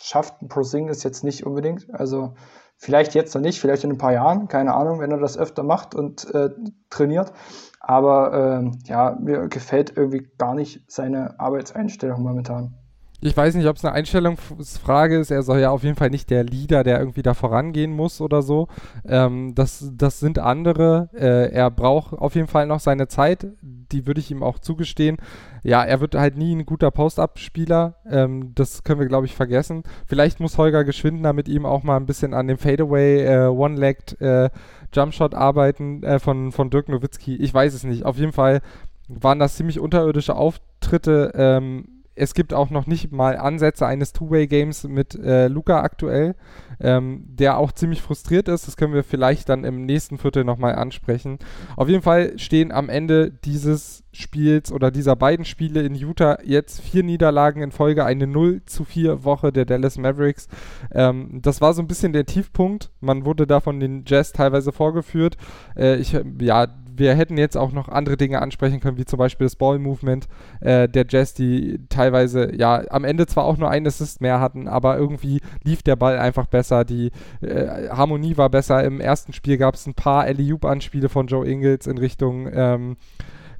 schafft 0.00 0.40
ein 0.40 0.48
Prosingis 0.48 1.02
jetzt 1.02 1.24
nicht 1.24 1.44
unbedingt. 1.44 1.92
Also 1.92 2.34
vielleicht 2.76 3.14
jetzt 3.14 3.34
noch 3.34 3.42
nicht, 3.42 3.60
vielleicht 3.60 3.84
in 3.84 3.90
ein 3.90 3.98
paar 3.98 4.12
Jahren, 4.12 4.48
keine 4.48 4.74
Ahnung, 4.74 5.00
wenn 5.00 5.10
er 5.10 5.18
das 5.18 5.36
öfter 5.36 5.62
macht 5.62 5.94
und 5.94 6.32
äh, 6.34 6.50
trainiert. 6.88 7.32
Aber 7.80 8.58
ähm, 8.58 8.78
ja, 8.86 9.16
mir 9.20 9.48
gefällt 9.48 9.96
irgendwie 9.96 10.28
gar 10.36 10.54
nicht 10.54 10.82
seine 10.88 11.38
Arbeitseinstellung 11.38 12.22
momentan. 12.22 12.74
ich 13.20 13.36
weiß 13.36 13.56
nicht, 13.56 13.66
ob 13.66 13.76
es 13.76 13.84
eine 13.84 13.94
Einstellungsfrage 13.94 15.18
ist. 15.18 15.30
Er 15.30 15.42
soll 15.42 15.58
ja 15.58 15.70
auf 15.70 15.82
jeden 15.82 15.96
Fall 15.96 16.10
nicht 16.10 16.30
der 16.30 16.44
Leader, 16.44 16.84
der 16.84 17.00
irgendwie 17.00 17.22
da 17.22 17.34
vorangehen 17.34 17.92
muss 17.92 18.20
oder 18.20 18.42
so. 18.42 18.68
Ähm, 19.04 19.54
das, 19.54 19.90
das 19.96 20.20
sind 20.20 20.38
andere. 20.38 21.08
Äh, 21.14 21.50
er 21.52 21.70
braucht 21.70 22.12
auf 22.12 22.36
jeden 22.36 22.46
Fall 22.46 22.66
noch 22.66 22.80
seine 22.80 23.08
Zeit. 23.08 23.46
Die 23.60 24.06
würde 24.06 24.20
ich 24.20 24.30
ihm 24.30 24.42
auch 24.42 24.58
zugestehen. 24.60 25.16
Ja, 25.64 25.82
er 25.82 26.00
wird 26.00 26.14
halt 26.14 26.36
nie 26.36 26.54
ein 26.54 26.66
guter 26.66 26.92
Post-Up-Spieler. 26.92 27.96
Ähm, 28.08 28.52
das 28.54 28.84
können 28.84 29.00
wir, 29.00 29.08
glaube 29.08 29.26
ich, 29.26 29.34
vergessen. 29.34 29.82
Vielleicht 30.06 30.38
muss 30.38 30.56
Holger 30.56 30.84
Geschwindner 30.84 31.32
mit 31.32 31.48
ihm 31.48 31.66
auch 31.66 31.82
mal 31.82 31.96
ein 31.96 32.06
bisschen 32.06 32.34
an 32.34 32.46
dem 32.46 32.58
Fadeaway 32.58 33.24
äh, 33.24 33.48
One-Legged 33.48 34.20
äh, 34.20 34.50
Jumpshot 34.92 35.34
arbeiten 35.34 36.02
äh, 36.02 36.18
von, 36.18 36.52
von 36.52 36.70
Dirk 36.70 36.88
Nowitzki. 36.88 37.36
Ich 37.36 37.52
weiß 37.52 37.74
es 37.74 37.84
nicht. 37.84 38.04
Auf 38.04 38.16
jeden 38.18 38.32
Fall 38.32 38.60
waren 39.08 39.38
das 39.38 39.56
ziemlich 39.56 39.80
unterirdische 39.80 40.36
Auftritte. 40.36 41.32
Ähm, 41.34 41.97
es 42.18 42.34
gibt 42.34 42.52
auch 42.52 42.70
noch 42.70 42.86
nicht 42.86 43.12
mal 43.12 43.36
Ansätze 43.36 43.86
eines 43.86 44.12
Two-Way-Games 44.12 44.84
mit 44.84 45.14
äh, 45.14 45.48
Luca 45.48 45.80
aktuell, 45.82 46.34
ähm, 46.80 47.24
der 47.26 47.58
auch 47.58 47.72
ziemlich 47.72 48.02
frustriert 48.02 48.48
ist. 48.48 48.66
Das 48.66 48.76
können 48.76 48.92
wir 48.92 49.04
vielleicht 49.04 49.48
dann 49.48 49.64
im 49.64 49.86
nächsten 49.86 50.18
Viertel 50.18 50.44
nochmal 50.44 50.74
ansprechen. 50.74 51.38
Auf 51.76 51.88
jeden 51.88 52.02
Fall 52.02 52.38
stehen 52.38 52.72
am 52.72 52.88
Ende 52.88 53.30
dieses 53.30 54.04
Spiels 54.12 54.72
oder 54.72 54.90
dieser 54.90 55.14
beiden 55.14 55.44
Spiele 55.44 55.82
in 55.82 55.94
Utah 55.94 56.38
jetzt 56.42 56.80
vier 56.80 57.04
Niederlagen 57.04 57.62
in 57.62 57.70
Folge, 57.70 58.04
eine 58.04 58.26
0 58.26 58.62
zu 58.66 58.84
4 58.84 59.24
Woche 59.24 59.52
der 59.52 59.64
Dallas 59.64 59.96
Mavericks. 59.96 60.48
Ähm, 60.92 61.38
das 61.40 61.60
war 61.60 61.72
so 61.72 61.82
ein 61.82 61.88
bisschen 61.88 62.12
der 62.12 62.26
Tiefpunkt. 62.26 62.90
Man 63.00 63.24
wurde 63.24 63.46
da 63.46 63.60
von 63.60 63.78
den 63.78 64.04
Jazz 64.06 64.32
teilweise 64.32 64.72
vorgeführt. 64.72 65.36
Äh, 65.76 65.96
ich, 65.96 66.18
ja, 66.40 66.66
wir 66.98 67.14
hätten 67.14 67.38
jetzt 67.38 67.56
auch 67.56 67.72
noch 67.72 67.88
andere 67.88 68.16
Dinge 68.16 68.42
ansprechen 68.42 68.80
können, 68.80 68.98
wie 68.98 69.04
zum 69.04 69.18
Beispiel 69.18 69.46
das 69.46 69.56
Ball-Movement 69.56 70.28
äh, 70.60 70.88
der 70.88 71.06
Jazz, 71.08 71.34
die 71.34 71.80
teilweise 71.88 72.54
ja 72.56 72.82
am 72.90 73.04
Ende 73.04 73.26
zwar 73.26 73.44
auch 73.44 73.56
nur 73.56 73.70
einen 73.70 73.86
Assist 73.86 74.20
mehr 74.20 74.40
hatten, 74.40 74.68
aber 74.68 74.98
irgendwie 74.98 75.40
lief 75.64 75.82
der 75.82 75.96
Ball 75.96 76.18
einfach 76.18 76.46
besser. 76.46 76.84
Die 76.84 77.10
äh, 77.40 77.88
Harmonie 77.90 78.36
war 78.36 78.50
besser. 78.50 78.84
Im 78.84 79.00
ersten 79.00 79.32
Spiel 79.32 79.58
gab 79.58 79.74
es 79.74 79.86
ein 79.86 79.94
paar 79.94 80.24
Alley-Oop-Anspiele 80.24 81.08
von 81.08 81.26
Joe 81.26 81.46
Ingles 81.46 81.86
in 81.86 81.98
Richtung 81.98 82.48
ähm, 82.52 82.96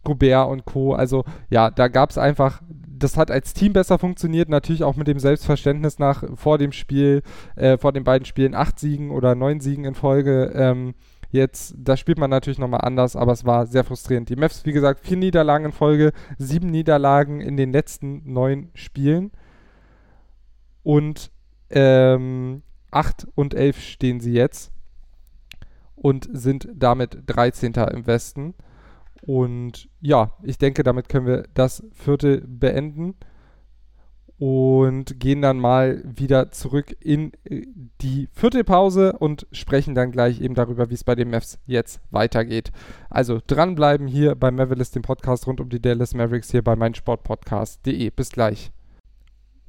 Gobert 0.04 0.48
und 0.48 0.64
Co. 0.64 0.94
Also 0.94 1.24
ja, 1.50 1.70
da 1.70 1.88
gab 1.88 2.10
es 2.10 2.18
einfach 2.18 2.62
das 2.98 3.16
hat 3.16 3.30
als 3.30 3.54
Team 3.54 3.72
besser 3.72 3.98
funktioniert, 3.98 4.48
natürlich 4.48 4.82
auch 4.82 4.96
mit 4.96 5.06
dem 5.06 5.18
Selbstverständnis 5.18 5.98
nach 5.98 6.24
vor 6.34 6.58
dem 6.58 6.72
Spiel, 6.72 7.22
äh, 7.56 7.78
vor 7.78 7.92
den 7.92 8.04
beiden 8.04 8.24
Spielen 8.24 8.54
acht 8.54 8.78
Siegen 8.78 9.10
oder 9.10 9.34
neun 9.34 9.60
Siegen 9.60 9.84
in 9.84 9.94
Folge. 9.94 10.52
Ähm, 10.54 10.94
Jetzt, 11.30 11.74
da 11.76 11.96
spielt 11.96 12.18
man 12.18 12.30
natürlich 12.30 12.58
nochmal 12.58 12.80
anders, 12.82 13.14
aber 13.14 13.32
es 13.32 13.44
war 13.44 13.66
sehr 13.66 13.84
frustrierend. 13.84 14.30
Die 14.30 14.36
Mavs, 14.36 14.64
wie 14.64 14.72
gesagt, 14.72 15.00
vier 15.00 15.18
Niederlagen 15.18 15.66
in 15.66 15.72
Folge, 15.72 16.12
sieben 16.38 16.70
Niederlagen 16.70 17.40
in 17.40 17.56
den 17.56 17.70
letzten 17.70 18.32
neun 18.32 18.70
Spielen. 18.74 19.30
Und 20.82 21.30
ähm, 21.70 22.62
8 22.90 23.26
und 23.34 23.52
11 23.52 23.80
stehen 23.80 24.20
sie 24.20 24.32
jetzt 24.32 24.72
und 25.94 26.28
sind 26.32 26.68
damit 26.74 27.18
13. 27.26 27.74
im 27.74 28.06
Westen. 28.06 28.54
Und 29.20 29.90
ja, 30.00 30.32
ich 30.42 30.56
denke, 30.56 30.82
damit 30.82 31.08
können 31.10 31.26
wir 31.26 31.44
das 31.52 31.84
Viertel 31.92 32.40
beenden 32.46 33.16
und 34.38 35.18
gehen 35.18 35.42
dann 35.42 35.58
mal 35.58 36.02
wieder 36.04 36.52
zurück 36.52 36.96
in 37.00 37.32
äh, 37.44 37.66
die 38.00 38.28
Viertelpause 38.32 39.14
und 39.14 39.46
sprechen 39.50 39.94
dann 39.94 40.12
gleich 40.12 40.40
eben 40.40 40.54
darüber, 40.54 40.90
wie 40.90 40.94
es 40.94 41.04
bei 41.04 41.16
den 41.16 41.30
Mavs 41.30 41.58
jetzt 41.66 42.00
weitergeht. 42.10 42.70
Also 43.10 43.40
dranbleiben 43.44 44.06
hier 44.06 44.36
bei 44.36 44.50
Mavericks, 44.50 44.92
dem 44.92 45.02
Podcast 45.02 45.46
rund 45.46 45.60
um 45.60 45.68
die 45.68 45.82
Dallas 45.82 46.14
Mavericks 46.14 46.50
hier 46.52 46.62
bei 46.62 46.76
meinsportpodcast.de. 46.76 48.10
Bis 48.10 48.30
gleich. 48.30 48.70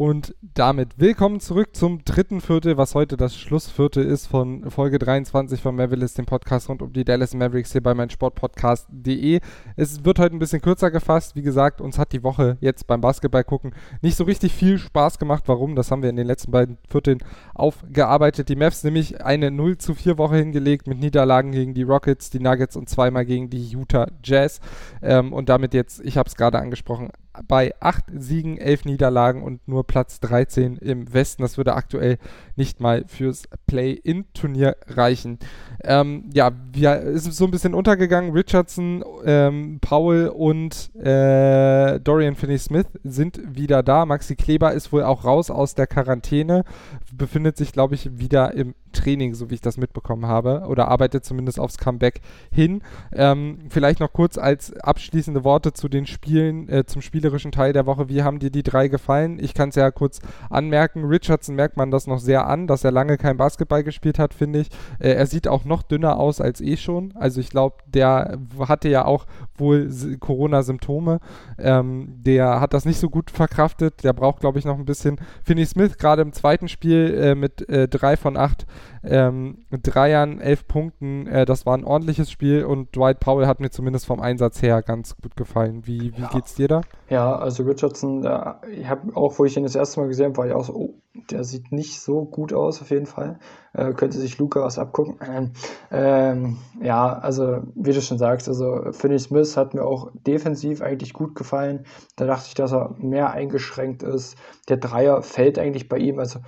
Und 0.02 0.34
damit 0.54 0.98
willkommen 0.98 1.42
zurück 1.42 1.76
zum 1.76 2.06
dritten 2.06 2.40
Viertel, 2.40 2.78
was 2.78 2.96
heute 2.96 3.18
das 3.18 3.36
Schlussviertel 3.36 4.06
ist 4.06 4.28
von 4.28 4.72
Folge 4.72 4.98
23 4.98 5.62
von 5.62 5.76
Mavericks, 5.76 6.14
dem 6.14 6.26
Podcast 6.26 6.70
rund 6.70 6.82
um 6.82 6.94
die 6.94 7.04
Dallas 7.04 7.34
Mavericks 7.34 7.74
hier 7.74 7.84
bei 7.84 7.94
meinsportpodcast.de. 7.94 9.42
Es 9.76 10.06
wird 10.06 10.20
heute 10.20 10.38
ein 10.38 10.40
bisschen 10.40 10.62
kürzer 10.62 10.90
gefasst. 10.90 11.36
Wie 11.36 11.42
gesagt, 11.42 11.82
uns 11.82 12.00
hat 12.00 12.14
die 12.14 12.24
Woche 12.24 12.58
jetzt 12.62 12.88
beim 12.88 13.02
Basketball 13.02 13.44
gucken 13.44 13.76
nicht 14.02 14.16
so 14.16 14.24
richtig 14.24 14.54
viel 14.54 14.78
Spaß 14.78 15.20
gemacht. 15.20 15.44
Warum? 15.48 15.76
Das 15.76 15.92
haben 15.92 16.02
wir 16.02 16.10
in 16.10 16.16
den 16.16 16.28
letzten 16.28 16.52
beiden 16.52 16.78
Vierteln 16.88 17.18
aufgearbeitet. 17.54 18.48
Die 18.48 18.56
Mavs 18.56 18.86
nämlich 18.86 19.22
eine 19.26 19.52
0 19.52 19.80
zu 19.80 19.96
4 19.96 20.18
Woche 20.18 20.38
hingelegt 20.38 20.88
mit 20.88 21.02
Niederlagen 21.02 21.52
gegen 21.52 21.74
die 21.74 21.84
Rockets, 21.84 22.30
die 22.30 22.40
Nuggets 22.40 22.78
und 22.78 22.88
zweimal 22.88 23.26
gegen 23.26 23.50
die 23.50 23.68
Utah 23.68 24.08
Jazz. 24.24 24.62
Ähm, 25.02 25.34
und 25.34 25.50
damit 25.50 25.74
jetzt, 25.74 26.00
ich 26.06 26.18
habe 26.18 26.30
es 26.30 26.38
gerade 26.38 26.58
angesprochen, 26.58 27.10
bei 27.48 27.74
acht 27.80 28.06
Siegen, 28.14 28.58
elf 28.58 28.86
Niederlagen 28.86 29.44
und 29.44 29.68
nur 29.68 29.86
Platz 29.86 30.20
13 30.20 30.78
im 30.78 31.14
Westen. 31.14 31.42
Das 31.42 31.58
würde 31.58 31.74
aktuell 31.74 32.18
nicht 32.56 32.80
mal 32.80 33.06
fürs 33.08 33.44
Play-In-Turnier 33.68 34.76
reichen. 34.88 35.40
Ähm, 35.84 36.30
ja, 36.34 36.52
wir, 36.72 37.00
ist 37.00 37.32
so 37.34 37.46
ein 37.46 37.52
bisschen 37.52 37.74
untergegangen. 37.74 38.32
Richardson, 38.32 39.04
ähm, 39.26 39.80
Paul 39.82 40.28
und 40.28 40.96
äh, 40.96 42.00
Dorian 42.00 42.36
Finney-Smith 42.36 42.88
sind 43.04 43.42
wieder 43.46 43.84
da. 43.84 44.06
Maxi 44.06 44.36
Kleber 44.36 44.74
ist 44.74 44.92
wohl 44.92 45.04
auch 45.04 45.24
raus 45.24 45.50
aus 45.50 45.76
der 45.76 45.88
Quarantäne, 45.88 46.64
befindet 47.14 47.58
sich, 47.58 47.72
glaube 47.72 47.96
ich, 47.96 48.18
wieder 48.18 48.54
im 48.54 48.76
Training, 48.92 49.34
so 49.34 49.50
wie 49.50 49.56
ich 49.56 49.62
das 49.62 49.78
mitbekommen 49.78 50.26
habe, 50.26 50.66
oder 50.68 50.88
arbeitet 50.88 51.26
zumindest 51.26 51.60
aufs 51.60 51.78
Comeback 51.78 52.22
hin. 52.52 52.82
Ähm, 53.14 53.60
vielleicht 53.70 54.00
noch 54.00 54.14
kurz 54.14 54.38
als 54.38 54.74
abschließende 54.74 55.44
Worte 55.44 55.74
zu 55.74 55.90
den 55.90 56.06
Spielen, 56.06 56.70
äh, 56.70 56.86
zum 56.86 57.02
spielerischen 57.02 57.52
Teil 57.52 57.74
der 57.74 57.86
Woche. 57.86 58.10
Wie 58.10 58.24
haben 58.24 58.40
dir 58.40 58.52
die 58.52 58.64
drei 58.64 58.88
gefallen? 58.88 59.40
Ich 59.40 59.54
kann 59.54 59.70
es 59.70 59.76
ja 59.76 59.92
kurz 59.92 60.20
anmerken. 60.50 61.06
Richardson 61.06 61.56
merkt 61.56 61.78
man 61.78 61.92
das 61.92 62.08
noch 62.08 62.20
sehr 62.20 62.48
an, 62.48 62.68
dass 62.68 62.84
er 62.84 62.92
lange 62.92 63.18
kein 63.18 63.38
Basketball 63.38 63.84
gespielt 63.84 64.20
hat, 64.20 64.34
finde 64.34 64.60
ich. 64.60 64.70
Äh, 65.00 65.14
er 65.14 65.26
sieht 65.26 65.48
auch 65.48 65.66
noch 65.66 65.84
dünner 65.84 66.18
aus 66.18 66.42
als 66.42 66.62
eh 66.62 66.78
schon. 66.78 67.14
Also 67.16 67.40
ich 67.40 67.50
glaube, 67.50 67.78
der 67.86 68.38
hatte 68.68 68.90
ja 68.90 69.06
auch 69.06 69.26
wohl 69.56 69.90
Corona-Symptome. 70.20 71.20
Ähm, 71.58 72.16
der 72.24 72.60
hat 72.62 72.74
das 72.74 72.86
nicht 72.86 73.00
so 73.00 73.10
gut 73.10 73.32
verkraftet. 73.32 74.04
Der 74.04 74.14
braucht, 74.14 74.40
glaube 74.40 74.60
ich, 74.60 74.66
noch 74.66 74.78
ein 74.78 74.86
bisschen. 74.86 75.20
Finney 75.44 75.66
Smith 75.66 75.98
gerade 75.98 76.22
im 76.22 76.34
zweiten 76.34 76.68
Spiel 76.68 77.14
äh, 77.20 77.36
mit 77.36 77.68
äh, 77.70 77.88
drei 77.88 78.18
von 78.18 78.38
acht 78.38 78.66
ähm, 79.04 79.66
Dreiern, 79.72 80.40
elf 80.40 80.68
Punkten. 80.68 81.28
Äh, 81.28 81.46
das 81.46 81.66
war 81.66 81.78
ein 81.78 81.84
ordentliches 81.84 82.32
Spiel 82.32 82.64
und 82.66 82.96
Dwight 82.96 83.20
Powell 83.20 83.48
hat 83.48 83.60
mir 83.60 83.70
zumindest 83.70 84.06
vom 84.06 84.20
Einsatz 84.20 84.62
her 84.62 84.82
ganz 84.82 85.16
gut 85.18 85.36
gefallen. 85.36 85.86
Wie, 85.86 86.16
wie 86.18 86.22
ja. 86.22 86.30
geht's 86.30 86.56
dir 86.56 86.68
da? 86.68 86.82
Ja, 87.10 87.36
also 87.36 87.64
Richardson, 87.64 88.26
äh, 88.26 88.54
ich 88.72 88.88
habe 88.88 89.16
auch, 89.16 89.40
wo 89.40 89.46
ich 89.46 89.58
ihn 89.58 89.64
das 89.64 89.76
erste 89.76 90.00
Mal 90.00 90.08
gesehen 90.08 90.28
habe, 90.28 90.38
war 90.38 90.48
ich 90.48 90.54
auch 90.54 90.66
so, 90.66 90.74
oh, 90.74 90.94
der 91.32 91.44
sieht 91.44 91.72
nicht 91.72 92.00
so 92.00 92.26
gut 92.26 92.54
aus 92.54 92.82
auf 92.82 92.90
jeden 92.92 93.06
Fall. 93.06 93.40
Äh, 93.74 93.94
könnte 93.94 94.18
sich 94.18 94.38
Luca 94.38 94.62
was 94.62 94.80
abgucken. 94.80 95.18
Ähm, 95.28 95.52
ähm, 95.92 96.58
ja, 96.82 97.14
also 97.14 97.62
wie 97.76 97.92
du 97.92 98.02
schon 98.02 98.18
sagst, 98.18 98.48
also 98.48 98.92
Finney 98.92 99.20
Smith 99.20 99.58
hat 99.58 99.74
mir 99.74 99.84
auch 99.84 100.12
defensiv 100.14 100.82
eigentlich 100.82 101.14
gut 101.14 101.36
gefallen. 101.36 101.86
Da 102.16 102.26
dachte 102.26 102.46
ich, 102.48 102.54
dass 102.54 102.74
er 102.74 102.96
mehr 102.98 103.32
eingeschränkt 103.32 104.04
ist. 104.04 104.38
Der 104.70 104.78
Dreier 104.78 105.22
fällt 105.22 105.60
eigentlich 105.60 105.90
bei 105.90 105.98
ihm. 105.98 106.20
Also 106.20 106.40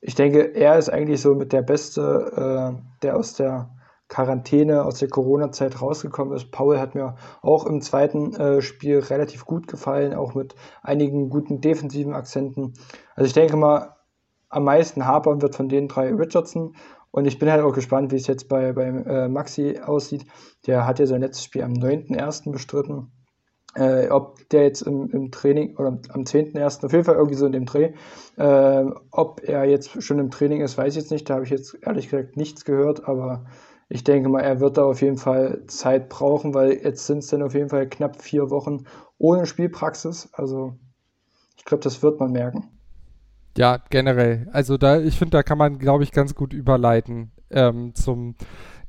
ich 0.00 0.14
denke, 0.14 0.54
er 0.54 0.78
ist 0.78 0.88
eigentlich 0.88 1.20
so 1.20 1.34
mit 1.34 1.52
der 1.52 1.62
Beste, 1.62 2.76
äh, 2.76 3.00
der 3.02 3.16
aus 3.16 3.34
der 3.34 3.70
Quarantäne, 4.08 4.84
aus 4.84 4.98
der 4.98 5.08
Corona-Zeit 5.08 5.82
rausgekommen 5.82 6.34
ist. 6.34 6.50
Paul 6.50 6.78
hat 6.78 6.94
mir 6.94 7.16
auch 7.42 7.66
im 7.66 7.82
zweiten 7.82 8.34
äh, 8.34 8.62
Spiel 8.62 9.00
relativ 9.00 9.44
gut 9.44 9.66
gefallen, 9.68 10.14
auch 10.14 10.34
mit 10.34 10.54
einigen 10.82 11.28
guten 11.28 11.60
defensiven 11.60 12.14
Akzenten. 12.14 12.72
Also 13.14 13.26
ich 13.26 13.34
denke 13.34 13.56
mal, 13.56 13.96
am 14.48 14.64
meisten 14.64 15.04
hapern 15.04 15.42
wird 15.42 15.54
von 15.54 15.68
den 15.68 15.88
drei 15.88 16.14
Richardson. 16.14 16.74
Und 17.10 17.26
ich 17.26 17.38
bin 17.38 17.50
halt 17.50 17.62
auch 17.62 17.72
gespannt, 17.72 18.12
wie 18.12 18.16
es 18.16 18.26
jetzt 18.26 18.48
bei, 18.48 18.72
bei 18.72 18.86
äh, 18.86 19.28
Maxi 19.28 19.80
aussieht. 19.84 20.24
Der 20.66 20.86
hat 20.86 20.98
ja 20.98 21.06
sein 21.06 21.20
letztes 21.20 21.44
Spiel 21.44 21.62
am 21.62 21.72
9.1. 21.72 22.50
bestritten 22.50 23.10
äh, 23.78 24.08
ob 24.10 24.48
der 24.48 24.64
jetzt 24.64 24.82
im, 24.82 25.10
im, 25.10 25.30
Training 25.30 25.76
oder 25.76 25.98
am 26.08 26.22
10.01. 26.22 26.84
auf 26.84 26.92
jeden 26.92 27.04
Fall 27.04 27.14
irgendwie 27.14 27.36
so 27.36 27.46
in 27.46 27.52
dem 27.52 27.66
Dreh, 27.66 27.92
äh, 28.36 28.84
ob 29.10 29.40
er 29.44 29.64
jetzt 29.64 30.02
schon 30.02 30.18
im 30.18 30.30
Training 30.30 30.60
ist, 30.60 30.76
weiß 30.76 30.94
ich 30.94 31.02
jetzt 31.02 31.10
nicht. 31.10 31.28
Da 31.28 31.34
habe 31.34 31.44
ich 31.44 31.50
jetzt 31.50 31.76
ehrlich 31.82 32.08
gesagt 32.08 32.36
nichts 32.36 32.64
gehört, 32.64 33.06
aber 33.08 33.44
ich 33.88 34.04
denke 34.04 34.28
mal, 34.28 34.40
er 34.40 34.60
wird 34.60 34.76
da 34.76 34.84
auf 34.84 35.00
jeden 35.00 35.16
Fall 35.16 35.62
Zeit 35.66 36.08
brauchen, 36.08 36.54
weil 36.54 36.72
jetzt 36.72 37.06
sind 37.06 37.18
es 37.18 37.28
dann 37.28 37.42
auf 37.42 37.54
jeden 37.54 37.70
Fall 37.70 37.88
knapp 37.88 38.20
vier 38.20 38.50
Wochen 38.50 38.84
ohne 39.16 39.46
Spielpraxis. 39.46 40.28
Also 40.32 40.74
ich 41.56 41.64
glaube, 41.64 41.84
das 41.84 42.02
wird 42.02 42.20
man 42.20 42.32
merken. 42.32 42.68
Ja, 43.56 43.78
generell. 43.90 44.48
Also 44.52 44.76
da, 44.76 45.00
ich 45.00 45.18
finde, 45.18 45.32
da 45.32 45.42
kann 45.42 45.58
man, 45.58 45.78
glaube 45.78 46.04
ich, 46.04 46.12
ganz 46.12 46.34
gut 46.34 46.52
überleiten 46.52 47.32
ähm, 47.50 47.94
zum 47.94 48.34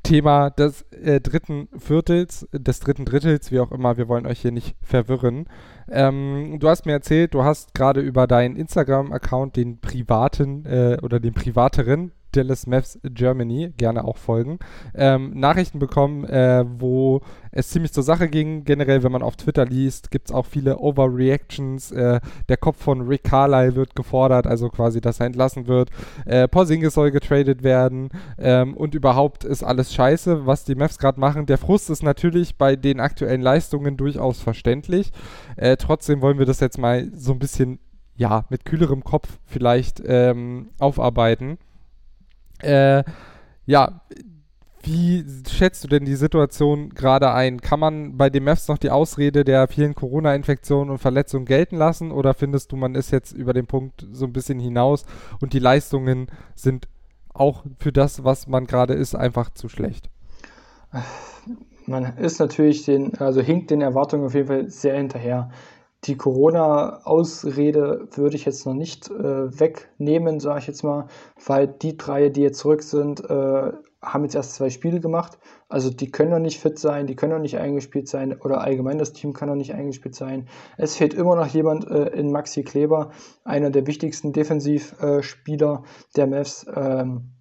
Thema 0.04 0.50
des 0.50 0.84
äh, 0.92 1.20
dritten 1.20 1.68
Viertels, 1.78 2.48
des 2.52 2.80
dritten 2.80 3.06
Drittels, 3.06 3.52
wie 3.52 3.60
auch 3.60 3.72
immer, 3.72 3.98
wir 3.98 4.08
wollen 4.08 4.26
euch 4.26 4.40
hier 4.40 4.52
nicht 4.52 4.76
verwirren. 4.82 5.46
Ähm, 5.90 6.58
du 6.60 6.70
hast 6.70 6.86
mir 6.86 6.94
erzählt, 6.94 7.34
du 7.34 7.44
hast 7.44 7.74
gerade 7.74 8.02
über 8.02 8.28
deinen 8.28 8.56
Instagram-Account 8.56 9.56
den 9.56 9.80
privaten 9.80 10.66
äh, 10.66 10.98
oder 11.02 11.20
den 11.20 11.34
privateren 11.34 12.12
Dallas 12.32 12.68
Mavs 12.68 13.00
Germany, 13.04 13.74
gerne 13.78 14.04
auch 14.04 14.18
folgen, 14.18 14.60
ähm, 14.96 15.32
Nachrichten 15.34 15.80
bekommen, 15.80 16.26
äh, 16.26 16.66
wo 16.68 17.22
es 17.52 17.70
ziemlich 17.70 17.94
zur 17.94 18.04
Sache 18.04 18.28
ging. 18.28 18.64
Generell, 18.64 19.04
wenn 19.04 19.12
man 19.12 19.22
auf 19.22 19.36
Twitter 19.36 19.66
liest, 19.66 20.12
gibt 20.12 20.30
es 20.30 20.36
auch 20.36 20.46
viele 20.46 20.78
Overreactions. 20.78 21.92
Äh, 21.92 22.20
der 22.48 22.58
Kopf 22.58 22.82
von 22.82 23.08
Rick 23.08 23.24
Carlisle 23.24 23.76
wird 23.76 23.96
gefordert, 23.96 24.48
also 24.48 24.70
quasi, 24.70 25.02
dass 25.02 25.20
er 25.20 25.28
entlassen 25.28 25.68
wird. 25.68 25.90
Äh, 26.26 26.48
Porzingis 26.48 26.94
soll 26.94 27.12
getradet 27.12 27.64
werden 27.64 28.10
ähm, 28.38 28.76
und 28.76 28.96
überhaupt 28.96 29.44
ist 29.44 29.64
alles 29.64 29.94
scheiße, 29.94 30.46
was 30.46 30.64
die 30.64 30.76
Mavs 30.76 31.00
gerade 31.00 31.20
machen. 31.20 31.46
Der 31.46 31.58
Frust 31.58 31.90
ist 31.90 32.04
natürlich 32.04 32.58
bei 32.58 32.76
den 32.76 33.00
aktuellen 33.00 33.42
Leistungen 33.42 33.98
durchaus 33.98 34.42
verständlich. 34.42 35.12
Äh, 35.56 35.78
trotzdem 35.78 36.22
wollen 36.22 36.40
wir 36.40 36.46
das 36.46 36.60
jetzt 36.60 36.78
mal 36.78 37.10
so 37.14 37.32
ein 37.32 37.40
bisschen 37.40 37.80
ja, 38.16 38.46
mit 38.50 38.66
kühlerem 38.66 39.04
Kopf 39.04 39.40
vielleicht 39.46 40.02
ähm, 40.06 40.72
aufarbeiten. 40.78 41.58
Äh, 42.62 43.04
ja, 43.66 44.02
wie 44.82 45.26
schätzt 45.50 45.84
du 45.84 45.88
denn 45.88 46.06
die 46.06 46.16
Situation 46.16 46.90
gerade 46.90 47.32
ein? 47.32 47.62
Kann 47.62 47.80
man 47.80 48.18
bei 48.18 48.30
den 48.30 48.46
Mavs 48.46 48.68
noch 48.68 48.78
die 48.78 48.90
Ausrede 48.90 49.44
der 49.44 49.68
vielen 49.68 49.94
Corona-Infektionen 49.94 50.90
und 50.90 51.00
Verletzungen 51.00 51.46
gelten 51.46 51.76
lassen 51.76 52.12
oder 52.12 52.34
findest 52.34 52.72
du, 52.72 52.78
man 52.78 52.96
ist 52.96 53.12
jetzt 53.12 53.34
über 53.34 53.54
den 53.54 53.68
Punkt 53.68 54.08
so 54.12 54.26
ein 54.26 54.34
bisschen 54.34 54.60
hinaus 54.60 55.06
und 55.42 55.54
die 55.54 55.60
Leistungen 55.60 56.28
sind 56.56 56.88
auch 57.34 57.64
für 57.78 57.92
das, 57.92 58.24
was 58.24 58.48
man 58.48 58.68
gerade 58.68 58.94
ist, 58.94 59.16
einfach 59.16 59.50
zu 59.52 59.70
schlecht? 59.70 60.10
Man 61.86 62.18
ist 62.18 62.40
natürlich 62.40 62.86
den, 62.86 63.18
also 63.18 63.42
hinkt 63.42 63.72
den 63.72 63.82
Erwartungen 63.82 64.26
auf 64.26 64.34
jeden 64.34 64.48
Fall 64.48 64.70
sehr 64.70 64.96
hinterher 64.96 65.52
die 66.06 66.16
Corona-Ausrede 66.16 68.08
würde 68.12 68.36
ich 68.36 68.46
jetzt 68.46 68.66
noch 68.66 68.74
nicht 68.74 69.10
äh, 69.10 69.60
wegnehmen, 69.60 70.40
sage 70.40 70.60
ich 70.60 70.68
jetzt 70.68 70.84
mal, 70.84 71.08
weil 71.46 71.68
die 71.68 71.98
drei, 71.98 72.30
die 72.30 72.42
jetzt 72.42 72.60
zurück 72.60 72.84
sind, 72.84 73.30
äh, 73.30 73.72
haben 74.02 74.24
jetzt 74.24 74.36
erst 74.36 74.56
zwei 74.56 74.70
Spiele 74.70 75.02
gemacht. 75.02 75.38
Also 75.68 75.90
die 75.90 76.10
können 76.10 76.32
noch 76.32 76.40
nicht 76.40 76.60
fit 76.60 76.80
sein, 76.80 77.06
die 77.06 77.16
können 77.16 77.34
noch 77.34 77.42
nicht 77.42 77.58
eingespielt 77.58 78.08
sein 78.08 78.40
oder 78.40 78.62
allgemein 78.62 78.98
das 78.98 79.12
Team 79.12 79.34
kann 79.34 79.50
noch 79.50 79.56
nicht 79.56 79.74
eingespielt 79.74 80.16
sein. 80.16 80.48
Es 80.78 80.96
fehlt 80.96 81.14
immer 81.14 81.36
noch 81.36 81.48
jemand 81.48 81.90
äh, 81.90 82.08
in 82.10 82.32
Maxi 82.32 82.64
Kleber, 82.64 83.12
einer 83.44 83.70
der 83.70 83.86
wichtigsten 83.86 84.32
Defensivspieler 84.32 85.84
der 86.16 86.28
Mavs. 86.28 86.66
Ähm, 86.74 87.32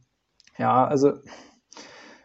ja, 0.58 0.84
also 0.84 1.12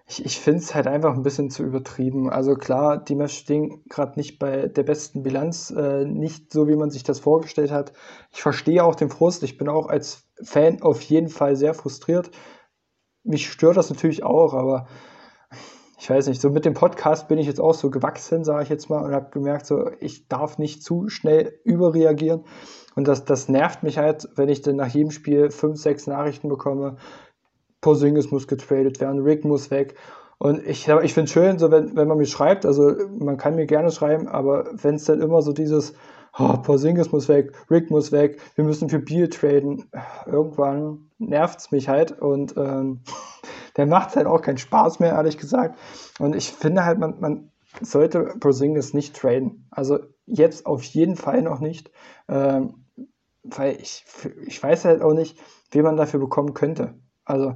ich, 0.06 0.26
ich 0.26 0.40
finde 0.40 0.60
es 0.60 0.76
halt 0.76 0.88
einfach 0.88 1.14
ein 1.14 1.24
bisschen 1.24 1.50
zu 1.50 1.64
übertrieben. 1.64 2.30
Also 2.30 2.56
klar, 2.56 2.98
die 2.98 3.16
Mavs 3.16 3.34
stehen 3.34 3.84
gerade 3.90 4.20
nicht 4.20 4.38
bei 4.38 4.68
der 4.68 4.84
besten 4.84 5.24
Bilanz, 5.24 5.72
äh, 5.72 6.06
nicht 6.06 6.52
so, 6.52 6.68
wie 6.68 6.76
man 6.76 6.90
sich 6.90 7.04
das 7.04 7.20
vorgestellt 7.20 7.72
hat. 7.72 7.94
Ich 8.32 8.42
verstehe 8.42 8.84
auch 8.84 8.96
den 8.96 9.10
Frust. 9.10 9.44
Ich 9.44 9.58
bin 9.58 9.70
auch 9.70 9.88
als 9.88 10.28
Fan 10.42 10.82
auf 10.82 11.02
jeden 11.02 11.30
Fall 11.30 11.56
sehr 11.56 11.74
frustriert. 11.74 12.32
Mich 13.24 13.50
stört 13.50 13.78
das 13.78 13.90
natürlich 13.90 14.24
auch, 14.24 14.54
aber 14.54 14.88
ich 15.98 16.10
weiß 16.10 16.28
nicht, 16.28 16.42
so 16.42 16.50
mit 16.50 16.66
dem 16.66 16.74
Podcast 16.74 17.30
bin 17.30 17.38
ich 17.38 17.48
jetzt 17.48 17.62
auch 17.62 17.74
so 17.74 17.90
gewachsen, 17.90 18.44
sage 18.44 18.64
ich 18.64 18.70
jetzt 18.70 18.90
mal, 18.90 19.06
und 19.06 19.14
habe 19.14 19.30
gemerkt, 19.32 19.66
so 19.66 19.90
ich 20.02 20.28
darf 20.28 20.58
nicht 20.58 20.84
zu 20.84 21.08
schnell 21.08 21.58
überreagieren. 21.64 22.44
Und 22.96 23.08
das, 23.08 23.24
das 23.24 23.48
nervt 23.48 23.84
mich 23.84 23.98
halt, 23.98 24.28
wenn 24.36 24.50
ich 24.50 24.62
dann 24.62 24.76
nach 24.76 24.90
jedem 24.90 25.12
Spiel 25.12 25.50
fünf, 25.50 25.80
sechs 25.80 26.06
Nachrichten 26.06 26.50
bekomme, 26.50 26.98
Porzingis 27.84 28.32
muss 28.32 28.48
getradet 28.48 29.00
werden, 29.00 29.22
Rick 29.22 29.46
muss 29.46 29.70
weg. 29.70 29.96
Und 30.40 30.66
ich, 30.66 30.88
ich 30.88 31.14
finde 31.14 31.26
es 31.26 31.32
schön, 31.32 31.60
so 31.60 31.70
wenn, 31.70 31.96
wenn 31.96 32.08
man 32.08 32.18
mir 32.18 32.26
schreibt, 32.26 32.66
also 32.66 32.94
man 33.20 33.38
kann 33.38 33.56
mir 33.56 33.66
gerne 33.66 33.92
schreiben, 33.92 34.28
aber 34.28 34.66
wenn 34.74 34.96
es 34.96 35.06
dann 35.06 35.22
immer 35.22 35.42
so 35.42 35.54
dieses, 35.54 35.94
oh, 36.38 36.58
Porzingis 36.58 37.12
muss 37.12 37.30
weg, 37.30 37.54
Rick 37.70 37.92
muss 37.92 38.12
weg, 38.12 38.40
wir 38.56 38.64
müssen 38.64 38.90
für 38.90 39.00
Bier 39.00 39.30
traden, 39.30 39.90
irgendwann 40.26 41.12
nervt 41.20 41.60
es 41.60 41.72
mich 41.72 41.90
halt 41.90 42.20
und 42.20 42.56
ähm, 42.58 43.02
der 43.78 43.86
macht 43.86 44.16
halt 44.16 44.28
auch 44.28 44.42
keinen 44.42 44.58
Spaß 44.58 45.00
mehr, 45.00 45.12
ehrlich 45.14 45.38
gesagt. 45.38 45.78
Und 46.20 46.36
ich 46.36 46.52
finde 46.52 46.86
halt, 46.86 47.00
man, 47.00 47.20
man 47.20 47.52
sollte 47.82 48.34
Porzingis 48.40 48.94
nicht 48.94 49.16
traden. 49.16 49.68
Also 49.72 50.00
jetzt 50.26 50.66
auf 50.66 50.84
jeden 50.84 51.16
Fall 51.16 51.42
noch 51.42 51.60
nicht, 51.60 51.92
ähm, 52.30 52.86
weil 53.44 53.78
ich, 53.82 54.06
ich 54.46 54.62
weiß 54.62 54.86
halt 54.86 55.02
auch 55.02 55.14
nicht, 55.14 55.38
wen 55.72 55.84
man 55.84 55.98
dafür 55.98 56.20
bekommen 56.20 56.54
könnte. 56.54 56.96
Also 57.26 57.56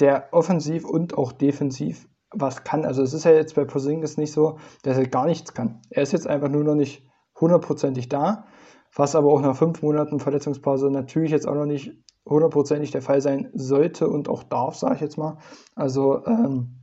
der 0.00 0.28
offensiv 0.32 0.84
und 0.84 1.16
auch 1.18 1.32
defensiv 1.32 2.08
was 2.30 2.64
kann. 2.64 2.84
Also 2.84 3.02
es 3.02 3.12
ist 3.12 3.24
ja 3.24 3.32
jetzt 3.32 3.54
bei 3.54 3.64
Porzingis 3.64 4.16
nicht 4.16 4.32
so, 4.32 4.58
dass 4.82 4.96
er 4.96 5.06
gar 5.06 5.26
nichts 5.26 5.54
kann. 5.54 5.82
Er 5.90 6.02
ist 6.02 6.12
jetzt 6.12 6.26
einfach 6.26 6.48
nur 6.48 6.64
noch 6.64 6.74
nicht 6.74 7.06
hundertprozentig 7.38 8.08
da, 8.08 8.46
was 8.94 9.14
aber 9.14 9.32
auch 9.32 9.40
nach 9.40 9.56
fünf 9.56 9.82
Monaten 9.82 10.20
Verletzungspause 10.20 10.90
natürlich 10.90 11.30
jetzt 11.30 11.46
auch 11.46 11.54
noch 11.54 11.66
nicht 11.66 11.92
hundertprozentig 12.24 12.90
der 12.90 13.02
Fall 13.02 13.20
sein 13.20 13.50
sollte 13.52 14.08
und 14.08 14.28
auch 14.28 14.42
darf, 14.44 14.76
sage 14.76 14.94
ich 14.94 15.00
jetzt 15.00 15.18
mal. 15.18 15.38
Also 15.74 16.24
ähm, 16.26 16.78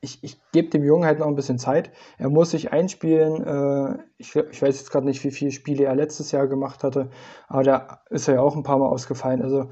ich, 0.00 0.22
ich 0.22 0.40
gebe 0.52 0.68
dem 0.68 0.84
Jungen 0.84 1.04
halt 1.04 1.20
noch 1.20 1.28
ein 1.28 1.36
bisschen 1.36 1.58
Zeit. 1.58 1.92
Er 2.18 2.28
muss 2.28 2.50
sich 2.50 2.72
einspielen. 2.72 3.42
Äh, 3.44 3.98
ich, 4.18 4.34
ich, 4.34 4.62
weiß 4.62 4.78
jetzt 4.78 4.90
gerade 4.90 5.06
nicht, 5.06 5.22
wie 5.24 5.30
viele 5.30 5.52
Spiele 5.52 5.84
er 5.84 5.94
letztes 5.94 6.32
Jahr 6.32 6.48
gemacht 6.48 6.82
hatte, 6.82 7.10
aber 7.48 7.62
da 7.62 8.00
ist 8.10 8.28
er 8.28 8.34
ja 8.34 8.40
auch 8.40 8.56
ein 8.56 8.64
paar 8.64 8.78
Mal 8.78 8.88
ausgefallen. 8.88 9.42
Also 9.42 9.68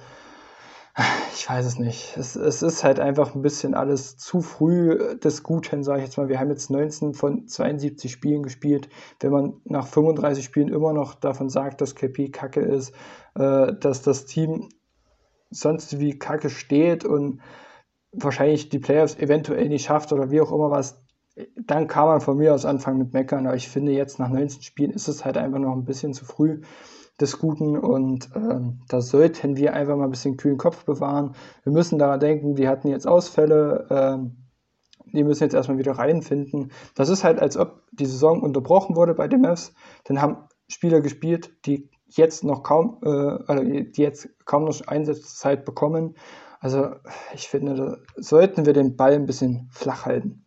ich 1.34 1.48
weiß 1.48 1.64
es 1.66 1.78
nicht. 1.78 2.16
Es, 2.16 2.36
es 2.36 2.62
ist 2.62 2.84
halt 2.84 3.00
einfach 3.00 3.34
ein 3.34 3.42
bisschen 3.42 3.74
alles 3.74 4.16
zu 4.16 4.40
früh 4.40 5.16
des 5.18 5.42
Guten, 5.42 5.82
sage 5.84 6.00
ich 6.00 6.06
jetzt 6.06 6.16
mal. 6.16 6.28
Wir 6.28 6.40
haben 6.40 6.50
jetzt 6.50 6.70
19 6.70 7.14
von 7.14 7.46
72 7.46 8.10
Spielen 8.10 8.42
gespielt. 8.42 8.88
Wenn 9.20 9.30
man 9.30 9.60
nach 9.64 9.86
35 9.86 10.44
Spielen 10.44 10.68
immer 10.68 10.92
noch 10.92 11.14
davon 11.14 11.48
sagt, 11.48 11.80
dass 11.80 11.94
KP 11.94 12.30
kacke 12.30 12.60
ist, 12.60 12.92
äh, 13.34 13.72
dass 13.74 14.02
das 14.02 14.26
Team 14.26 14.68
sonst 15.50 15.98
wie 15.98 16.18
kacke 16.18 16.50
steht 16.50 17.04
und 17.04 17.40
wahrscheinlich 18.12 18.68
die 18.68 18.78
Playoffs 18.78 19.16
eventuell 19.16 19.68
nicht 19.68 19.86
schafft 19.86 20.12
oder 20.12 20.30
wie 20.30 20.40
auch 20.40 20.52
immer 20.52 20.70
was, 20.70 21.00
dann 21.56 21.86
kann 21.86 22.06
man 22.06 22.20
von 22.20 22.36
mir 22.36 22.54
aus 22.54 22.64
anfangen 22.64 22.98
mit 22.98 23.12
Meckern. 23.12 23.46
Aber 23.46 23.56
ich 23.56 23.68
finde, 23.68 23.92
jetzt 23.92 24.18
nach 24.18 24.28
19 24.28 24.62
Spielen 24.62 24.90
ist 24.90 25.08
es 25.08 25.24
halt 25.24 25.36
einfach 25.36 25.58
noch 25.60 25.72
ein 25.72 25.84
bisschen 25.84 26.12
zu 26.12 26.24
früh 26.24 26.60
des 27.20 27.38
Guten 27.38 27.76
und 27.76 28.30
ähm, 28.34 28.80
da 28.88 29.00
sollten 29.00 29.56
wir 29.56 29.74
einfach 29.74 29.96
mal 29.96 30.04
ein 30.04 30.10
bisschen 30.10 30.36
kühlen 30.36 30.58
Kopf 30.58 30.84
bewahren. 30.84 31.34
Wir 31.62 31.72
müssen 31.72 31.98
daran 31.98 32.20
denken, 32.20 32.54
die 32.54 32.68
hatten 32.68 32.88
jetzt 32.88 33.06
Ausfälle, 33.06 33.86
ähm, 33.90 34.48
die 35.12 35.24
müssen 35.24 35.42
jetzt 35.42 35.54
erstmal 35.54 35.78
wieder 35.78 35.92
reinfinden. 35.92 36.72
Das 36.94 37.08
ist 37.08 37.24
halt, 37.24 37.40
als 37.40 37.56
ob 37.56 37.82
die 37.92 38.06
Saison 38.06 38.42
unterbrochen 38.42 38.96
wurde 38.96 39.14
bei 39.14 39.28
den 39.28 39.40
Mavs. 39.40 39.74
Dann 40.04 40.22
haben 40.22 40.48
Spieler 40.68 41.00
gespielt, 41.00 41.52
die 41.66 41.90
jetzt 42.06 42.44
noch 42.44 42.62
kaum, 42.62 42.98
äh, 43.02 43.08
also 43.08 43.64
die 43.64 44.02
jetzt 44.02 44.28
kaum 44.44 44.64
noch 44.64 44.80
Einsatzzeit 44.86 45.64
bekommen. 45.64 46.14
Also 46.60 46.90
ich 47.34 47.48
finde, 47.48 47.74
da 47.74 47.96
sollten 48.16 48.66
wir 48.66 48.72
den 48.72 48.96
Ball 48.96 49.14
ein 49.14 49.26
bisschen 49.26 49.68
flach 49.72 50.06
halten. 50.06 50.44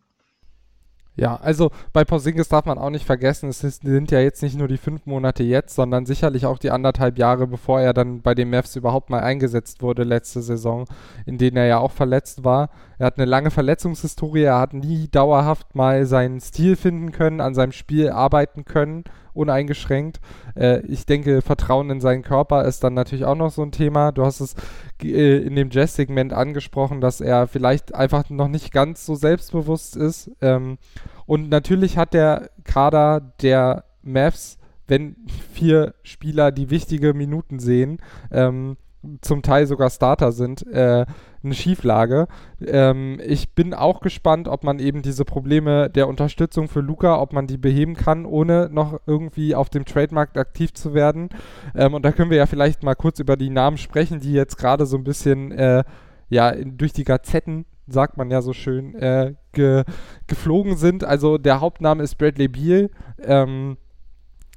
Ja, 1.16 1.36
also 1.36 1.70
bei 1.92 2.04
Porzingis 2.04 2.50
darf 2.50 2.66
man 2.66 2.80
auch 2.80 2.90
nicht 2.90 3.06
vergessen, 3.06 3.50
es 3.50 3.60
sind 3.60 4.10
ja 4.10 4.20
jetzt 4.20 4.42
nicht 4.42 4.58
nur 4.58 4.68
die 4.68 4.78
fünf 4.78 5.06
Monate 5.06 5.44
jetzt, 5.44 5.76
sondern 5.76 6.08
sicherlich 6.08 6.48
auch 6.48 6.58
die 6.58 6.72
anderthalb 6.72 7.20
Jahre, 7.20 7.46
bevor 7.46 7.80
er 7.80 7.94
dann 7.94 8.24
bei 8.24 8.34
den 8.34 8.50
Mavs 8.50 8.76
überhaupt 8.76 9.12
mal 9.12 9.20
eingesetzt 9.20 9.84
wurde 9.84 10.04
letzte 10.06 10.42
Saison, 10.42 10.86
in 11.28 11.38
denen 11.38 11.58
er 11.58 11.68
ja 11.68 11.78
auch 11.78 11.92
verletzt 11.92 12.44
war. 12.44 12.72
Er 12.98 13.06
hat 13.06 13.20
eine 13.20 13.26
lange 13.26 13.52
Verletzungshistorie, 13.52 14.42
er 14.42 14.60
hat 14.60 14.74
nie 14.74 15.08
dauerhaft 15.08 15.76
mal 15.76 16.08
seinen 16.08 16.42
Stil 16.42 16.76
finden 16.76 17.12
können, 17.12 17.42
an 17.42 17.54
seinem 17.54 17.74
Spiel 17.74 18.10
arbeiten 18.10 18.66
können, 18.66 19.04
uneingeschränkt. 19.34 20.20
Äh, 20.56 20.80
ich 20.88 21.06
denke, 21.06 21.42
Vertrauen 21.42 21.90
in 21.90 22.02
seinen 22.02 22.24
Körper 22.24 22.66
ist 22.66 22.84
dann 22.84 22.94
natürlich 22.94 23.26
auch 23.26 23.36
noch 23.36 23.52
so 23.52 23.62
ein 23.62 23.72
Thema. 23.72 24.12
Du 24.12 24.26
hast 24.26 24.40
es 24.40 24.56
äh, 25.02 25.38
in 25.38 25.56
dem 25.56 25.70
Jazz-Segment 25.72 26.34
angesprochen, 26.34 27.02
dass 27.02 27.22
er 27.22 27.48
vielleicht 27.48 27.96
einfach 27.96 28.30
noch 28.30 28.48
nicht 28.48 28.72
ganz 28.72 29.06
so 29.06 29.16
selbstbewusst 29.16 29.96
ist. 29.96 30.32
Ähm, 30.42 30.78
und 31.26 31.50
natürlich 31.50 31.98
hat 31.98 32.14
der 32.14 32.50
Kader 32.64 33.34
der 33.42 33.86
Mavs, 34.02 34.58
wenn 34.88 35.16
vier 35.54 35.96
Spieler 36.04 36.52
die 36.52 36.70
wichtige 36.70 37.14
Minuten 37.14 37.60
sehen, 37.60 38.00
ähm, 38.32 38.78
zum 39.22 39.42
Teil 39.42 39.68
sogar 39.68 39.90
Starter 39.90 40.32
sind, 40.32 40.66
äh, 40.68 41.06
eine 41.44 41.54
Schieflage. 41.54 42.28
Ähm, 42.66 43.20
ich 43.26 43.54
bin 43.54 43.74
auch 43.74 44.02
gespannt, 44.02 44.48
ob 44.48 44.64
man 44.64 44.80
eben 44.80 45.02
diese 45.02 45.26
Probleme 45.26 45.90
der 45.90 46.08
Unterstützung 46.08 46.68
für 46.68 46.82
Luca, 46.82 47.20
ob 47.20 47.34
man 47.34 47.48
die 47.48 47.58
beheben 47.58 47.96
kann, 47.96 48.26
ohne 48.26 48.70
noch 48.72 49.00
irgendwie 49.06 49.56
auf 49.56 49.70
dem 49.70 49.86
Trademark 49.86 50.38
aktiv 50.38 50.74
zu 50.74 50.94
werden. 50.94 51.30
Ähm, 51.76 51.94
und 51.94 52.04
da 52.04 52.12
können 52.12 52.32
wir 52.32 52.38
ja 52.38 52.46
vielleicht 52.46 52.84
mal 52.84 52.96
kurz 52.96 53.20
über 53.20 53.38
die 53.38 53.50
Namen 53.50 53.78
sprechen, 53.78 54.20
die 54.20 54.34
jetzt 54.34 54.58
gerade 54.58 54.86
so 54.86 54.98
ein 54.98 55.04
bisschen 55.04 55.52
äh, 55.52 55.84
ja, 56.30 56.50
in, 56.50 56.78
durch 56.78 56.94
die 56.94 57.04
Gazetten 57.04 57.66
sagt 57.88 58.18
man 58.18 58.32
ja 58.32 58.42
so 58.42 58.54
schön, 58.54 58.96
äh, 58.96 59.34
ge, 59.52 59.84
geflogen 60.28 60.78
sind. 60.78 61.04
Also 61.04 61.38
der 61.38 61.60
Hauptname 61.60 62.04
ist 62.04 62.16
Bradley 62.16 62.48
Beal. 62.48 62.90
Ähm, 63.22 63.78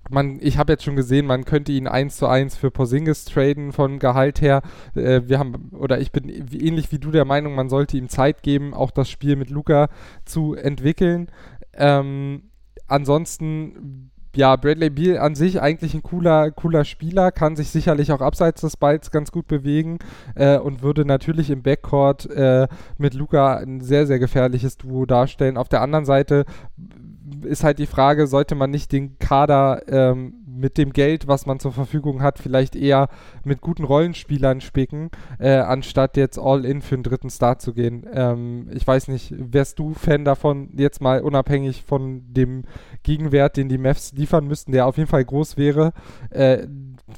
man, 0.09 0.39
ich 0.41 0.59
habe 0.59 0.73
jetzt 0.73 0.85
schon 0.85 0.97
gesehen, 0.97 1.27
man 1.27 1.45
könnte 1.45 1.73
ihn 1.73 1.87
eins 1.87 2.17
zu 2.17 2.27
eins 2.27 2.57
für 2.57 2.71
Porzingis 2.71 3.25
traden 3.25 3.73
von 3.73 3.99
Gehalt 3.99 4.41
her. 4.41 4.63
Äh, 4.95 5.23
wir 5.27 5.39
haben, 5.39 5.71
oder 5.73 6.01
ich 6.01 6.13
bin 6.13 6.29
ähnlich 6.29 6.93
wie 6.93 6.99
du 6.99 7.11
der 7.11 7.25
Meinung, 7.25 7.55
man 7.55 7.69
sollte 7.69 7.97
ihm 7.97 8.09
Zeit 8.09 8.43
geben, 8.43 8.75
auch 8.75 8.91
das 8.91 9.09
Spiel 9.11 9.37
mit 9.37 9.51
Luca 9.51 9.89
zu 10.25 10.55
entwickeln. 10.55 11.29
Ähm, 11.75 12.51
ansonsten 12.87 14.11
ja, 14.37 14.57
Bradley 14.57 14.91
Beal 14.91 15.19
an 15.19 15.35
sich 15.35 15.61
eigentlich 15.61 15.95
ein 15.95 16.03
cooler, 16.03 16.51
cooler 16.51 16.85
Spieler, 16.85 17.33
kann 17.33 17.57
sich 17.57 17.71
sicherlich 17.71 18.13
auch 18.13 18.21
abseits 18.21 18.61
des 18.61 18.77
Balls 18.77 19.11
ganz 19.11 19.33
gut 19.33 19.47
bewegen 19.47 19.99
äh, 20.35 20.59
und 20.59 20.83
würde 20.83 21.05
natürlich 21.05 21.51
im 21.51 21.63
Backcourt 21.63 22.31
äh, 22.31 22.69
mit 22.99 23.15
Luca 23.15 23.57
ein 23.57 23.81
sehr, 23.81 24.07
sehr 24.07 24.19
gefährliches 24.19 24.77
Duo 24.77 25.07
darstellen. 25.07 25.57
Auf 25.57 25.69
der 25.69 25.83
anderen 25.83 26.05
Seite 26.05 26.45
ist 27.43 27.65
halt 27.65 27.79
die 27.79 27.87
Frage, 27.87 28.27
sollte 28.27 28.55
man 28.55 28.71
nicht 28.71 28.93
den 28.93 29.19
Kader 29.19 29.83
ähm, 29.89 30.35
mit 30.57 30.79
dem 30.79 30.93
Geld, 30.93 31.29
was 31.29 31.47
man 31.47 31.61
zur 31.61 31.73
Verfügung 31.73 32.23
hat, 32.23 32.39
vielleicht 32.39 32.77
eher 32.77 33.09
mit 33.45 33.61
guten 33.61 33.85
Rollenspielern 33.85 34.61
spicken, 34.61 35.11
äh, 35.39 35.57
anstatt 35.57 36.17
jetzt 36.17 36.39
all 36.39 36.65
in 36.65 36.83
für 36.83 36.95
einen 36.95 37.03
dritten 37.03 37.31
Start 37.31 37.61
zu 37.61 37.75
gehen. 37.75 38.07
Ähm, 38.13 38.69
ich 38.73 38.87
weiß 38.87 39.09
nicht, 39.09 39.35
wärst 39.37 39.79
du 39.79 39.95
Fan 39.95 40.25
davon, 40.25 40.71
jetzt 40.77 41.01
mal 41.01 41.21
unabhängig 41.21 41.83
von 41.85 42.23
dem 42.33 42.65
Gegenwert, 43.03 43.57
den 43.57 43.69
die 43.69 43.79
Mavs 43.79 44.13
liefern 44.13 44.47
müssten, 44.47 44.73
der 44.73 44.87
auf 44.87 44.97
jeden 44.97 45.09
Fall 45.09 45.25
groß 45.25 45.57
wäre, 45.57 45.93
äh, 46.31 46.67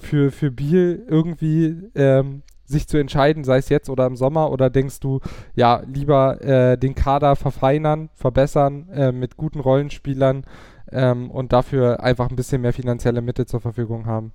für, 0.01 0.31
für 0.31 0.51
Biel 0.51 1.05
irgendwie 1.09 1.77
ähm, 1.95 2.43
sich 2.69 2.87
zu 2.87 2.99
entscheiden, 2.99 3.45
sei 3.45 3.59
es 3.59 3.71
jetzt 3.71 3.89
oder 3.89 4.07
im 4.07 4.17
Sommer, 4.17 4.51
oder 4.51 4.69
denkst 4.69 5.01
du, 5.01 5.21
ja, 5.55 5.83
lieber 5.87 6.41
äh, 6.43 6.77
den 6.77 6.95
Kader 6.95 7.35
verfeinern, 7.35 8.11
verbessern 8.15 8.89
äh, 8.91 9.11
mit 9.11 9.37
guten 9.37 9.61
Rollenspielern 9.61 10.45
ähm, 10.93 11.31
und 11.31 11.53
dafür 11.53 12.01
einfach 12.03 12.31
ein 12.31 12.37
bisschen 12.37 12.63
mehr 12.63 12.73
finanzielle 12.73 13.21
Mittel 13.21 13.47
zur 13.47 13.61
Verfügung 13.61 14.07
haben? 14.07 14.33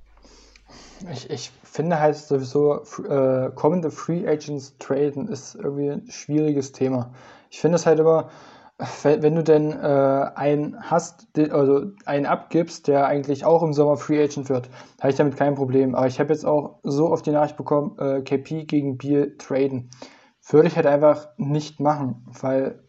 Ich, 1.12 1.30
ich 1.30 1.52
finde 1.64 2.00
halt 2.00 2.16
sowieso, 2.16 2.84
äh, 3.08 3.52
kommende 3.56 3.92
Free 3.92 4.28
Agents 4.28 4.78
traden 4.78 5.28
ist 5.28 5.56
irgendwie 5.56 5.90
ein 5.90 6.10
schwieriges 6.10 6.72
Thema. 6.72 7.12
Ich 7.50 7.60
finde 7.60 7.76
es 7.76 7.86
halt 7.86 8.00
immer, 8.00 8.30
wenn, 9.04 9.36
du 9.36 9.44
denn 9.44 9.72
äh, 9.72 10.32
einen 10.36 10.80
hast, 10.80 11.28
also 11.38 11.92
einen 12.06 12.26
abgibst, 12.26 12.88
der 12.88 13.06
eigentlich 13.06 13.46
auch 13.46 13.62
im 13.64 13.74
Sommer 13.74 13.98
Free 13.98 14.22
Agent 14.22 14.50
wird, 14.50 14.70
habe 15.00 15.12
ich 15.12 15.16
damit 15.16 15.38
kein 15.38 15.56
Problem. 15.56 15.94
Aber 15.96 16.08
ich 16.08 16.20
habe 16.20 16.34
jetzt 16.34 16.46
auch 16.46 16.80
so 16.84 17.12
oft 17.12 17.26
die 17.26 17.32
Nachricht 17.32 17.58
bekommen, 17.58 17.98
äh, 18.00 18.22
KP 18.22 18.66
gegen 18.66 18.98
Biel 18.98 19.38
traden. 19.38 19.92
Würde 20.50 20.68
ich 20.68 20.76
halt 20.76 20.88
einfach 20.88 21.28
nicht 21.38 21.80
machen, 21.80 22.26
weil 22.42 22.84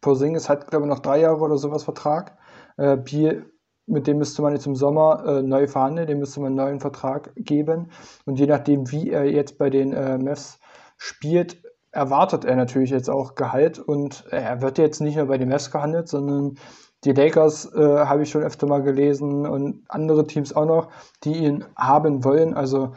Porzingis 0.00 0.48
hat, 0.48 0.68
glaube 0.68 0.86
ich, 0.86 0.90
noch 0.90 0.98
drei 0.98 1.20
Jahre 1.20 1.40
oder 1.40 1.56
sowas 1.56 1.84
Vertrag. 1.84 2.36
Äh, 2.82 2.96
Biel, 2.96 3.46
mit 3.86 4.08
dem 4.08 4.18
müsste 4.18 4.42
man 4.42 4.54
jetzt 4.54 4.66
im 4.66 4.74
Sommer 4.74 5.24
äh, 5.24 5.42
neu 5.42 5.68
verhandeln, 5.68 6.08
dem 6.08 6.18
müsste 6.18 6.40
man 6.40 6.48
einen 6.48 6.56
neuen 6.56 6.80
Vertrag 6.80 7.32
geben. 7.36 7.90
Und 8.24 8.40
je 8.40 8.46
nachdem, 8.46 8.90
wie 8.90 9.10
er 9.10 9.24
jetzt 9.24 9.56
bei 9.56 9.70
den 9.70 9.92
äh, 9.92 10.18
Mavs 10.18 10.58
spielt, 10.96 11.62
erwartet 11.92 12.44
er 12.44 12.56
natürlich 12.56 12.90
jetzt 12.90 13.08
auch 13.08 13.34
Gehalt 13.36 13.78
und 13.78 14.24
er 14.30 14.62
wird 14.62 14.78
jetzt 14.78 15.00
nicht 15.00 15.16
nur 15.16 15.26
bei 15.26 15.38
den 15.38 15.48
Mavs 15.48 15.70
gehandelt, 15.70 16.08
sondern 16.08 16.56
die 17.04 17.12
Lakers 17.12 17.72
äh, 17.72 18.06
habe 18.06 18.22
ich 18.22 18.30
schon 18.30 18.42
öfter 18.42 18.66
mal 18.66 18.82
gelesen 18.82 19.46
und 19.46 19.84
andere 19.88 20.26
Teams 20.26 20.54
auch 20.54 20.66
noch, 20.66 20.88
die 21.22 21.34
ihn 21.34 21.64
haben 21.76 22.24
wollen. 22.24 22.54
Also 22.54 22.94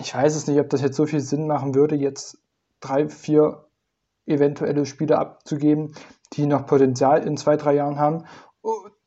ich 0.00 0.14
weiß 0.14 0.34
es 0.34 0.46
nicht, 0.46 0.60
ob 0.60 0.70
das 0.70 0.80
jetzt 0.80 0.96
so 0.96 1.06
viel 1.06 1.20
Sinn 1.20 1.46
machen 1.46 1.74
würde, 1.74 1.94
jetzt 1.94 2.38
drei, 2.80 3.08
vier 3.08 3.66
eventuelle 4.26 4.86
Spieler 4.86 5.18
abzugeben, 5.18 5.94
die 6.34 6.46
noch 6.46 6.66
Potenzial 6.66 7.26
in 7.26 7.36
zwei, 7.36 7.56
drei 7.56 7.74
Jahren 7.74 7.98
haben. 7.98 8.24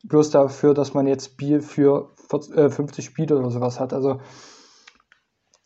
Bloß 0.04 0.30
dafür, 0.30 0.74
dass 0.74 0.94
man 0.94 1.06
jetzt 1.06 1.36
Biel 1.36 1.60
für 1.60 2.10
40, 2.28 2.56
äh, 2.56 2.70
50 2.70 3.04
Spiele 3.04 3.38
oder 3.38 3.50
sowas 3.50 3.78
hat. 3.78 3.92
Also 3.92 4.20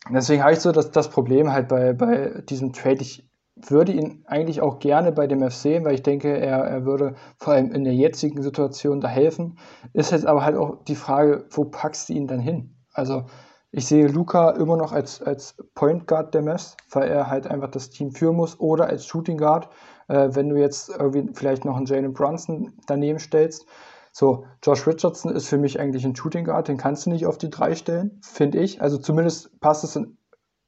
deswegen 0.09 0.43
habe 0.43 0.53
ich 0.53 0.59
so 0.59 0.71
das, 0.71 0.91
das 0.91 1.09
Problem 1.09 1.51
halt 1.51 1.67
bei, 1.67 1.93
bei 1.93 2.41
diesem 2.47 2.73
Trade. 2.73 3.01
Ich 3.01 3.27
würde 3.55 3.91
ihn 3.91 4.23
eigentlich 4.27 4.61
auch 4.61 4.79
gerne 4.79 5.11
bei 5.11 5.25
dem 5.25 5.39
FC, 5.39 5.83
weil 5.83 5.95
ich 5.95 6.03
denke, 6.03 6.37
er, 6.37 6.59
er 6.59 6.85
würde 6.85 7.15
vor 7.37 7.53
allem 7.53 7.71
in 7.71 7.83
der 7.83 7.95
jetzigen 7.95 8.41
Situation 8.41 9.01
da 9.01 9.07
helfen. 9.07 9.57
Ist 9.93 10.11
jetzt 10.11 10.27
aber 10.27 10.43
halt 10.43 10.57
auch 10.57 10.83
die 10.83 10.95
Frage, 10.95 11.45
wo 11.49 11.65
packst 11.65 12.09
du 12.09 12.13
ihn 12.13 12.27
dann 12.27 12.39
hin? 12.39 12.75
Also 12.93 13.25
ich 13.71 13.85
sehe 13.85 14.07
Luca 14.07 14.51
immer 14.51 14.77
noch 14.77 14.91
als, 14.91 15.21
als 15.21 15.55
Point 15.73 16.07
Guard 16.07 16.33
der 16.33 16.41
Mess, 16.41 16.77
weil 16.91 17.09
er 17.09 17.29
halt 17.29 17.47
einfach 17.47 17.69
das 17.69 17.89
Team 17.89 18.11
führen 18.11 18.35
muss 18.35 18.59
oder 18.59 18.87
als 18.87 19.05
Shooting 19.05 19.37
Guard, 19.37 19.69
äh, 20.07 20.29
wenn 20.31 20.49
du 20.49 20.55
jetzt 20.57 20.89
irgendwie 20.89 21.33
vielleicht 21.33 21.65
noch 21.65 21.77
einen 21.77 21.85
Jalen 21.85 22.13
Brunson 22.13 22.73
daneben 22.87 23.19
stellst. 23.19 23.65
So, 24.11 24.45
Josh 24.63 24.87
Richardson 24.87 25.35
ist 25.35 25.47
für 25.47 25.57
mich 25.57 25.79
eigentlich 25.79 26.03
ein 26.05 26.15
Shooting 26.15 26.45
Guard, 26.45 26.67
den 26.67 26.77
kannst 26.77 27.05
du 27.05 27.11
nicht 27.11 27.27
auf 27.27 27.37
die 27.37 27.49
drei 27.49 27.75
stellen, 27.75 28.19
finde 28.23 28.59
ich. 28.59 28.81
Also 28.81 28.97
zumindest 28.97 29.59
passt 29.59 29.83
es 29.83 29.95
in 29.95 30.17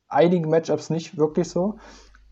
einigen 0.08 0.50
Matchups 0.50 0.90
nicht 0.90 1.18
wirklich 1.18 1.50
so. 1.50 1.78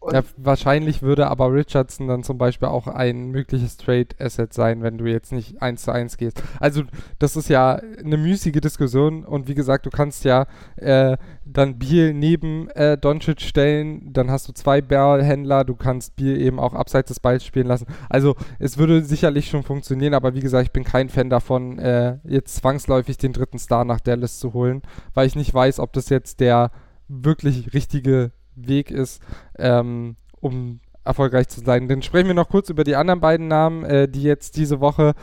Ja, 0.10 0.22
wahrscheinlich 0.38 1.02
würde 1.02 1.28
aber 1.28 1.52
Richardson 1.52 2.08
dann 2.08 2.24
zum 2.24 2.38
Beispiel 2.38 2.70
auch 2.70 2.88
ein 2.88 3.30
mögliches 3.30 3.78
Trade-Asset 3.78 4.54
sein, 4.54 4.82
wenn 4.82 4.98
du 4.98 5.06
jetzt 5.06 5.34
nicht 5.34 5.62
eins 5.62 5.84
zu 5.84 5.92
eins 5.92 6.18
gehst. 6.18 6.42
Also 6.60 6.84
das 7.20 7.36
ist 7.36 7.50
ja 7.50 7.74
eine 7.74 8.16
müßige 8.16 8.62
Diskussion 8.62 9.26
und 9.26 9.48
wie 9.50 9.56
gesagt, 9.56 9.86
du 9.86 9.90
kannst 9.90 10.24
ja 10.24 10.46
äh, 10.78 11.18
dann 11.46 11.78
Biel 11.78 12.14
neben 12.14 12.70
äh, 12.70 12.98
Doncic 12.98 13.42
stellen, 13.42 14.14
dann 14.14 14.32
hast 14.32 14.48
du 14.48 14.54
zwei 14.54 14.82
Ballhändler, 14.82 15.66
du 15.66 15.76
kannst 15.76 16.16
Biel 16.16 16.40
eben 16.40 16.60
auch 16.60 16.74
abseits 16.74 17.10
des 17.10 17.20
Balls 17.20 17.44
spielen 17.44 17.68
lassen. 17.68 17.88
Also 18.08 18.36
es 18.60 18.78
würde 18.78 19.04
sicherlich 19.04 19.50
schon 19.50 19.64
funktionieren, 19.64 20.14
aber 20.14 20.36
wie 20.36 20.42
gesagt, 20.42 20.68
ich 20.68 20.72
bin 20.74 20.84
kein 20.86 21.10
Fan 21.10 21.30
davon, 21.30 21.80
äh, 21.80 22.20
jetzt 22.24 22.56
zwangsläufig 22.56 23.18
den 23.18 23.34
dritten 23.34 23.60
Star 23.60 23.84
nach 23.84 24.00
Dallas 24.00 24.40
zu 24.40 24.54
holen, 24.54 24.84
weil 25.16 25.28
ich 25.28 25.36
nicht 25.36 25.54
weiß, 25.54 25.80
ob 25.80 25.92
das 25.92 26.10
jetzt 26.10 26.40
der 26.40 26.72
wirklich 27.10 27.74
richtige 27.74 28.32
Weg 28.58 28.92
ist, 28.92 29.22
ähm, 29.58 30.16
um 30.40 30.80
erfolgreich 31.04 31.48
zu 31.48 31.62
sein. 31.62 31.88
Dann 31.88 32.02
sprechen 32.02 32.28
wir 32.28 32.34
noch 32.34 32.50
kurz 32.50 32.70
über 32.70 32.84
die 32.84 32.96
anderen 32.96 33.22
beiden 33.22 33.48
Namen, 33.48 33.84
äh, 33.86 34.08
die 34.08 34.24
jetzt 34.24 34.58
diese 34.58 34.80
Woche 34.80 35.14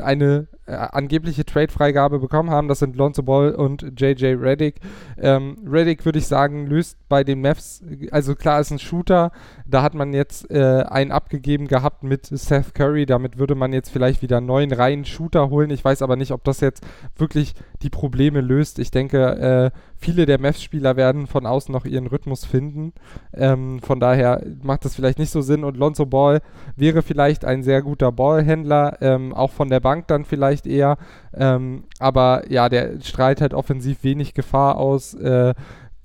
eine 0.00 0.48
äh, 0.66 0.72
angebliche 0.72 1.44
Trade-Freigabe 1.44 2.18
bekommen 2.18 2.50
haben. 2.50 2.68
Das 2.68 2.78
sind 2.78 2.96
Lonzo 2.96 3.22
Ball 3.22 3.54
und 3.54 4.00
JJ 4.00 4.34
Reddick. 4.34 4.76
Ähm, 5.18 5.56
Reddick 5.66 6.04
würde 6.04 6.18
ich 6.18 6.26
sagen, 6.26 6.66
löst 6.66 6.96
bei 7.08 7.24
den 7.24 7.42
Mavs, 7.42 7.82
also 8.10 8.34
klar 8.34 8.60
ist 8.60 8.70
ein 8.70 8.78
Shooter, 8.78 9.32
da 9.66 9.82
hat 9.82 9.94
man 9.94 10.14
jetzt 10.14 10.50
äh, 10.50 10.84
einen 10.88 11.12
abgegeben 11.12 11.66
gehabt 11.68 12.04
mit 12.04 12.26
Seth 12.26 12.74
Curry, 12.74 13.04
damit 13.04 13.38
würde 13.38 13.54
man 13.54 13.72
jetzt 13.72 13.90
vielleicht 13.90 14.22
wieder 14.22 14.38
einen 14.38 14.46
neuen 14.46 14.72
reinen 14.72 15.04
Shooter 15.04 15.50
holen. 15.50 15.70
Ich 15.70 15.84
weiß 15.84 16.00
aber 16.00 16.16
nicht, 16.16 16.32
ob 16.32 16.44
das 16.44 16.60
jetzt 16.60 16.82
wirklich 17.16 17.54
die 17.82 17.90
Probleme 17.90 18.40
löst. 18.40 18.78
Ich 18.78 18.90
denke, 18.90 19.72
äh, 19.72 19.78
viele 19.96 20.26
der 20.26 20.40
Mavs-Spieler 20.40 20.96
werden 20.96 21.26
von 21.26 21.46
außen 21.46 21.72
noch 21.72 21.84
ihren 21.84 22.06
Rhythmus 22.06 22.44
finden. 22.44 22.92
Ähm, 23.34 23.80
von 23.80 24.00
daher 24.00 24.42
macht 24.62 24.84
das 24.84 24.94
vielleicht 24.94 25.18
nicht 25.18 25.30
so 25.30 25.40
Sinn 25.40 25.64
und 25.64 25.76
Lonzo 25.76 26.06
Ball 26.06 26.40
wäre 26.76 27.02
vielleicht 27.02 27.44
ein 27.44 27.62
sehr 27.62 27.82
guter 27.82 28.12
Ballhändler, 28.12 28.98
ähm, 29.00 29.34
auch 29.34 29.50
von 29.50 29.68
der 29.68 29.80
Bank 29.80 30.08
dann 30.08 30.24
vielleicht 30.24 30.66
eher. 30.66 30.96
Ähm, 31.34 31.84
aber 31.98 32.44
ja, 32.50 32.68
der 32.68 33.00
strahlt 33.00 33.40
halt 33.40 33.54
offensiv 33.54 34.04
wenig 34.04 34.34
Gefahr 34.34 34.76
aus. 34.76 35.14
Äh, 35.14 35.54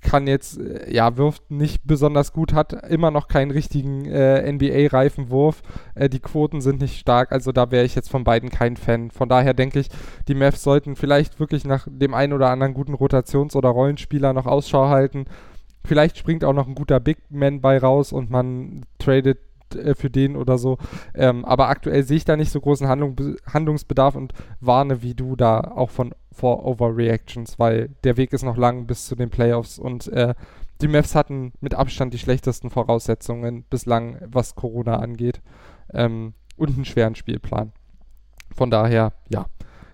kann 0.00 0.26
jetzt, 0.26 0.58
äh, 0.58 0.92
ja, 0.92 1.16
wirft 1.16 1.50
nicht 1.50 1.86
besonders 1.86 2.32
gut, 2.32 2.52
hat 2.52 2.72
immer 2.88 3.10
noch 3.10 3.28
keinen 3.28 3.50
richtigen 3.50 4.04
äh, 4.06 4.50
NBA-reifen 4.50 5.30
Wurf. 5.30 5.62
Äh, 5.94 6.08
die 6.08 6.20
Quoten 6.20 6.60
sind 6.60 6.80
nicht 6.80 6.98
stark, 6.98 7.32
also 7.32 7.52
da 7.52 7.70
wäre 7.70 7.84
ich 7.84 7.94
jetzt 7.94 8.10
von 8.10 8.24
beiden 8.24 8.50
kein 8.50 8.76
Fan. 8.76 9.10
Von 9.10 9.28
daher 9.28 9.54
denke 9.54 9.80
ich, 9.80 9.88
die 10.28 10.34
Mavs 10.34 10.62
sollten 10.62 10.96
vielleicht 10.96 11.40
wirklich 11.40 11.64
nach 11.64 11.86
dem 11.90 12.14
einen 12.14 12.32
oder 12.32 12.50
anderen 12.50 12.74
guten 12.74 12.94
Rotations- 12.94 13.56
oder 13.56 13.70
Rollenspieler 13.70 14.32
noch 14.32 14.46
Ausschau 14.46 14.88
halten. 14.88 15.26
Vielleicht 15.84 16.18
springt 16.18 16.44
auch 16.44 16.52
noch 16.52 16.68
ein 16.68 16.74
guter 16.74 17.00
Big 17.00 17.18
Man 17.30 17.60
bei 17.60 17.78
raus 17.78 18.12
und 18.12 18.30
man 18.30 18.84
tradet 18.98 19.38
äh, 19.74 19.94
für 19.94 20.10
den 20.10 20.36
oder 20.36 20.58
so. 20.58 20.78
Ähm, 21.14 21.44
aber 21.44 21.68
aktuell 21.68 22.02
sehe 22.02 22.16
ich 22.16 22.24
da 22.24 22.36
nicht 22.36 22.52
so 22.52 22.60
großen 22.60 22.88
Handlung, 22.88 23.16
Handlungsbedarf 23.46 24.16
und 24.16 24.32
warne 24.60 25.02
wie 25.02 25.14
du 25.14 25.36
da 25.36 25.60
auch 25.60 25.90
von 25.90 26.14
vor 26.32 26.64
Overreactions, 26.64 27.58
weil 27.58 27.90
der 28.04 28.16
Weg 28.16 28.32
ist 28.32 28.44
noch 28.44 28.56
lang 28.56 28.86
bis 28.86 29.06
zu 29.06 29.16
den 29.16 29.30
Playoffs 29.30 29.78
und 29.78 30.06
äh, 30.08 30.34
die 30.80 30.88
Mavs 30.88 31.14
hatten 31.16 31.52
mit 31.60 31.74
Abstand 31.74 32.14
die 32.14 32.18
schlechtesten 32.18 32.70
Voraussetzungen 32.70 33.64
bislang, 33.68 34.18
was 34.24 34.54
Corona 34.54 35.00
angeht 35.00 35.40
ähm, 35.92 36.34
und 36.56 36.74
einen 36.74 36.84
schweren 36.84 37.16
Spielplan. 37.16 37.72
Von 38.54 38.70
daher, 38.70 39.12
ja, 39.28 39.46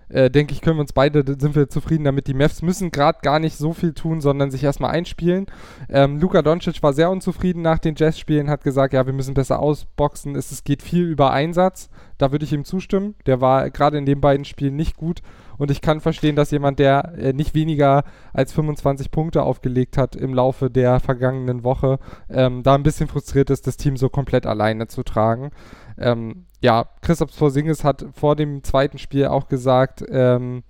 äh, 0.09 0.29
denke 0.29 0.53
ich, 0.53 0.61
können 0.61 0.77
wir 0.77 0.81
uns 0.81 0.93
beide, 0.93 1.23
sind 1.39 1.55
wir 1.55 1.69
zufrieden 1.69 2.03
damit. 2.03 2.27
Die 2.27 2.33
Mavs 2.33 2.61
müssen 2.61 2.91
gerade 2.91 3.19
gar 3.21 3.39
nicht 3.39 3.57
so 3.57 3.73
viel 3.73 3.93
tun, 3.93 4.21
sondern 4.21 4.51
sich 4.51 4.63
erstmal 4.63 4.91
einspielen. 4.91 5.47
Ähm, 5.89 6.19
Luka 6.19 6.41
Doncic 6.41 6.81
war 6.83 6.93
sehr 6.93 7.09
unzufrieden 7.09 7.61
nach 7.61 7.79
den 7.79 7.95
Jazz-Spielen, 7.97 8.49
hat 8.49 8.63
gesagt, 8.63 8.93
ja, 8.93 9.05
wir 9.05 9.13
müssen 9.13 9.33
besser 9.33 9.59
ausboxen. 9.59 10.35
Es, 10.35 10.51
es 10.51 10.63
geht 10.63 10.81
viel 10.81 11.05
über 11.05 11.31
Einsatz. 11.31 11.89
Da 12.17 12.31
würde 12.31 12.45
ich 12.45 12.53
ihm 12.53 12.65
zustimmen. 12.65 13.15
Der 13.25 13.41
war 13.41 13.69
gerade 13.69 13.97
in 13.97 14.05
den 14.05 14.21
beiden 14.21 14.45
Spielen 14.45 14.75
nicht 14.75 14.95
gut. 14.95 15.21
Und 15.57 15.71
ich 15.71 15.81
kann 15.81 16.01
verstehen, 16.01 16.35
dass 16.35 16.51
jemand, 16.51 16.79
der 16.79 17.13
äh, 17.17 17.33
nicht 17.33 17.55
weniger 17.55 18.03
als 18.33 18.53
25 18.53 19.11
Punkte 19.11 19.43
aufgelegt 19.43 19.97
hat 19.97 20.15
im 20.15 20.33
Laufe 20.33 20.69
der 20.69 20.99
vergangenen 20.99 21.63
Woche, 21.63 21.99
ähm, 22.29 22.63
da 22.63 22.75
ein 22.75 22.83
bisschen 22.83 23.07
frustriert 23.07 23.49
ist, 23.49 23.67
das 23.67 23.77
Team 23.77 23.97
so 23.97 24.09
komplett 24.09 24.45
alleine 24.45 24.87
zu 24.87 25.03
tragen. 25.03 25.51
Ähm, 25.97 26.45
ja, 26.65 26.87
Christoph 27.01 27.37
Porzingis 27.37 27.83
hat 27.83 28.07
vor 28.13 28.35
dem 28.35 28.63
zweiten 28.63 28.97
Spiel 28.97 29.27
auch 29.27 29.47
gesagt, 29.47 30.03
ähm, 30.09 30.63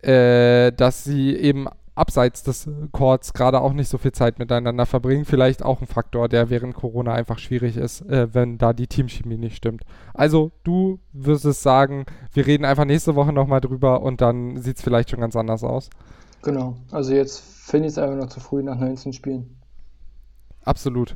äh, 0.00 0.72
dass 0.72 1.04
sie 1.04 1.36
eben 1.36 1.66
abseits 1.94 2.42
des 2.42 2.66
Courts 2.90 3.34
gerade 3.34 3.60
auch 3.60 3.74
nicht 3.74 3.90
so 3.90 3.98
viel 3.98 4.12
Zeit 4.12 4.38
miteinander 4.38 4.86
verbringen. 4.86 5.26
Vielleicht 5.26 5.62
auch 5.62 5.82
ein 5.82 5.86
Faktor, 5.86 6.30
der 6.30 6.48
während 6.48 6.74
Corona 6.74 7.12
einfach 7.12 7.38
schwierig 7.38 7.76
ist, 7.76 8.00
äh, 8.08 8.32
wenn 8.32 8.56
da 8.56 8.72
die 8.72 8.86
Teamchemie 8.86 9.36
nicht 9.36 9.56
stimmt. 9.56 9.82
Also 10.14 10.52
du 10.64 11.00
wirst 11.12 11.44
es 11.44 11.62
sagen, 11.62 12.06
wir 12.32 12.46
reden 12.46 12.64
einfach 12.64 12.86
nächste 12.86 13.14
Woche 13.14 13.34
nochmal 13.34 13.60
drüber 13.60 14.00
und 14.00 14.22
dann 14.22 14.56
sieht 14.56 14.78
es 14.78 14.82
vielleicht 14.82 15.10
schon 15.10 15.20
ganz 15.20 15.36
anders 15.36 15.64
aus. 15.64 15.90
Genau, 16.42 16.76
also 16.92 17.12
jetzt 17.12 17.40
finde 17.40 17.88
ich 17.88 17.92
es 17.92 17.98
einfach 17.98 18.16
noch 18.16 18.30
zu 18.30 18.40
früh 18.40 18.62
nach 18.62 18.78
19 18.78 19.12
Spielen. 19.12 19.58
Absolut 20.64 21.14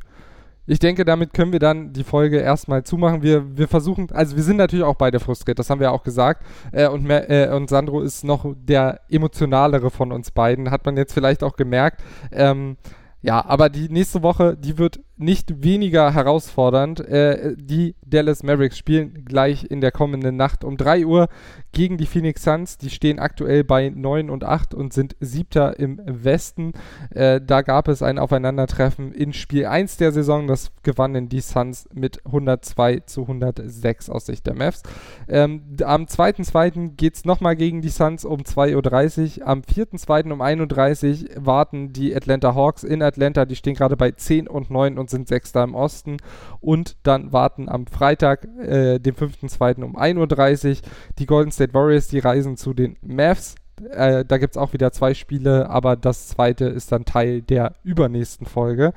ich 0.71 0.79
denke, 0.79 1.03
damit 1.03 1.33
können 1.33 1.51
wir 1.51 1.59
dann 1.59 1.91
die 1.91 2.05
Folge 2.05 2.39
erstmal 2.39 2.83
zumachen. 2.83 3.21
Wir, 3.21 3.57
wir 3.57 3.67
versuchen, 3.67 4.09
also 4.11 4.37
wir 4.37 4.43
sind 4.43 4.55
natürlich 4.55 4.85
auch 4.85 4.95
beide 4.95 5.19
frustriert, 5.19 5.59
das 5.59 5.69
haben 5.69 5.81
wir 5.81 5.91
auch 5.91 6.03
gesagt. 6.03 6.45
Äh, 6.71 6.87
und, 6.87 7.09
äh, 7.09 7.49
und 7.53 7.69
Sandro 7.69 7.99
ist 7.99 8.23
noch 8.23 8.45
der 8.55 9.01
emotionalere 9.09 9.89
von 9.89 10.13
uns 10.13 10.31
beiden, 10.31 10.71
hat 10.71 10.85
man 10.85 10.95
jetzt 10.95 11.11
vielleicht 11.11 11.43
auch 11.43 11.57
gemerkt. 11.57 12.01
Ähm, 12.31 12.77
ja, 13.21 13.43
aber 13.45 13.67
die 13.67 13.89
nächste 13.89 14.23
Woche, 14.23 14.55
die 14.55 14.77
wird 14.77 15.01
nicht 15.21 15.63
weniger 15.63 16.13
herausfordernd. 16.13 16.99
Äh, 16.99 17.55
die 17.55 17.95
Dallas 18.05 18.43
Mavericks 18.43 18.77
spielen 18.77 19.23
gleich 19.25 19.63
in 19.69 19.79
der 19.79 19.91
kommenden 19.91 20.35
Nacht 20.35 20.63
um 20.63 20.77
3 20.77 21.05
Uhr 21.05 21.27
gegen 21.71 21.97
die 21.97 22.05
Phoenix 22.05 22.43
Suns. 22.43 22.77
Die 22.77 22.89
stehen 22.89 23.19
aktuell 23.19 23.63
bei 23.63 23.89
9 23.89 24.29
und 24.29 24.43
8 24.43 24.73
und 24.73 24.93
sind 24.93 25.15
siebter 25.19 25.79
im 25.79 26.01
Westen. 26.05 26.73
Äh, 27.11 27.39
da 27.39 27.61
gab 27.61 27.87
es 27.87 28.01
ein 28.01 28.19
Aufeinandertreffen 28.19 29.13
in 29.13 29.33
Spiel 29.33 29.65
1 29.65 29.97
der 29.97 30.11
Saison. 30.11 30.47
Das 30.47 30.71
gewannen 30.83 31.29
die 31.29 31.41
Suns 31.41 31.87
mit 31.93 32.25
102 32.25 33.01
zu 33.05 33.21
106 33.21 34.09
aus 34.09 34.25
Sicht 34.25 34.47
der 34.47 34.55
Mavs. 34.55 34.81
Ähm, 35.27 35.61
am 35.83 36.05
2.2. 36.05 36.95
geht 36.95 37.15
es 37.15 37.25
nochmal 37.25 37.55
gegen 37.55 37.81
die 37.81 37.89
Suns 37.89 38.25
um 38.25 38.41
2.30 38.41 39.41
Uhr. 39.41 39.47
Am 39.47 39.61
4.2. 39.61 40.31
um 40.31 40.41
31 40.41 41.37
Uhr 41.37 41.45
warten 41.45 41.93
die 41.93 42.15
Atlanta 42.15 42.55
Hawks 42.55 42.83
in 42.83 43.03
Atlanta. 43.03 43.45
Die 43.45 43.55
stehen 43.55 43.75
gerade 43.75 43.95
bei 43.95 44.11
10 44.11 44.47
und 44.47 44.71
9 44.71 44.97
und 44.97 45.10
sind 45.11 45.27
Sechster 45.27 45.63
im 45.63 45.75
Osten. 45.75 46.17
Und 46.59 46.97
dann 47.03 47.31
warten 47.31 47.69
am 47.69 47.87
Freitag, 47.87 48.45
äh, 48.59 48.99
dem 48.99 49.15
5.2. 49.15 49.83
um 49.83 49.95
1.30 49.95 50.69
Uhr 50.69 50.89
die 51.19 51.25
Golden 51.25 51.51
State 51.51 51.73
Warriors, 51.73 52.07
die 52.07 52.19
reisen 52.19 52.57
zu 52.57 52.73
den 52.73 52.97
Mavs. 53.01 53.55
Äh, 53.89 54.25
da 54.25 54.37
gibt 54.37 54.55
es 54.55 54.61
auch 54.61 54.73
wieder 54.73 54.91
zwei 54.91 55.13
Spiele, 55.13 55.69
aber 55.69 55.95
das 55.95 56.27
zweite 56.27 56.65
ist 56.65 56.91
dann 56.91 57.05
Teil 57.05 57.41
der 57.41 57.73
übernächsten 57.83 58.45
Folge. 58.45 58.93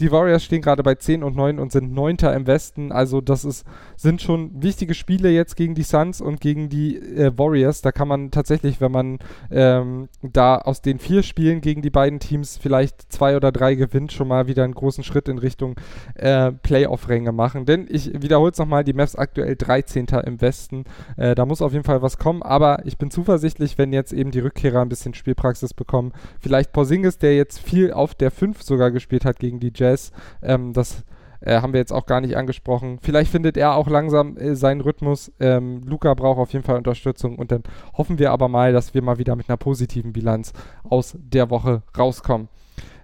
Die 0.00 0.12
Warriors 0.12 0.44
stehen 0.44 0.62
gerade 0.62 0.82
bei 0.84 0.94
10 0.94 1.24
und 1.24 1.34
9 1.34 1.58
und 1.58 1.72
sind 1.72 1.92
Neunter 1.92 2.32
im 2.34 2.46
Westen. 2.46 2.92
Also 2.92 3.20
das 3.20 3.44
ist, 3.44 3.66
sind 3.96 4.22
schon 4.22 4.62
wichtige 4.62 4.94
Spiele 4.94 5.30
jetzt 5.30 5.56
gegen 5.56 5.74
die 5.74 5.82
Suns 5.82 6.20
und 6.20 6.40
gegen 6.40 6.68
die 6.68 6.96
äh, 6.96 7.36
Warriors. 7.36 7.82
Da 7.82 7.90
kann 7.90 8.06
man 8.06 8.30
tatsächlich, 8.30 8.80
wenn 8.80 8.92
man 8.92 9.18
ähm, 9.50 10.08
da 10.22 10.58
aus 10.58 10.82
den 10.82 11.00
vier 11.00 11.24
Spielen 11.24 11.60
gegen 11.60 11.82
die 11.82 11.90
beiden 11.90 12.20
Teams 12.20 12.56
vielleicht 12.56 13.12
zwei 13.12 13.36
oder 13.36 13.50
drei 13.50 13.74
gewinnt, 13.74 14.12
schon 14.12 14.28
mal 14.28 14.46
wieder 14.46 14.62
einen 14.62 14.74
großen 14.74 15.02
Schritt 15.02 15.28
in 15.28 15.38
Richtung 15.38 15.74
äh, 16.14 16.52
Playoff-Ränge 16.52 17.32
machen. 17.32 17.66
Denn 17.66 17.86
ich 17.90 18.22
wiederhole 18.22 18.52
es 18.52 18.58
nochmal, 18.58 18.84
die 18.84 18.92
Mavs 18.92 19.16
aktuell 19.16 19.56
13. 19.56 20.06
im 20.24 20.40
Westen. 20.40 20.84
Äh, 21.16 21.34
da 21.34 21.44
muss 21.44 21.60
auf 21.60 21.72
jeden 21.72 21.84
Fall 21.84 22.02
was 22.02 22.18
kommen, 22.18 22.42
aber 22.42 22.86
ich 22.86 22.98
bin 22.98 23.10
zuversichtlich, 23.10 23.78
wenn 23.78 23.92
jetzt 23.92 24.12
eben 24.12 24.30
die 24.30 24.40
Rückkehrer 24.40 24.80
ein 24.80 24.88
bisschen 24.88 25.14
Spielpraxis 25.14 25.74
bekommen. 25.74 26.12
Vielleicht 26.38 26.72
Porzingis, 26.72 27.18
der 27.18 27.34
jetzt 27.34 27.58
viel 27.58 27.92
auf 27.92 28.14
der 28.14 28.30
5 28.30 28.62
sogar 28.62 28.92
gespielt 28.92 29.24
hat 29.24 29.40
gegen 29.40 29.58
die 29.58 29.72
Jazz 29.74 29.87
Jazz. 29.88 30.12
Ähm, 30.42 30.72
das 30.72 31.04
äh, 31.40 31.60
haben 31.60 31.72
wir 31.72 31.80
jetzt 31.80 31.92
auch 31.92 32.06
gar 32.06 32.20
nicht 32.20 32.36
angesprochen. 32.36 32.98
Vielleicht 33.00 33.30
findet 33.30 33.56
er 33.56 33.74
auch 33.74 33.88
langsam 33.88 34.36
äh, 34.36 34.54
seinen 34.54 34.80
Rhythmus. 34.80 35.32
Ähm, 35.40 35.82
Luca 35.84 36.14
braucht 36.14 36.38
auf 36.38 36.52
jeden 36.52 36.64
Fall 36.64 36.76
Unterstützung 36.76 37.38
und 37.38 37.52
dann 37.52 37.62
hoffen 37.96 38.18
wir 38.18 38.32
aber 38.32 38.48
mal, 38.48 38.72
dass 38.72 38.94
wir 38.94 39.02
mal 39.02 39.18
wieder 39.18 39.36
mit 39.36 39.48
einer 39.48 39.56
positiven 39.56 40.12
Bilanz 40.12 40.52
aus 40.84 41.16
der 41.18 41.50
Woche 41.50 41.82
rauskommen. 41.96 42.48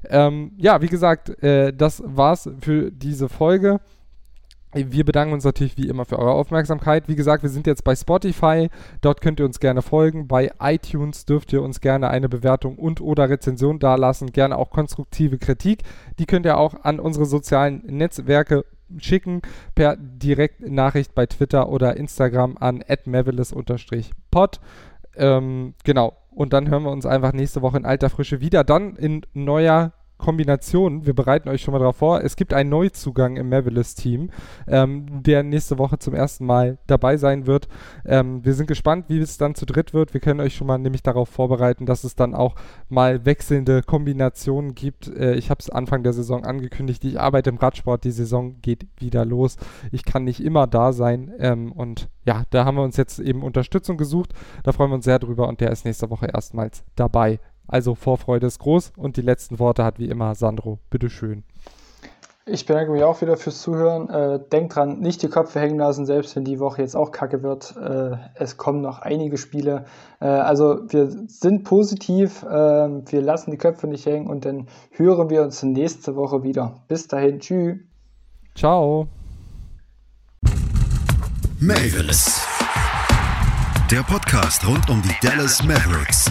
Ähm, 0.08 0.52
ja, 0.58 0.82
wie 0.82 0.88
gesagt, 0.88 1.42
äh, 1.42 1.72
das 1.72 2.02
war's 2.04 2.50
für 2.60 2.90
diese 2.90 3.28
Folge. 3.28 3.80
Wir 4.74 5.04
bedanken 5.04 5.32
uns 5.34 5.44
natürlich 5.44 5.76
wie 5.76 5.88
immer 5.88 6.04
für 6.04 6.18
eure 6.18 6.32
Aufmerksamkeit. 6.32 7.06
Wie 7.06 7.14
gesagt, 7.14 7.44
wir 7.44 7.50
sind 7.50 7.66
jetzt 7.66 7.84
bei 7.84 7.94
Spotify. 7.94 8.68
Dort 9.00 9.20
könnt 9.20 9.38
ihr 9.38 9.46
uns 9.46 9.60
gerne 9.60 9.82
folgen. 9.82 10.26
Bei 10.26 10.50
iTunes 10.60 11.24
dürft 11.24 11.52
ihr 11.52 11.62
uns 11.62 11.80
gerne 11.80 12.08
eine 12.10 12.28
Bewertung 12.28 12.76
und 12.76 13.00
oder 13.00 13.30
Rezension 13.30 13.78
dalassen. 13.78 14.32
Gerne 14.32 14.58
auch 14.58 14.70
konstruktive 14.70 15.38
Kritik. 15.38 15.82
Die 16.18 16.26
könnt 16.26 16.44
ihr 16.44 16.58
auch 16.58 16.74
an 16.82 16.98
unsere 16.98 17.24
sozialen 17.24 17.82
Netzwerke 17.86 18.64
schicken 18.98 19.42
per 19.74 19.96
Direktnachricht 19.96 21.14
bei 21.14 21.26
Twitter 21.26 21.68
oder 21.68 21.96
Instagram 21.96 22.56
an 22.58 22.84
mavelis-pod. 23.04 24.60
Ähm, 25.16 25.74
genau. 25.84 26.14
Und 26.30 26.52
dann 26.52 26.68
hören 26.68 26.82
wir 26.82 26.90
uns 26.90 27.06
einfach 27.06 27.32
nächste 27.32 27.62
Woche 27.62 27.76
in 27.76 27.86
alter 27.86 28.10
Frische 28.10 28.40
wieder. 28.40 28.64
Dann 28.64 28.96
in 28.96 29.22
neuer 29.34 29.92
Kombination. 30.24 31.04
Wir 31.04 31.12
bereiten 31.12 31.50
euch 31.50 31.60
schon 31.60 31.72
mal 31.72 31.80
darauf 31.80 31.96
vor. 31.96 32.24
Es 32.24 32.36
gibt 32.36 32.54
einen 32.54 32.70
Neuzugang 32.70 33.36
im 33.36 33.50
Mavericks-Team, 33.50 34.30
ähm, 34.66 35.22
der 35.22 35.42
nächste 35.42 35.76
Woche 35.76 35.98
zum 35.98 36.14
ersten 36.14 36.46
Mal 36.46 36.78
dabei 36.86 37.18
sein 37.18 37.46
wird. 37.46 37.68
Ähm, 38.06 38.42
wir 38.42 38.54
sind 38.54 38.66
gespannt, 38.66 39.04
wie 39.08 39.18
es 39.18 39.36
dann 39.36 39.54
zu 39.54 39.66
dritt 39.66 39.92
wird. 39.92 40.14
Wir 40.14 40.22
können 40.22 40.40
euch 40.40 40.54
schon 40.54 40.66
mal 40.66 40.78
nämlich 40.78 41.02
darauf 41.02 41.28
vorbereiten, 41.28 41.84
dass 41.84 42.04
es 42.04 42.16
dann 42.16 42.34
auch 42.34 42.54
mal 42.88 43.26
wechselnde 43.26 43.82
Kombinationen 43.82 44.74
gibt. 44.74 45.08
Äh, 45.08 45.34
ich 45.34 45.50
habe 45.50 45.58
es 45.60 45.68
Anfang 45.68 46.02
der 46.02 46.14
Saison 46.14 46.42
angekündigt. 46.42 47.04
Ich 47.04 47.20
arbeite 47.20 47.50
im 47.50 47.58
Radsport. 47.58 48.04
Die 48.04 48.10
Saison 48.10 48.62
geht 48.62 48.86
wieder 48.96 49.26
los. 49.26 49.58
Ich 49.92 50.06
kann 50.06 50.24
nicht 50.24 50.42
immer 50.42 50.66
da 50.66 50.94
sein. 50.94 51.34
Ähm, 51.38 51.70
und 51.70 52.08
ja, 52.24 52.44
da 52.48 52.64
haben 52.64 52.78
wir 52.78 52.82
uns 52.82 52.96
jetzt 52.96 53.18
eben 53.18 53.42
Unterstützung 53.42 53.98
gesucht. 53.98 54.32
Da 54.62 54.72
freuen 54.72 54.90
wir 54.90 54.94
uns 54.94 55.04
sehr 55.04 55.18
drüber 55.18 55.48
und 55.48 55.60
der 55.60 55.70
ist 55.70 55.84
nächste 55.84 56.08
Woche 56.08 56.28
erstmals 56.32 56.82
dabei. 56.96 57.40
Also 57.66 57.94
Vorfreude 57.94 58.46
ist 58.46 58.58
groß 58.58 58.92
und 58.96 59.16
die 59.16 59.22
letzten 59.22 59.58
Worte 59.58 59.84
hat 59.84 59.98
wie 59.98 60.08
immer 60.08 60.34
Sandro. 60.34 60.78
Bitteschön. 60.90 61.44
Ich 62.46 62.66
bedanke 62.66 62.92
mich 62.92 63.02
auch 63.02 63.22
wieder 63.22 63.38
fürs 63.38 63.62
Zuhören. 63.62 64.10
Äh, 64.10 64.38
denkt 64.52 64.76
dran, 64.76 65.00
nicht 65.00 65.22
die 65.22 65.28
Köpfe 65.28 65.60
hängen 65.60 65.78
lassen, 65.78 66.04
selbst 66.04 66.36
wenn 66.36 66.44
die 66.44 66.60
Woche 66.60 66.82
jetzt 66.82 66.94
auch 66.94 67.10
kacke 67.10 67.42
wird. 67.42 67.74
Äh, 67.76 68.18
es 68.34 68.58
kommen 68.58 68.82
noch 68.82 68.98
einige 68.98 69.38
Spiele. 69.38 69.86
Äh, 70.20 70.26
also 70.26 70.80
wir 70.88 71.08
sind 71.26 71.64
positiv, 71.64 72.42
äh, 72.42 72.46
wir 72.48 73.22
lassen 73.22 73.50
die 73.50 73.56
Köpfe 73.56 73.86
nicht 73.86 74.04
hängen 74.04 74.26
und 74.26 74.44
dann 74.44 74.66
hören 74.90 75.30
wir 75.30 75.42
uns 75.42 75.62
nächste 75.62 76.16
Woche 76.16 76.42
wieder. 76.42 76.82
Bis 76.86 77.08
dahin, 77.08 77.40
tschüss. 77.40 77.78
Ciao. 78.54 79.08
Mavis. 81.60 82.46
Der 83.90 84.02
Podcast 84.02 84.66
rund 84.66 84.90
um 84.90 85.00
die 85.00 85.26
Dallas 85.26 85.62
Mavericks 85.64 86.30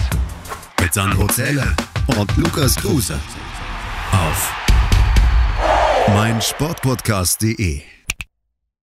mit 0.83 0.93
Sandro 0.93 1.27
Zähler 1.27 1.73
und 2.07 2.35
Lukas 2.35 2.75
Kruse 2.75 3.17
auf 4.11 4.53
meinsportpodcast.de 6.09 7.92